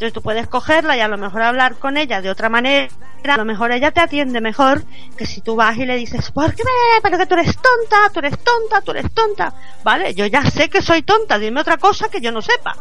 Entonces 0.00 0.14
tú 0.14 0.22
puedes 0.22 0.46
cogerla 0.46 0.96
y 0.96 1.00
a 1.00 1.08
lo 1.08 1.18
mejor 1.18 1.42
hablar 1.42 1.74
con 1.74 1.98
ella 1.98 2.22
de 2.22 2.30
otra 2.30 2.48
manera. 2.48 2.88
A 3.22 3.36
lo 3.36 3.44
mejor 3.44 3.70
ella 3.70 3.90
te 3.90 4.00
atiende 4.00 4.40
mejor 4.40 4.82
que 5.18 5.26
si 5.26 5.42
tú 5.42 5.56
vas 5.56 5.76
y 5.76 5.84
le 5.84 5.94
dices, 5.96 6.30
¿por 6.30 6.54
qué 6.54 6.64
me? 6.64 7.02
Pero 7.02 7.18
que 7.18 7.26
tú 7.26 7.34
eres 7.34 7.54
tonta, 7.54 8.08
tú 8.10 8.20
eres 8.20 8.38
tonta, 8.38 8.80
tú 8.80 8.92
eres 8.92 9.12
tonta. 9.12 9.52
Vale, 9.84 10.14
yo 10.14 10.24
ya 10.24 10.42
sé 10.50 10.70
que 10.70 10.80
soy 10.80 11.02
tonta, 11.02 11.38
dime 11.38 11.60
otra 11.60 11.76
cosa 11.76 12.08
que 12.08 12.22
yo 12.22 12.32
no 12.32 12.40
sepa. 12.40 12.74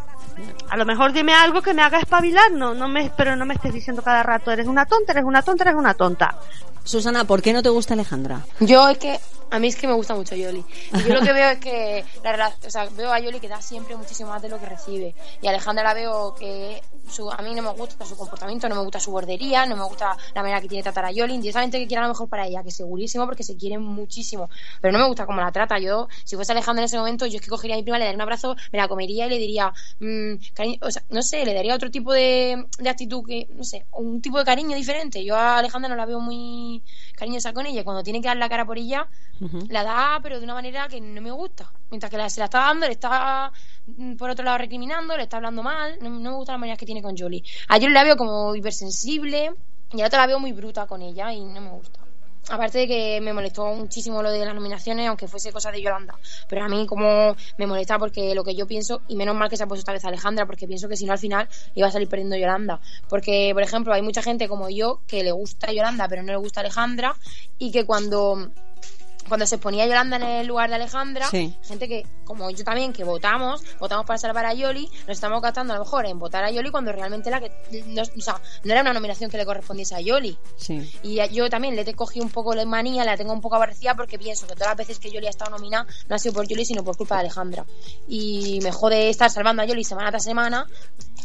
A 0.70 0.78
lo 0.78 0.86
mejor 0.86 1.12
dime 1.12 1.34
algo 1.34 1.62
que 1.62 1.74
me 1.74 1.82
haga 1.82 2.00
espabilar, 2.00 2.54
no, 2.54 2.74
no 2.74 2.88
me, 2.88 3.12
pero 3.18 3.36
no 3.36 3.46
me 3.46 3.56
estés 3.56 3.74
diciendo 3.74 4.02
cada 4.02 4.24
rato, 4.24 4.50
eres 4.50 4.68
una 4.68 4.86
tonta, 4.86 5.12
eres 5.12 5.26
una 5.26 5.42
tonta, 5.42 5.66
eres 5.66 5.76
una 5.76 5.96
tonta. 5.96 6.38
Susana, 6.90 7.26
¿por 7.26 7.44
qué 7.44 7.54
no 7.54 7.62
te 7.62 7.70
gusta 7.70 7.94
Alejandra? 7.94 8.48
Yo 8.60 8.90
es 8.90 8.98
que 8.98 9.20
a 9.52 9.60
mí 9.60 9.68
es 9.68 9.76
que 9.76 9.88
me 9.88 9.94
gusta 9.94 10.16
mucho 10.16 10.36
Yoli. 10.36 10.64
Y 10.94 11.04
yo 11.08 11.14
lo 11.14 11.22
que 11.22 11.34
veo 11.34 11.50
es 11.50 11.60
que 11.60 12.04
la 12.24 12.54
o 12.66 12.70
sea, 12.70 12.86
veo 12.86 13.12
a 13.12 13.20
Yoli 13.20 13.40
que 13.40 13.48
da 13.48 13.62
siempre 13.62 13.96
muchísimo 13.96 14.30
más 14.30 14.42
de 14.42 14.50
lo 14.50 14.60
que 14.60 14.66
recibe. 14.66 15.16
Y 15.42 15.48
Alejandra 15.48 15.84
la 15.84 15.94
veo 15.94 16.34
que 16.34 16.82
su, 17.08 17.30
a 17.32 17.38
mí 17.44 17.54
no 17.54 17.62
me 17.62 17.72
gusta 17.72 18.06
su 18.06 18.16
comportamiento, 18.16 18.70
no 18.70 18.76
me 18.76 18.82
gusta 18.82 19.00
su 19.00 19.12
bordería, 19.12 19.66
no 19.66 19.76
me 19.76 19.84
gusta 19.84 20.16
la 20.34 20.42
manera 20.42 20.62
que 20.62 20.68
tiene 20.68 20.80
de 20.80 20.84
tratar 20.84 21.06
a 21.06 21.12
Yoli. 21.12 21.36
Indirectamente 21.36 21.80
que 21.80 21.88
quiera 21.88 22.04
lo 22.04 22.10
mejor 22.10 22.30
para 22.30 22.48
ella, 22.48 22.64
que 22.64 22.72
segurísimo 22.72 23.26
porque 23.26 23.44
se 23.44 23.56
quieren 23.56 23.82
muchísimo. 23.82 24.50
Pero 24.82 24.92
no 24.92 25.00
me 25.00 25.06
gusta 25.06 25.26
cómo 25.26 25.42
la 25.42 25.52
trata. 25.52 25.80
Yo, 25.80 26.08
si 26.24 26.36
fuese 26.36 26.52
Alejandra 26.52 26.82
en 26.82 26.86
ese 26.86 26.98
momento, 26.98 27.26
yo 27.26 27.38
es 27.38 27.42
que 27.42 27.50
cogería 27.50 27.76
a 27.76 27.78
mi 27.78 27.84
prima, 27.84 27.98
le 27.98 28.06
daría 28.06 28.18
un 28.18 28.22
abrazo, 28.22 28.56
me 28.72 28.80
la 28.80 28.88
comería 28.88 29.26
y 29.26 29.30
le 29.30 29.38
diría, 29.38 29.74
mm, 30.00 30.34
cariño, 30.54 30.78
o 30.82 30.92
sea, 30.92 31.04
no 31.10 31.22
sé, 31.24 31.46
le 31.46 31.54
daría 31.54 31.74
otro 31.74 31.90
tipo 31.90 32.14
de, 32.14 32.66
de 32.78 32.90
actitud 32.90 33.24
que, 33.26 33.48
no 33.56 33.64
sé, 33.64 33.86
un 33.94 34.22
tipo 34.22 34.38
de 34.38 34.46
cariño 34.46 34.76
diferente. 34.76 35.24
Yo 35.24 35.36
a 35.36 35.58
Alejandra 35.58 35.90
no 35.90 35.96
la 35.96 36.06
veo 36.06 36.20
muy 36.20 36.79
cariñosa 37.16 37.54
con 37.54 37.66
ella. 37.66 37.84
Cuando 37.84 38.04
tiene 38.04 38.22
que 38.22 38.28
dar 38.28 38.38
la 38.38 38.50
cara 38.50 38.66
por 38.66 38.78
ella, 38.78 39.08
la 39.70 39.84
da, 39.84 40.20
pero 40.22 40.40
de 40.40 40.44
una 40.44 40.54
manera 40.54 40.88
que 40.88 41.00
no 41.00 41.22
me 41.22 41.32
gusta. 41.32 41.72
Mientras 41.90 42.10
que 42.10 42.18
la, 42.18 42.30
se 42.30 42.40
la 42.40 42.46
está 42.46 42.60
dando, 42.60 42.86
le 42.86 42.94
está 42.94 43.52
mm, 43.88 44.16
por 44.16 44.30
otro 44.30 44.46
lado 44.46 44.58
recriminando, 44.58 45.16
le 45.16 45.24
está 45.24 45.38
hablando 45.38 45.64
mal. 45.64 45.98
No, 46.02 46.10
no 46.10 46.32
me 46.32 46.36
gusta 46.36 46.54
la 46.54 46.58
manera 46.58 46.78
que 46.78 46.86
tiene 46.86 47.02
con 47.02 47.18
Jolie. 47.18 47.44
A 47.68 47.76
Jolie 47.76 47.94
la 47.94 48.04
veo 48.04 48.18
como 48.18 48.56
hipersensible 48.56 49.54
y 49.92 49.98
a 49.98 50.02
la 50.02 50.08
otra 50.08 50.20
la 50.20 50.28
veo 50.28 50.40
muy 50.40 50.52
bruta 50.52 50.86
con 50.88 51.02
ella 51.02 51.32
y 51.34 51.44
no 51.44 51.62
me 51.62 51.72
gusta. 51.72 52.09
Aparte 52.50 52.80
de 52.80 52.88
que 52.88 53.22
me 53.22 53.32
molestó 53.32 53.66
muchísimo 53.76 54.24
lo 54.24 54.32
de 54.32 54.44
las 54.44 54.56
nominaciones, 54.56 55.08
aunque 55.08 55.28
fuese 55.28 55.52
cosa 55.52 55.72
de 55.72 55.82
Yolanda. 55.82 56.16
Pero 56.48 56.64
a 56.64 56.68
mí 56.68 56.88
como 56.88 57.36
me 57.58 57.68
molesta 57.68 58.00
porque 58.00 58.34
lo 58.34 58.44
que 58.44 58.56
yo 58.56 58.66
pienso, 58.66 59.02
y 59.08 59.16
menos 59.16 59.36
mal 59.36 59.50
que 59.50 59.58
se 59.58 59.64
ha 59.64 59.68
puesto 59.68 59.82
esta 59.82 59.92
vez 59.92 60.04
Alejandra, 60.06 60.48
porque 60.48 60.68
pienso 60.68 60.90
que 60.90 60.98
si 60.98 61.06
no 61.06 61.14
al 61.14 61.20
final 61.20 61.48
iba 61.76 61.88
a 61.88 61.92
salir 61.92 62.10
perdiendo 62.10 62.36
Yolanda. 62.36 62.80
Porque, 63.08 63.52
por 63.54 63.62
ejemplo, 63.62 63.94
hay 63.94 64.02
mucha 64.02 64.24
gente 64.24 64.48
como 64.48 64.70
yo 64.70 65.02
que 65.08 65.24
le 65.24 65.32
gusta 65.32 65.72
Yolanda, 65.72 66.08
pero 66.08 66.24
no 66.24 66.32
le 66.32 66.38
gusta 66.38 66.62
Alejandra, 66.62 67.16
y 67.60 67.72
que 67.72 67.86
cuando 67.86 68.50
cuando 69.30 69.46
se 69.46 69.58
ponía 69.58 69.86
Yolanda 69.86 70.18
en 70.18 70.24
el 70.24 70.48
lugar 70.48 70.70
de 70.70 70.76
Alejandra, 70.76 71.28
Sí. 71.30 71.56
gente 71.64 71.88
que, 71.88 72.06
como 72.26 72.50
yo 72.50 72.64
también, 72.64 72.92
que 72.92 73.04
votamos, 73.04 73.64
votamos 73.80 74.06
para 74.06 74.18
salvar 74.20 74.46
a 74.46 74.54
Yoli, 74.54 74.90
nos 75.08 75.10
estamos 75.18 75.42
gastando 75.42 75.74
a 75.74 75.78
lo 75.78 75.84
mejor 75.84 76.06
en 76.06 76.20
votar 76.20 76.44
a 76.44 76.52
Yoli 76.52 76.70
cuando 76.72 76.92
realmente 76.92 77.30
la 77.30 77.40
que, 77.40 77.52
no, 77.88 78.02
o 78.02 78.22
sea, 78.22 78.42
no 78.64 78.72
era 78.72 78.82
una 78.82 78.94
nominación 78.94 79.30
que 79.32 79.38
le 79.38 79.46
correspondiese 79.46 79.96
a 79.96 80.02
Yoli. 80.02 80.38
Sí. 80.58 80.92
Y 81.04 81.20
yo 81.34 81.50
también 81.50 81.76
le 81.76 81.86
cogí 81.94 82.20
un 82.20 82.30
poco 82.30 82.54
la 82.56 82.66
manía, 82.66 83.06
la 83.06 83.16
tengo 83.16 83.32
un 83.32 83.42
poco 83.42 83.56
aborrecida 83.56 83.96
porque 83.96 84.18
pienso 84.20 84.48
que 84.48 84.54
todas 84.54 84.70
las 84.70 84.78
veces 84.78 85.00
que 85.00 85.12
Yoli 85.12 85.28
ha 85.28 85.30
estado 85.30 85.52
nominada 85.52 85.86
no 86.08 86.16
ha 86.16 86.20
sido 86.20 86.34
por 86.34 86.48
Yoli, 86.48 86.66
sino 86.66 86.84
por 86.84 86.98
culpa 86.98 87.16
de 87.16 87.22
Alejandra. 87.22 87.66
Y 88.08 88.60
me 88.64 88.72
jode 88.72 89.10
estar 89.10 89.30
salvando 89.30 89.62
a 89.62 89.66
Yoli 89.66 89.84
semana 89.84 90.10
tras 90.10 90.24
semana 90.24 90.66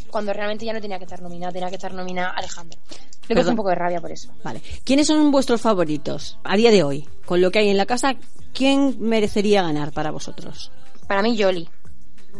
cuando 0.09 0.33
realmente 0.33 0.65
ya 0.65 0.73
no 0.73 0.81
tenía 0.81 0.97
que 0.97 1.05
estar 1.05 1.21
nominada, 1.21 1.51
tenía 1.53 1.69
que 1.69 1.75
estar 1.75 1.93
nominada 1.93 2.31
Alejandra. 2.31 2.79
Le 2.79 2.89
cogí 3.19 3.33
Perdón. 3.35 3.49
un 3.51 3.55
poco 3.57 3.69
de 3.69 3.75
rabia 3.75 4.01
por 4.01 4.11
eso. 4.11 4.29
Vale. 4.43 4.61
¿Quiénes 4.83 5.07
son 5.07 5.31
vuestros 5.31 5.61
favoritos 5.61 6.37
a 6.43 6.55
día 6.55 6.71
de 6.71 6.83
hoy? 6.83 7.07
Con 7.25 7.41
lo 7.41 7.49
que 7.51 7.59
hay 7.59 7.69
en 7.69 7.77
la 7.77 7.85
casa, 7.85 8.15
¿quién 8.53 8.97
merecería 8.99 9.63
ganar 9.63 9.91
para 9.91 10.11
vosotros? 10.11 10.71
Para 11.07 11.21
mí, 11.21 11.35
Yoli. 11.35 11.67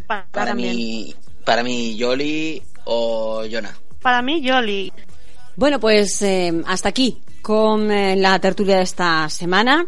Para, 0.06 0.26
Para 0.30 0.54
mí, 0.54 1.14
para 1.44 1.62
mí, 1.62 1.96
Yoli 1.96 2.62
o 2.84 3.42
Jonah. 3.50 3.74
Para 4.00 4.22
mí, 4.22 4.40
Yoli. 4.42 4.92
Bueno, 5.56 5.80
pues 5.80 6.20
eh, 6.22 6.52
hasta 6.66 6.90
aquí 6.90 7.20
con 7.42 7.90
eh, 7.90 8.14
la 8.16 8.38
tertulia 8.38 8.76
de 8.76 8.82
esta 8.82 9.28
semana. 9.30 9.86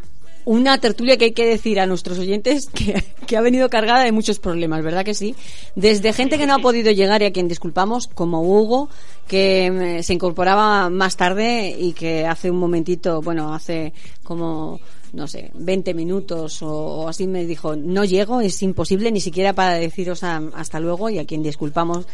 Una 0.50 0.78
tertulia 0.78 1.18
que 1.18 1.26
hay 1.26 1.32
que 1.32 1.44
decir 1.44 1.78
a 1.78 1.84
nuestros 1.86 2.18
oyentes 2.18 2.68
que, 2.72 3.04
que 3.26 3.36
ha 3.36 3.42
venido 3.42 3.68
cargada 3.68 4.02
de 4.04 4.12
muchos 4.12 4.38
problemas, 4.38 4.82
¿verdad 4.82 5.04
que 5.04 5.12
sí? 5.12 5.34
Desde 5.74 6.14
gente 6.14 6.38
que 6.38 6.46
no 6.46 6.54
ha 6.54 6.58
podido 6.58 6.90
llegar 6.90 7.20
y 7.20 7.26
a 7.26 7.32
quien 7.32 7.48
disculpamos, 7.48 8.06
como 8.06 8.40
Hugo, 8.40 8.88
que 9.26 9.66
eh, 9.66 10.02
se 10.02 10.14
incorporaba 10.14 10.88
más 10.88 11.16
tarde 11.18 11.76
y 11.78 11.92
que 11.92 12.24
hace 12.24 12.50
un 12.50 12.56
momentito, 12.56 13.20
bueno, 13.20 13.52
hace 13.52 13.92
como 14.22 14.80
no 15.12 15.26
sé, 15.26 15.50
20 15.54 15.92
minutos 15.94 16.62
o, 16.62 16.68
o 16.70 17.08
así 17.08 17.26
me 17.26 17.44
dijo, 17.46 17.76
no 17.76 18.04
llego, 18.04 18.40
es 18.40 18.62
imposible 18.62 19.10
ni 19.12 19.20
siquiera 19.20 19.52
para 19.54 19.74
deciros 19.74 20.22
a- 20.22 20.42
hasta 20.54 20.80
luego 20.80 21.08
y 21.10 21.18
a 21.18 21.24
quien 21.26 21.42
disculpamos. 21.42 22.06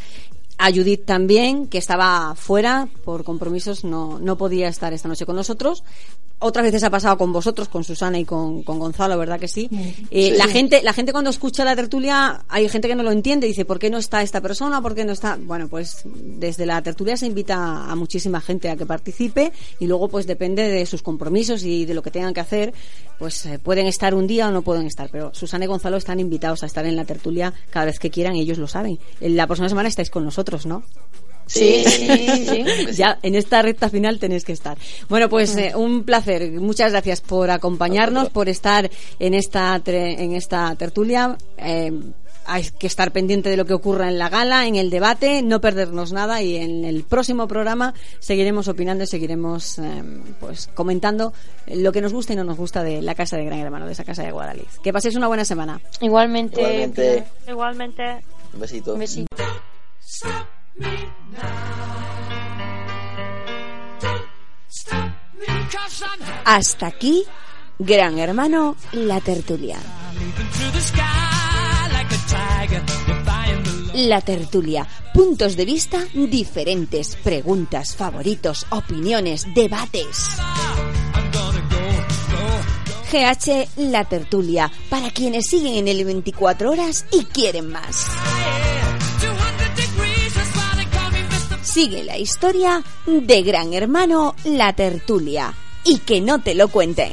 A 0.56 0.70
Judith 0.70 1.04
también, 1.04 1.66
que 1.66 1.78
estaba 1.78 2.34
fuera 2.36 2.88
por 3.04 3.24
compromisos, 3.24 3.84
no, 3.84 4.18
no 4.20 4.36
podía 4.36 4.68
estar 4.68 4.92
esta 4.92 5.08
noche 5.08 5.26
con 5.26 5.36
nosotros. 5.36 5.82
Otras 6.40 6.64
veces 6.64 6.82
ha 6.84 6.90
pasado 6.90 7.16
con 7.16 7.32
vosotros, 7.32 7.68
con 7.68 7.84
Susana 7.84 8.18
y 8.18 8.24
con, 8.24 8.64
con 8.64 8.78
Gonzalo, 8.78 9.16
¿verdad 9.16 9.40
que 9.40 9.48
sí? 9.48 9.70
Eh, 10.10 10.34
La 10.36 10.46
gente, 10.46 10.82
la 10.82 10.92
gente 10.92 11.12
cuando 11.12 11.30
escucha 11.30 11.64
la 11.64 11.74
tertulia, 11.74 12.44
hay 12.48 12.68
gente 12.68 12.86
que 12.86 12.94
no 12.94 13.02
lo 13.02 13.12
entiende, 13.12 13.46
dice, 13.46 13.64
¿por 13.64 13.78
qué 13.78 13.88
no 13.88 13.98
está 13.98 14.20
esta 14.20 14.40
persona? 14.42 14.82
¿Por 14.82 14.94
qué 14.94 15.04
no 15.04 15.12
está? 15.12 15.38
Bueno, 15.40 15.68
pues 15.68 16.02
desde 16.04 16.66
la 16.66 16.82
tertulia 16.82 17.16
se 17.16 17.26
invita 17.26 17.90
a 17.90 17.94
muchísima 17.94 18.40
gente 18.40 18.68
a 18.68 18.76
que 18.76 18.84
participe 18.84 19.52
y 19.78 19.86
luego 19.86 20.08
pues 20.08 20.26
depende 20.26 20.68
de 20.68 20.84
sus 20.86 21.02
compromisos 21.02 21.62
y 21.62 21.86
de 21.86 21.94
lo 21.94 22.02
que 22.02 22.10
tengan 22.10 22.34
que 22.34 22.40
hacer, 22.40 22.74
pues 23.24 23.46
eh, 23.46 23.58
pueden 23.58 23.86
estar 23.86 24.14
un 24.14 24.26
día 24.26 24.48
o 24.48 24.50
no 24.50 24.60
pueden 24.60 24.84
estar. 24.86 25.08
Pero 25.10 25.32
Susana 25.32 25.64
y 25.64 25.68
Gonzalo 25.68 25.96
están 25.96 26.20
invitados 26.20 26.62
a 26.62 26.66
estar 26.66 26.84
en 26.84 26.94
la 26.94 27.06
tertulia 27.06 27.54
cada 27.70 27.86
vez 27.86 27.98
que 27.98 28.10
quieran 28.10 28.36
y 28.36 28.42
ellos 28.42 28.58
lo 28.58 28.66
saben. 28.68 28.98
La 29.20 29.46
próxima 29.46 29.70
semana 29.70 29.88
estáis 29.88 30.10
con 30.10 30.26
nosotros, 30.26 30.66
¿no? 30.66 30.82
Sí, 31.46 31.84
sí, 31.86 32.06
sí. 32.46 32.64
Ya 32.92 33.18
en 33.22 33.34
esta 33.34 33.62
recta 33.62 33.88
final 33.88 34.18
tenéis 34.18 34.44
que 34.44 34.52
estar. 34.52 34.76
Bueno, 35.08 35.30
pues 35.30 35.56
eh, 35.56 35.72
un 35.74 36.04
placer. 36.04 36.50
Muchas 36.60 36.92
gracias 36.92 37.22
por 37.22 37.50
acompañarnos, 37.50 38.28
por 38.28 38.50
estar 38.50 38.90
en 39.18 39.32
esta 39.32 39.82
tre- 39.82 40.18
en 40.18 40.34
esta 40.34 40.74
tertulia. 40.74 41.38
Eh, 41.56 41.92
hay 42.46 42.64
que 42.78 42.86
estar 42.86 43.12
pendiente 43.12 43.48
de 43.48 43.56
lo 43.56 43.64
que 43.64 43.74
ocurra 43.74 44.08
en 44.08 44.18
la 44.18 44.28
gala, 44.28 44.66
en 44.66 44.76
el 44.76 44.90
debate, 44.90 45.42
no 45.42 45.60
perdernos 45.60 46.12
nada 46.12 46.42
y 46.42 46.56
en 46.56 46.84
el 46.84 47.04
próximo 47.04 47.48
programa 47.48 47.94
seguiremos 48.18 48.68
opinando 48.68 49.04
y 49.04 49.06
seguiremos 49.06 49.78
eh, 49.78 50.02
pues 50.40 50.68
comentando 50.74 51.32
lo 51.66 51.92
que 51.92 52.00
nos 52.00 52.12
gusta 52.12 52.32
y 52.32 52.36
no 52.36 52.44
nos 52.44 52.56
gusta 52.56 52.82
de 52.82 53.02
la 53.02 53.14
casa 53.14 53.36
de 53.36 53.44
Gran 53.44 53.60
Hermano, 53.60 53.86
de 53.86 53.92
esa 53.92 54.04
casa 54.04 54.22
de 54.22 54.32
Guadalix. 54.32 54.78
Que 54.80 54.92
paséis 54.92 55.16
una 55.16 55.28
buena 55.28 55.44
semana. 55.44 55.80
Igualmente. 56.00 56.60
Igualmente, 56.60 57.24
Igualmente. 57.48 58.24
un 58.52 58.60
besito. 58.60 58.92
Un 58.94 59.00
besito. 59.00 59.36
Hasta 66.44 66.86
aquí 66.86 67.24
Gran 67.78 68.18
Hermano, 68.18 68.76
la 68.92 69.20
tertulia. 69.20 69.78
La 73.94 74.20
tertulia. 74.20 74.86
Puntos 75.12 75.56
de 75.56 75.64
vista 75.64 76.04
diferentes. 76.12 77.16
Preguntas, 77.16 77.94
favoritos, 77.94 78.66
opiniones, 78.70 79.46
debates. 79.54 80.36
GH 83.12 83.68
La 83.76 84.04
Tertulia. 84.04 84.70
Para 84.90 85.10
quienes 85.10 85.46
siguen 85.46 85.76
en 85.76 85.88
el 85.88 86.04
24 86.04 86.72
horas 86.72 87.06
y 87.12 87.24
quieren 87.26 87.70
más. 87.70 88.06
Sigue 91.62 92.02
la 92.02 92.18
historia 92.18 92.82
de 93.06 93.42
Gran 93.42 93.72
Hermano 93.72 94.34
La 94.44 94.72
Tertulia. 94.72 95.54
Y 95.84 95.98
que 95.98 96.20
no 96.20 96.40
te 96.40 96.54
lo 96.54 96.68
cuenten. 96.68 97.12